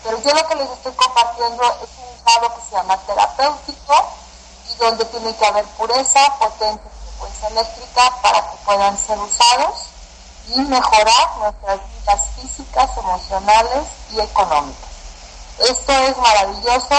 pero 0.04 0.22
yo 0.22 0.34
lo 0.34 0.48
que 0.48 0.56
les 0.56 0.70
estoy 0.70 0.94
compartiendo 0.94 1.64
es 1.84 1.90
un 1.98 2.24
grado 2.26 2.56
que 2.56 2.62
se 2.62 2.76
llama 2.76 2.98
terapéutico 2.98 3.94
y 4.74 4.78
donde 4.78 5.06
tiene 5.06 5.36
que 5.36 5.46
haber 5.46 5.66
pureza, 5.66 6.20
potente 6.40 6.90
frecuencia 6.90 7.48
eléctrica 7.50 8.12
para 8.22 8.42
que 8.42 8.58
puedan 8.66 8.98
ser 8.98 9.20
usados 9.20 9.86
y 10.48 10.60
mejorar 10.62 11.38
nuestras 11.38 11.80
vidas 11.90 12.22
físicas, 12.36 12.90
emocionales 12.98 13.88
y 14.12 14.20
económicas. 14.20 14.90
Esto 15.60 15.92
es 15.92 16.18
maravilloso, 16.18 16.96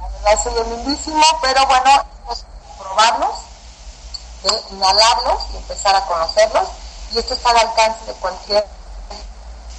la 0.00 0.08
verdad 0.08 0.42
soy 0.42 0.64
lindísimo, 0.70 1.24
pero 1.42 1.66
bueno, 1.66 2.04
es 2.30 2.44
probarlos, 2.78 3.36
de 4.42 4.74
inhalarlos 4.74 5.42
y 5.52 5.56
empezar 5.56 5.96
a 5.96 6.06
conocerlos, 6.06 6.68
y 7.12 7.18
esto 7.18 7.34
está 7.34 7.50
al 7.50 7.58
alcance 7.58 8.04
de 8.04 8.12
cualquier 8.14 8.66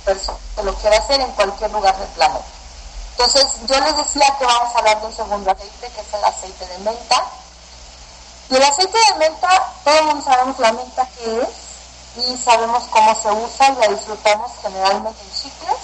persona 0.03 0.37
que 0.55 0.63
lo 0.63 0.75
quiera 0.75 0.97
hacer 0.97 1.21
en 1.21 1.31
cualquier 1.31 1.71
lugar 1.71 1.95
del 1.97 2.07
planeta. 2.09 2.56
Entonces, 3.17 3.47
yo 3.65 3.79
les 3.79 3.97
decía 3.97 4.37
que 4.37 4.45
vamos 4.45 4.75
a 4.75 4.77
hablar 4.77 5.01
de 5.01 5.07
un 5.07 5.15
segundo 5.15 5.49
aceite, 5.49 5.89
que 5.89 6.01
es 6.01 6.13
el 6.13 6.23
aceite 6.23 6.67
de 6.67 6.77
menta. 6.77 7.25
Y 8.51 8.55
el 8.55 8.63
aceite 8.63 8.95
de 8.95 9.15
menta, 9.17 9.73
todo 9.83 9.97
el 9.97 10.05
mundo 10.05 10.23
sabemos 10.23 10.59
la 10.59 10.71
menta 10.73 11.07
que 11.17 11.41
es, 11.41 11.49
y 12.17 12.37
sabemos 12.37 12.83
cómo 12.91 13.15
se 13.15 13.31
usa 13.31 13.69
y 13.69 13.75
la 13.75 13.87
disfrutamos 13.87 14.51
generalmente 14.61 15.19
en 15.23 15.31
chicles 15.33 15.77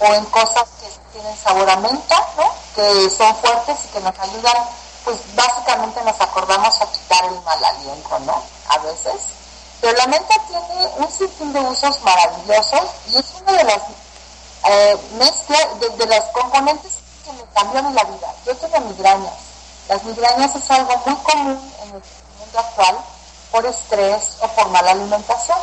o 0.00 0.04
en 0.04 0.24
cosas 0.26 0.68
que 0.80 0.88
tienen 1.12 1.36
sabor 1.38 1.68
a 1.68 1.76
menta, 1.76 2.28
¿no? 2.36 2.52
que 2.74 3.08
son 3.08 3.34
fuertes 3.36 3.78
y 3.86 3.88
que 3.88 4.00
nos 4.00 4.18
ayudan, 4.18 4.56
pues 5.04 5.16
básicamente 5.34 6.02
nos 6.04 6.20
acordamos 6.20 6.78
a 6.78 6.92
quitar 6.92 7.24
el 7.24 7.40
mal 7.40 7.64
aliento, 7.64 8.18
¿no? 8.20 8.42
A 8.68 8.78
veces. 8.78 9.16
Pero 9.80 9.96
la 9.96 10.06
menta 10.08 10.34
tiene 10.46 10.86
un 10.98 11.10
sinfín 11.10 11.54
de 11.54 11.60
usos 11.60 12.00
maravillosos 12.02 12.82
y 13.08 13.18
es 13.18 13.24
una 13.40 13.52
de 13.52 13.64
las 13.64 13.82
eh, 14.64 14.96
mezclas, 15.18 15.80
de, 15.80 15.88
de 15.90 16.06
las 16.06 16.24
componentes 16.30 16.92
que 17.24 17.32
me 17.32 17.44
cambian 17.54 17.94
la 17.94 18.04
vida. 18.04 18.34
Yo 18.46 18.56
tengo 18.56 18.80
migrañas. 18.80 19.34
Las 19.88 20.04
migrañas 20.04 20.54
es 20.54 20.70
algo 20.70 20.96
muy 21.06 21.16
común 21.16 21.72
en 21.82 21.88
el 21.88 22.02
mundo 22.38 22.58
actual 22.58 22.98
por 23.50 23.66
estrés 23.66 24.36
o 24.40 24.48
por 24.48 24.68
mala 24.68 24.92
alimentación. 24.92 25.58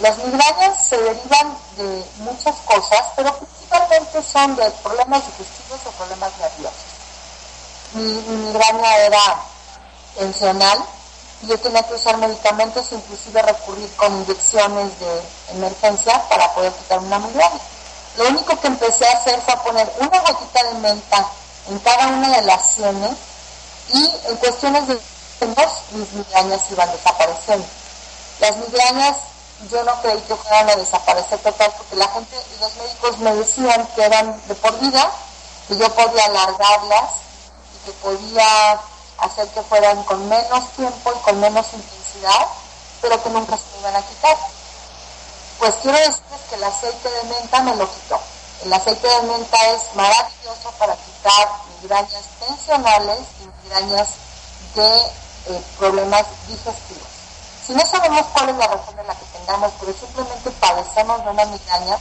Las 0.00 0.16
migrañas 0.18 0.86
se 0.88 0.96
derivan 0.96 1.58
de 1.76 2.04
muchas 2.18 2.56
cosas, 2.64 3.04
pero 3.16 3.36
principalmente 3.36 4.22
son 4.22 4.56
de 4.56 4.70
problemas 4.82 5.22
digestivos 5.26 5.80
o 5.86 5.90
problemas 5.90 6.32
nerviosos. 6.38 6.90
Mi, 7.92 8.02
mi 8.02 8.36
migraña 8.46 8.96
era 8.98 9.42
tensional 10.16 10.78
y 11.42 11.46
yo 11.48 11.58
tenía 11.58 11.82
que 11.82 11.94
usar 11.94 12.16
medicamentos, 12.16 12.92
inclusive 12.92 13.42
recurrir 13.42 13.94
con 13.96 14.12
inyecciones 14.22 14.98
de 15.00 15.22
emergencia 15.52 16.22
para 16.28 16.52
poder 16.54 16.72
quitar 16.72 16.98
una 17.00 17.18
migraña. 17.18 17.60
Lo 18.20 18.28
único 18.28 18.60
que 18.60 18.66
empecé 18.66 19.08
a 19.08 19.12
hacer 19.16 19.40
fue 19.40 19.56
poner 19.64 19.90
una 19.98 20.20
gotita 20.20 20.62
de 20.64 20.74
menta 20.74 21.26
en 21.70 21.78
cada 21.78 22.08
una 22.08 22.28
de 22.28 22.42
las 22.42 22.72
sienes 22.72 23.16
y 23.94 24.14
en 24.28 24.36
cuestiones 24.36 24.86
de 24.88 25.00
mis 25.92 26.12
migrañas 26.12 26.60
iban 26.70 26.92
desapareciendo. 26.92 27.66
Las 28.40 28.56
migrañas 28.58 29.16
yo 29.70 29.82
no 29.84 30.02
creí 30.02 30.20
que 30.20 30.36
fueran 30.36 30.68
a 30.68 30.76
desaparecer 30.76 31.38
total 31.38 31.72
porque 31.78 31.96
la 31.96 32.08
gente 32.08 32.36
y 32.54 32.60
los 32.60 32.76
médicos 32.76 33.18
me 33.20 33.34
decían 33.36 33.88
que 33.94 34.04
eran 34.04 34.38
de 34.48 34.54
por 34.54 34.78
vida, 34.80 35.10
que 35.66 35.78
yo 35.78 35.88
podía 35.94 36.26
alargarlas 36.26 37.10
y 37.74 37.86
que 37.86 37.92
podía 38.02 38.80
hacer 39.16 39.48
que 39.48 39.62
fueran 39.62 40.02
con 40.04 40.28
menos 40.28 40.68
tiempo 40.72 41.10
y 41.10 41.18
con 41.20 41.40
menos 41.40 41.66
intensidad, 41.72 42.46
pero 43.00 43.22
que 43.22 43.30
nunca 43.30 43.56
se 43.56 43.80
iban 43.80 43.96
a 43.96 44.02
quitar. 44.02 44.36
Pues 45.60 45.74
quiero 45.82 45.98
decirles 45.98 46.40
que 46.48 46.54
el 46.54 46.64
aceite 46.64 47.10
de 47.10 47.22
menta 47.24 47.60
me 47.60 47.76
lo 47.76 47.86
quitó. 47.92 48.18
El 48.64 48.72
aceite 48.72 49.06
de 49.06 49.22
menta 49.24 49.58
es 49.72 49.94
maravilloso 49.94 50.72
para 50.78 50.96
quitar 50.96 51.48
migrañas 51.82 52.24
tensionales 52.40 53.18
y 53.42 53.64
migrañas 53.64 54.08
de 54.74 54.96
eh, 55.52 55.62
problemas 55.78 56.24
digestivos. 56.48 57.06
Si 57.66 57.74
no 57.74 57.84
sabemos 57.84 58.24
cuál 58.32 58.48
es 58.48 58.56
la 58.56 58.68
razón 58.68 58.96
de 58.96 59.04
la 59.04 59.14
que 59.14 59.26
tengamos, 59.36 59.70
pero 59.78 59.92
simplemente 59.92 60.50
padecemos 60.52 61.22
de 61.24 61.30
una 61.30 61.44
migraña, 61.44 61.98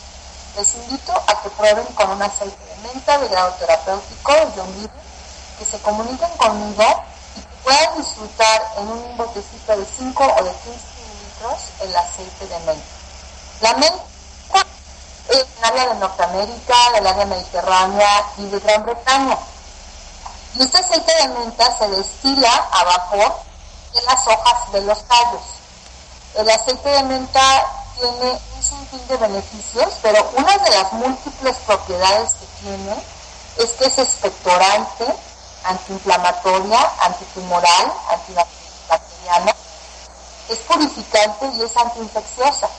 les 0.56 0.76
invito 0.76 1.12
a 1.28 1.44
que 1.44 1.50
prueben 1.50 1.86
con 1.96 2.12
un 2.12 2.22
aceite 2.22 2.64
de 2.64 2.88
menta 2.88 3.18
de 3.18 3.28
grado 3.28 3.54
terapéutico, 3.56 4.32
de 4.56 4.62
un 4.62 4.72
libro, 4.80 5.02
que 5.60 5.66
se 5.66 5.78
comuniquen 5.82 6.32
conmigo 6.38 7.04
y 7.36 7.42
que 7.42 7.64
puedan 7.66 7.98
disfrutar 7.98 8.74
en 8.78 8.88
un 8.88 9.18
botecito 9.18 9.76
de 9.76 9.86
5 9.86 10.24
o 10.24 10.44
de 10.46 10.52
15 10.52 10.64
mililitros 10.64 11.60
el 11.82 11.94
aceite 11.98 12.48
de 12.48 12.60
menta. 12.60 12.99
La 13.62 13.74
menta 13.74 14.66
es 15.30 15.46
en 15.58 15.66
área 15.66 15.88
de 15.90 15.96
Norteamérica, 15.96 16.92
del 16.94 17.08
área 17.08 17.26
mediterránea 17.26 18.26
y 18.38 18.46
de 18.48 18.60
Gran 18.60 18.86
Bretaña. 18.86 19.38
Y 20.56 20.64
este 20.64 20.78
aceite 20.78 21.14
de 21.14 21.28
menta 21.28 21.78
se 21.78 21.88
destila 21.90 22.54
a 22.72 22.84
vapor 22.86 23.36
de 23.94 24.02
las 24.04 24.28
hojas 24.28 24.72
de 24.72 24.82
los 24.82 25.04
tallos. 25.04 25.42
El 26.36 26.50
aceite 26.50 26.90
de 26.90 27.04
menta 27.04 27.66
tiene 28.00 28.32
un 28.56 28.64
sinfín 28.64 29.08
de 29.10 29.18
beneficios, 29.18 29.94
pero 30.02 30.32
una 30.38 30.58
de 30.58 30.70
las 30.70 30.94
múltiples 30.94 31.58
propiedades 31.66 32.30
que 32.32 32.46
tiene 32.62 32.96
es 33.58 33.72
que 33.72 33.86
es 33.86 33.98
expectorante, 34.00 35.06
antiinflamatoria, 35.66 36.92
antitumoral, 37.02 37.94
antibacteriana, 38.10 39.54
es 40.48 40.58
purificante 40.60 41.46
y 41.58 41.62
es 41.62 41.76
antiinfecciosa, 41.76 42.70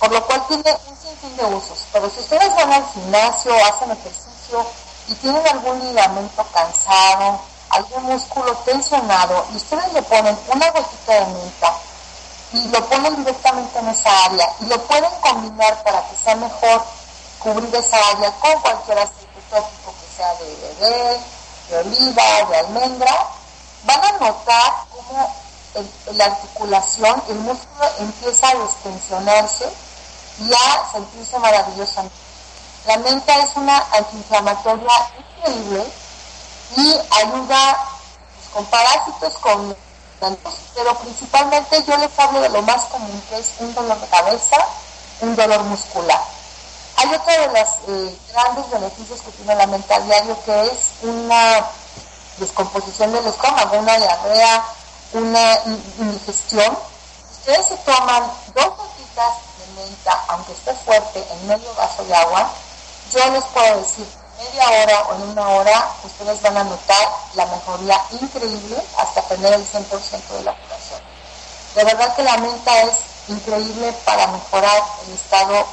por 0.00 0.10
lo 0.10 0.26
cual 0.26 0.42
tiene 0.48 0.76
un 0.88 0.96
sinfín 0.96 1.36
de 1.36 1.44
usos. 1.44 1.84
Pero 1.92 2.08
si 2.10 2.20
ustedes 2.20 2.54
van 2.56 2.72
al 2.72 2.90
gimnasio, 2.92 3.52
hacen 3.66 3.90
ejercicio 3.90 4.66
y 5.08 5.14
tienen 5.16 5.46
algún 5.46 5.78
ligamento 5.86 6.44
cansado, 6.52 7.38
algún 7.68 8.04
músculo 8.04 8.52
tensionado, 8.64 9.44
y 9.52 9.56
ustedes 9.56 9.92
le 9.92 10.02
ponen 10.02 10.36
una 10.48 10.70
gotita 10.70 11.12
de 11.12 11.26
menta 11.26 11.74
y 12.52 12.68
lo 12.68 12.84
ponen 12.88 13.16
directamente 13.16 13.78
en 13.78 13.88
esa 13.88 14.24
área 14.24 14.50
y 14.60 14.64
lo 14.64 14.82
pueden 14.86 15.10
combinar 15.20 15.82
para 15.84 16.02
que 16.08 16.16
sea 16.16 16.34
mejor 16.34 16.82
cubrir 17.38 17.72
esa 17.76 17.96
área 18.16 18.32
con 18.40 18.60
cualquier 18.60 18.98
aceite 18.98 19.40
tópico 19.50 19.94
que 20.00 20.16
sea 20.16 20.34
de 20.34 20.56
bebé, 20.56 21.20
de 21.68 21.78
oliva, 21.78 22.44
de 22.48 22.56
almendra, 22.56 23.26
van 23.84 24.04
a 24.04 24.12
notar 24.12 24.72
cómo 24.90 25.32
la 26.14 26.24
articulación, 26.24 27.22
el 27.28 27.36
músculo 27.36 27.84
empieza 27.98 28.48
a 28.48 28.54
destensionarse 28.54 29.68
y 30.40 30.52
a 30.52 30.90
sentirse 30.92 31.38
maravillosamente. 31.38 32.16
La 32.86 32.96
menta 32.98 33.38
es 33.38 33.50
una 33.56 33.78
antiinflamatoria 33.92 34.92
increíble 35.36 35.84
y 36.76 36.94
ayuda 37.10 37.78
con 38.52 38.64
parásitos, 38.66 39.34
con 39.38 39.76
pero 40.74 40.94
principalmente 40.98 41.82
yo 41.84 41.96
les 41.96 42.18
hablo 42.18 42.40
de 42.42 42.50
lo 42.50 42.62
más 42.62 42.82
común 42.86 43.22
que 43.30 43.38
es 43.38 43.52
un 43.58 43.74
dolor 43.74 43.98
de 43.98 44.06
cabeza, 44.08 44.56
un 45.22 45.34
dolor 45.34 45.62
muscular. 45.64 46.20
Hay 46.96 47.14
otro 47.14 47.32
de 47.32 47.46
los 47.46 47.68
eh, 47.88 48.18
grandes 48.32 48.70
beneficios 48.70 49.20
que 49.22 49.30
tiene 49.30 49.54
la 49.54 49.66
menta 49.66 49.98
diario 50.00 50.36
que 50.44 50.66
es 50.66 50.78
una 51.02 51.64
descomposición 52.36 53.12
del 53.12 53.26
estómago, 53.26 53.78
una 53.78 53.96
diarrea, 53.96 54.64
una 55.14 55.58
indigestión. 55.98 56.76
Ustedes 57.30 57.66
se 57.66 57.76
toman 57.78 58.30
dos 58.54 58.76
gotitas 58.76 59.34
aunque 60.28 60.52
esté 60.52 60.74
fuerte, 60.74 61.24
en 61.30 61.46
medio 61.46 61.74
vaso 61.74 62.04
de 62.04 62.14
agua, 62.14 62.50
yo 63.12 63.30
les 63.32 63.44
puedo 63.44 63.76
decir 63.78 64.06
media 64.38 64.70
hora 64.70 65.02
o 65.08 65.14
en 65.14 65.22
una 65.30 65.48
hora, 65.48 65.88
ustedes 66.04 66.40
van 66.42 66.56
a 66.56 66.64
notar 66.64 67.08
la 67.34 67.46
mejoría 67.46 68.00
increíble 68.20 68.76
hasta 68.98 69.22
tener 69.22 69.52
el 69.52 69.66
100% 69.66 70.28
de 70.38 70.44
la 70.44 70.54
curación. 70.54 71.00
De 71.74 71.84
verdad 71.84 72.14
que 72.16 72.22
la 72.22 72.36
menta 72.38 72.82
es 72.82 72.94
increíble 73.28 73.92
para 74.04 74.26
mejorar 74.28 74.82
el 75.06 75.14
estado 75.14 75.66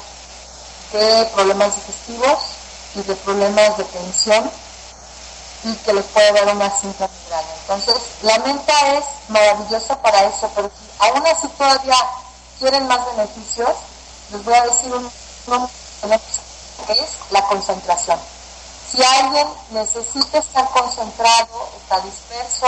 de 0.91 1.25
problemas 1.33 1.75
digestivos 1.75 2.39
y 2.95 3.01
de 3.03 3.15
problemas 3.15 3.77
de 3.77 3.83
tensión 3.85 4.51
y 5.63 5.73
que 5.75 5.93
les 5.93 6.05
puede 6.05 6.31
dar 6.33 6.55
una 6.55 6.69
simple 6.79 7.07
migraña. 7.07 7.53
Entonces, 7.61 7.95
la 8.21 8.37
menta 8.39 8.97
es 8.97 9.05
maravillosa 9.27 10.01
para 10.01 10.23
eso, 10.25 10.49
pero 10.55 10.69
si 10.69 11.05
aún 11.05 11.25
así 11.27 11.47
todavía 11.49 11.97
quieren 12.59 12.87
más 12.87 12.99
beneficios, 13.15 13.69
les 14.32 14.43
voy 14.43 14.53
a 14.53 14.63
decir 14.63 14.93
un, 14.93 15.03
un 15.03 15.69
que 16.86 16.93
es 16.93 17.09
la 17.32 17.41
concentración. 17.43 18.19
Si 18.91 19.03
alguien 19.03 19.47
necesita 19.71 20.38
estar 20.38 20.69
concentrado, 20.69 21.69
está 21.82 21.99
disperso, 22.01 22.67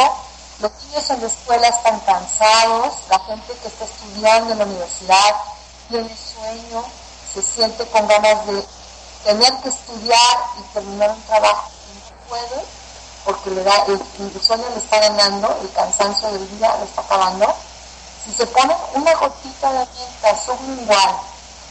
los 0.60 0.72
niños 0.84 1.10
en 1.10 1.22
la 1.22 1.28
escuela 1.28 1.68
están 1.68 2.00
cansados, 2.02 2.94
la 3.10 3.20
gente 3.20 3.54
que 3.62 3.68
está 3.68 3.86
estudiando 3.86 4.52
en 4.52 4.60
la 4.60 4.66
universidad 4.66 5.36
tiene 5.90 6.16
sueño, 6.16 6.84
se 7.34 7.42
siente 7.42 7.86
con 7.88 8.08
ganas 8.08 8.46
de 8.46 8.66
tener 9.24 9.54
que 9.62 9.70
estudiar 9.70 10.38
y 10.60 10.74
terminar 10.74 11.12
un 11.12 11.22
trabajo 11.24 11.70
y 11.94 11.98
no 11.98 12.30
puede, 12.30 12.66
porque 13.24 13.50
le 13.52 13.64
da, 13.64 13.86
el, 13.88 14.42
sueño 14.42 14.66
le 14.70 14.78
está 14.78 15.00
ganando, 15.00 15.58
el 15.62 15.72
cansancio 15.72 16.32
del 16.32 16.58
día 16.58 16.76
le 16.78 16.86
está 16.86 17.02
acabando. 17.02 17.54
Si 18.26 18.34
se 18.34 18.46
ponen 18.48 18.76
una 18.96 19.14
gotita 19.16 19.72
de 19.72 19.80
menta 19.80 20.44
sublingual 20.46 21.16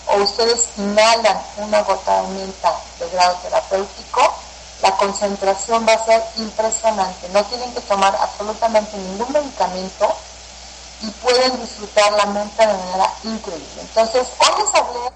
o 0.08 0.16
ustedes 0.22 0.68
inhalan 0.76 1.40
una 1.58 1.82
gota 1.82 2.22
de 2.22 2.28
menta 2.28 2.74
de 2.98 3.08
grado 3.10 3.36
terapéutico, 3.42 4.34
la 4.82 4.96
concentración 4.96 5.86
va 5.86 5.92
a 5.92 6.04
ser 6.04 6.24
impresionante. 6.36 7.28
No 7.30 7.44
tienen 7.44 7.72
que 7.74 7.80
tomar 7.82 8.14
absolutamente 8.16 8.96
ningún 8.96 9.32
medicamento 9.32 10.14
y 11.02 11.10
pueden 11.10 11.60
disfrutar 11.60 12.12
la 12.12 12.26
menta 12.26 12.66
de 12.66 12.72
manera 12.72 13.12
increíble. 13.24 13.80
Entonces, 13.80 14.26
hoy 14.38 14.62
les 14.62 14.74
hablé 14.74 15.00
de 15.00 15.12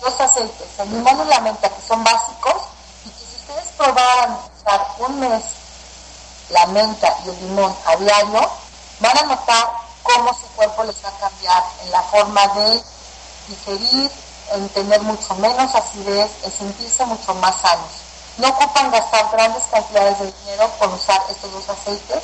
dos 0.00 0.20
aceites, 0.20 0.68
el 0.78 0.90
limón 0.90 1.20
y 1.26 1.28
la 1.28 1.40
menta, 1.40 1.68
que 1.68 1.82
son 1.86 2.02
básicos, 2.02 2.62
y 3.04 3.10
que 3.10 3.24
si 3.24 3.36
ustedes 3.36 3.68
probaran 3.76 4.38
usar 4.56 4.86
un 4.98 5.20
mes 5.20 5.42
la 6.50 6.66
menta 6.66 7.16
y 7.24 7.28
el 7.30 7.48
limón 7.48 7.74
a 7.86 7.96
diario, 7.96 8.50
van 9.00 9.18
a 9.18 9.22
notar 9.22 9.72
cómo 10.02 10.34
su 10.34 10.46
cuerpo 10.54 10.84
les 10.84 10.96
va 11.04 11.08
a 11.08 11.18
cambiar 11.18 11.64
en 11.82 11.90
la 11.90 12.02
forma 12.02 12.46
de 12.48 12.82
digerir, 13.48 14.10
en 14.52 14.68
tener 14.70 15.00
mucho 15.02 15.34
menos 15.36 15.74
acidez, 15.74 16.30
en 16.44 16.52
sentirse 16.52 17.04
mucho 17.06 17.34
más 17.34 17.54
sanos. 17.60 17.90
No 18.38 18.48
ocupan 18.48 18.90
gastar 18.90 19.30
grandes 19.32 19.62
cantidades 19.70 20.18
de 20.18 20.32
dinero 20.32 20.70
por 20.78 20.88
usar 20.90 21.20
estos 21.30 21.52
dos 21.52 21.68
aceites. 21.68 22.22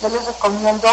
Yo 0.00 0.08
les 0.08 0.24
recomiendo 0.24 0.88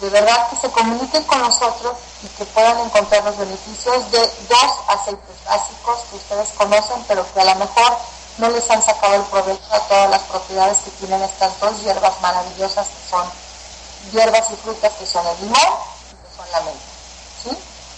de 0.00 0.08
verdad 0.08 0.48
que 0.48 0.56
se 0.56 0.70
comuniquen 0.70 1.22
con 1.24 1.40
nosotros 1.40 1.96
y 2.22 2.28
que 2.28 2.44
puedan 2.46 2.78
encontrar 2.78 3.22
los 3.24 3.36
beneficios 3.36 4.10
de 4.10 4.20
dos 4.48 4.72
aceites 4.88 5.44
básicos 5.44 5.98
que 6.10 6.16
ustedes 6.16 6.48
conocen, 6.56 7.04
pero 7.06 7.26
que 7.32 7.40
a 7.40 7.44
lo 7.44 7.54
mejor 7.56 7.98
no 8.38 8.48
les 8.48 8.70
han 8.70 8.82
sacado 8.82 9.16
el 9.16 9.22
provecho 9.22 9.74
a 9.74 9.80
todas 9.80 10.10
las 10.10 10.22
propiedades 10.22 10.78
que 10.78 10.90
tienen 10.92 11.22
estas 11.22 11.58
dos 11.60 11.82
hierbas 11.82 12.18
maravillosas 12.22 12.86
que 12.86 13.10
son 13.10 13.30
hierbas 14.12 14.50
y 14.50 14.56
frutas 14.56 14.92
que 14.94 15.06
son 15.06 15.26
el 15.26 15.36
limón 15.42 15.60
y 15.60 16.16
que 16.16 16.36
son 16.36 16.50
la 16.50 16.60
menta. 16.62 16.89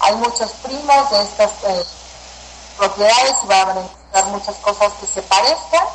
Hay 0.02 0.16
muchos 0.16 0.50
primos 0.64 1.10
de 1.10 1.22
estas 1.22 1.50
eh, 1.62 1.84
propiedades 2.76 3.36
y 3.44 3.46
van 3.46 3.68
a 3.68 3.80
encontrar 3.80 4.24
muchas 4.26 4.56
cosas 4.56 4.92
que 5.00 5.06
se 5.06 5.22
parezcan 5.22 5.86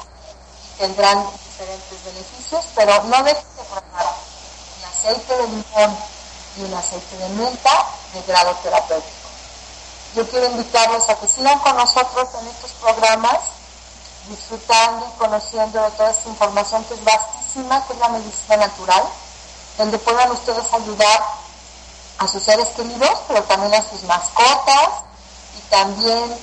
y 0.64 0.80
tendrán 0.80 1.26
diferentes 1.44 2.06
beneficios, 2.06 2.66
pero 2.74 3.04
no 3.04 3.24
dejen 3.24 3.44
de 3.58 3.64
probar 3.64 4.16
un 4.78 4.86
aceite 4.86 5.36
de 5.36 5.48
limón 5.48 5.98
y 6.56 6.64
un 6.64 6.74
aceite 6.74 7.18
de 7.18 7.30
menta 7.30 7.86
de 8.14 8.22
grado 8.22 8.56
terapéutico. 8.64 9.28
Yo 10.16 10.30
quiero 10.30 10.46
invitarlos 10.52 11.10
a 11.10 11.16
que 11.16 11.28
sigan 11.28 11.60
con 11.60 11.76
nosotros 11.76 12.30
en 12.40 12.48
estos 12.48 12.72
programas, 12.80 13.40
disfrutando 14.30 15.06
y 15.06 15.20
conociendo 15.20 15.82
toda 15.98 16.12
esta 16.12 16.30
información 16.30 16.82
que 16.86 16.94
es 16.94 17.04
vastísima, 17.04 17.86
que 17.86 17.94
es 17.94 18.00
la 18.00 18.10
medicina 18.10 18.56
natural, 18.56 19.04
donde 19.78 20.00
puedan 20.00 20.32
ustedes 20.32 20.74
ayudar 20.74 21.47
a 22.20 22.28
sus 22.28 22.44
seres 22.44 22.68
queridos, 22.70 23.20
pero 23.28 23.44
también 23.44 23.74
a 23.74 23.90
sus 23.90 24.04
mascotas 24.04 24.90
y 25.58 25.62
también 25.70 26.38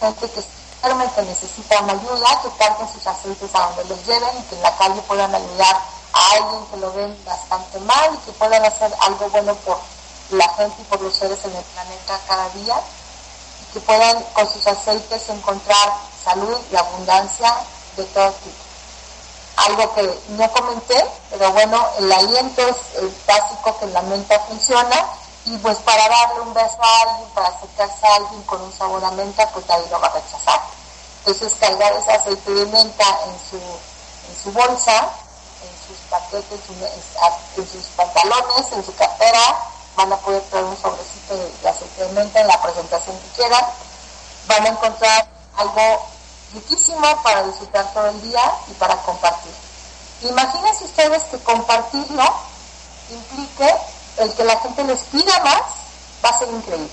gente 0.00 0.30
que 0.30 0.44
realmente 0.82 1.22
necesita 1.22 1.80
una 1.80 1.92
ayuda, 1.92 2.42
que 2.42 2.50
carguen 2.58 2.88
sus 2.92 3.06
aceites 3.06 3.54
a 3.54 3.60
donde 3.60 3.84
los 3.84 4.06
lleven 4.06 4.38
y 4.38 4.42
que 4.44 4.56
en 4.56 4.62
la 4.62 4.76
calle 4.76 5.00
puedan 5.02 5.34
ayudar 5.34 5.76
a 6.12 6.30
alguien 6.32 6.66
que 6.70 6.76
lo 6.78 6.92
ven 6.92 7.24
bastante 7.24 7.78
mal 7.80 8.14
y 8.14 8.18
que 8.26 8.32
puedan 8.32 8.64
hacer 8.64 8.94
algo 9.00 9.28
bueno 9.30 9.54
por 9.56 9.78
la 10.30 10.48
gente 10.54 10.76
y 10.80 10.84
por 10.84 11.00
los 11.00 11.14
seres 11.14 11.38
en 11.44 11.54
el 11.54 11.64
planeta 11.64 12.20
cada 12.26 12.48
día 12.50 12.80
y 13.62 13.72
que 13.72 13.80
puedan 13.80 14.22
con 14.34 14.48
sus 14.52 14.66
aceites 14.66 15.28
encontrar 15.28 15.92
salud 16.24 16.58
y 16.70 16.76
abundancia 16.76 17.54
de 17.96 18.04
todo 18.04 18.30
tipo. 18.32 18.65
Algo 19.56 19.94
que 19.94 20.20
no 20.30 20.50
comenté, 20.52 21.04
pero 21.30 21.50
bueno, 21.52 21.86
el 21.98 22.12
aliento 22.12 22.62
es 22.62 22.76
el 22.98 23.14
básico 23.26 23.78
que 23.78 23.86
en 23.86 23.94
la 23.94 24.02
mente 24.02 24.38
funciona 24.48 25.06
y 25.46 25.56
pues 25.58 25.78
para 25.78 26.08
darle 26.08 26.40
un 26.40 26.52
beso 26.52 26.76
a 26.80 27.00
alguien, 27.02 27.28
para 27.30 27.48
acercarse 27.48 28.06
a 28.06 28.16
alguien 28.16 28.42
con 28.42 28.60
un 28.60 28.72
sabor 28.72 29.04
a 29.04 29.10
menta, 29.12 29.48
pues 29.50 29.66
nadie 29.68 29.86
lo 29.90 30.00
va 30.00 30.08
a 30.08 30.12
rechazar. 30.12 30.60
Entonces 31.24 31.54
cargar 31.58 31.92
ese 31.94 32.12
aceite 32.12 32.52
de 32.52 32.66
menta 32.66 33.04
en 33.26 33.38
su, 33.48 33.56
en 33.56 34.42
su 34.42 34.52
bolsa, 34.52 35.08
en 35.62 35.86
sus 35.86 35.98
paquetes, 36.10 36.60
en 37.56 37.66
sus 37.66 37.84
pantalones, 37.96 38.72
en 38.72 38.84
su 38.84 38.94
cartera, 38.94 39.56
van 39.96 40.12
a 40.12 40.16
poder 40.18 40.42
traer 40.50 40.64
un 40.64 40.76
sobrecito 40.76 41.36
de, 41.36 41.68
aceite 41.68 42.04
de 42.04 42.12
menta 42.12 42.40
en 42.40 42.48
la 42.48 42.60
presentación 42.60 43.18
que 43.18 43.28
quieran. 43.36 43.64
Van 44.46 44.66
a 44.66 44.68
encontrar 44.68 45.26
algo 45.56 46.06
riquísimo 46.56 47.22
para 47.22 47.44
disfrutar 47.44 47.92
todo 47.92 48.06
el 48.08 48.22
día 48.22 48.42
y 48.68 48.74
para 48.74 48.96
compartir. 49.02 49.52
Imagínense 50.22 50.84
ustedes 50.84 51.22
que 51.24 51.38
compartirlo 51.40 52.24
implique 53.10 53.74
el 54.18 54.32
que 54.34 54.44
la 54.44 54.58
gente 54.60 54.84
les 54.84 55.00
pida 55.04 55.38
más, 55.40 55.62
va 56.24 56.30
a 56.30 56.38
ser 56.38 56.48
increíble. 56.48 56.90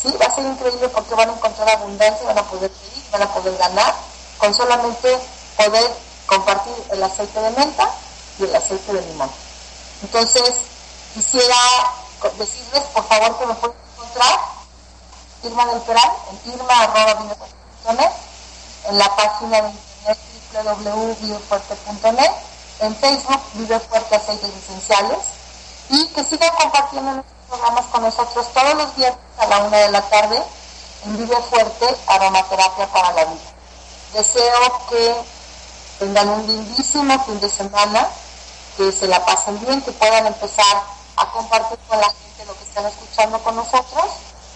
¿sí? 0.00 0.14
Va 0.20 0.26
a 0.26 0.34
ser 0.34 0.44
increíble 0.44 0.88
porque 0.90 1.14
van 1.14 1.30
a 1.30 1.32
encontrar 1.32 1.68
abundancia, 1.70 2.26
van 2.26 2.38
a 2.38 2.42
poder 2.44 2.70
pedir, 2.70 3.10
van 3.10 3.22
a 3.22 3.32
poder 3.32 3.56
ganar 3.56 3.94
con 4.38 4.54
solamente 4.54 5.18
poder 5.56 5.90
compartir 6.26 6.74
el 6.90 7.02
aceite 7.02 7.40
de 7.40 7.50
menta 7.50 7.90
y 8.38 8.44
el 8.44 8.54
aceite 8.54 8.92
de 8.92 9.02
limón. 9.02 9.30
Entonces, 10.02 10.54
quisiera 11.14 11.56
decirles, 12.38 12.82
por 12.94 13.04
favor, 13.08 13.38
que 13.38 13.46
me 13.46 13.54
pueden 13.54 13.76
encontrar 13.96 14.38
Irma 15.42 15.66
del 15.66 15.80
Peral, 15.82 16.12
en 16.30 16.52
irma.net, 16.52 18.10
en 18.88 18.98
la 18.98 19.16
página 19.16 19.62
de 19.62 19.68
internet 21.98 22.32
en 22.80 22.94
Facebook 22.96 23.40
Vive 23.54 23.78
Fuerte 23.80 24.16
Aceites 24.16 24.50
Esenciales, 24.50 25.18
y 25.90 26.06
que 26.08 26.24
sigan 26.24 26.54
compartiendo 26.56 27.12
nuestros 27.12 27.38
programas 27.48 27.84
con 27.86 28.02
nosotros 28.02 28.46
todos 28.52 28.74
los 28.74 28.96
viernes 28.96 29.18
a 29.38 29.46
la 29.46 29.58
una 29.58 29.78
de 29.78 29.90
la 29.90 30.02
tarde 30.02 30.42
en 31.04 31.16
Vive 31.16 31.36
Fuerte 31.50 31.86
Aromaterapia 32.06 32.86
para 32.88 33.12
la 33.12 33.24
Vida. 33.24 33.40
Deseo 34.12 34.86
que 34.88 35.14
tengan 35.98 36.28
un 36.28 36.46
lindísimo 36.46 37.24
fin 37.24 37.40
de 37.40 37.48
semana, 37.48 38.08
que 38.76 38.92
se 38.92 39.08
la 39.08 39.24
pasen 39.24 39.58
bien, 39.60 39.82
que 39.82 39.92
puedan 39.92 40.26
empezar 40.26 40.82
a 41.16 41.26
compartir 41.32 41.78
con 41.88 42.00
la 42.00 42.06
gente 42.06 42.44
lo 42.46 42.56
que 42.56 42.64
están 42.64 42.86
escuchando 42.86 43.38
con 43.42 43.56
nosotros 43.56 44.04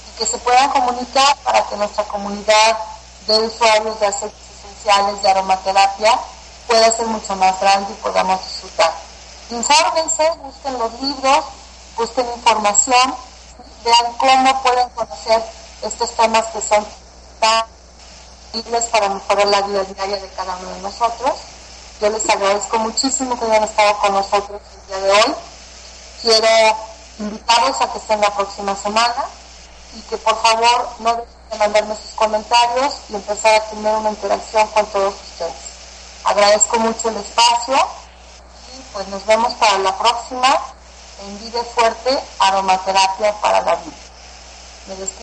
y 0.09 0.19
que 0.19 0.27
se 0.27 0.39
puedan 0.39 0.71
comunicar 0.71 1.37
para 1.39 1.67
que 1.67 1.77
nuestra 1.77 2.05
comunidad 2.05 2.79
de 3.27 3.39
usuarios 3.39 3.99
de 4.01 4.07
aceites 4.07 4.39
esenciales 4.59 5.23
de 5.23 5.31
aromaterapia 5.31 6.19
pueda 6.67 6.91
ser 6.91 7.07
mucho 7.07 7.37
más 7.37 7.59
grande 7.61 7.93
y 7.93 8.03
podamos 8.03 8.41
disfrutar. 8.45 8.93
Infórmense, 9.51 10.31
busquen 10.43 10.79
los 10.79 10.93
libros, 11.01 11.45
busquen 11.97 12.27
información, 12.37 13.15
vean 13.85 14.13
cómo 14.19 14.63
pueden 14.63 14.89
conocer 14.91 15.43
estos 15.83 16.11
temas 16.17 16.47
que 16.47 16.61
son 16.61 16.87
tan 17.41 17.65
útiles 18.55 18.85
para 18.87 19.09
mejorar 19.09 19.47
la 19.47 19.63
vida 19.63 19.85
diaria 19.85 20.17
de 20.17 20.29
cada 20.31 20.57
uno 20.57 20.71
de 20.71 20.81
nosotros. 20.81 21.33
Yo 22.01 22.09
les 22.11 22.29
agradezco 22.29 22.79
muchísimo 22.79 23.39
que 23.39 23.45
hayan 23.47 23.65
estado 23.65 23.99
con 23.99 24.15
nosotros 24.15 24.61
el 24.75 24.87
día 24.87 24.99
de 24.99 25.11
hoy. 25.13 25.35
Quiero 26.23 26.77
invitarlos 27.19 27.81
a 27.81 27.93
que 27.93 27.99
estén 27.99 28.21
la 28.21 28.35
próxima 28.35 28.77
semana 28.77 29.25
y 29.95 30.01
que 30.03 30.17
por 30.19 30.41
favor 30.41 30.89
no 31.01 31.11
dejen 31.17 31.42
mandarme 31.59 31.95
sus 31.97 32.15
comentarios 32.15 32.95
y 33.09 33.15
empezar 33.15 33.55
a 33.55 33.65
tener 33.71 33.95
una 33.97 34.11
interacción 34.11 34.67
con 34.69 34.87
todos 34.87 35.15
ustedes. 35.15 35.53
Agradezco 36.25 36.79
mucho 36.79 37.09
el 37.09 37.17
espacio 37.17 37.77
y 38.75 38.81
pues 38.93 39.09
nos 39.09 39.25
vemos 39.27 39.53
para 39.55 39.79
la 39.79 39.97
próxima 39.99 40.49
en 41.25 41.41
Vive 41.41 41.63
Fuerte 41.75 42.19
Aromaterapia 42.39 43.33
para 43.41 43.63
la 43.63 43.77
Vida. 43.77 43.97
Me 44.89 44.97
despido. 44.97 45.23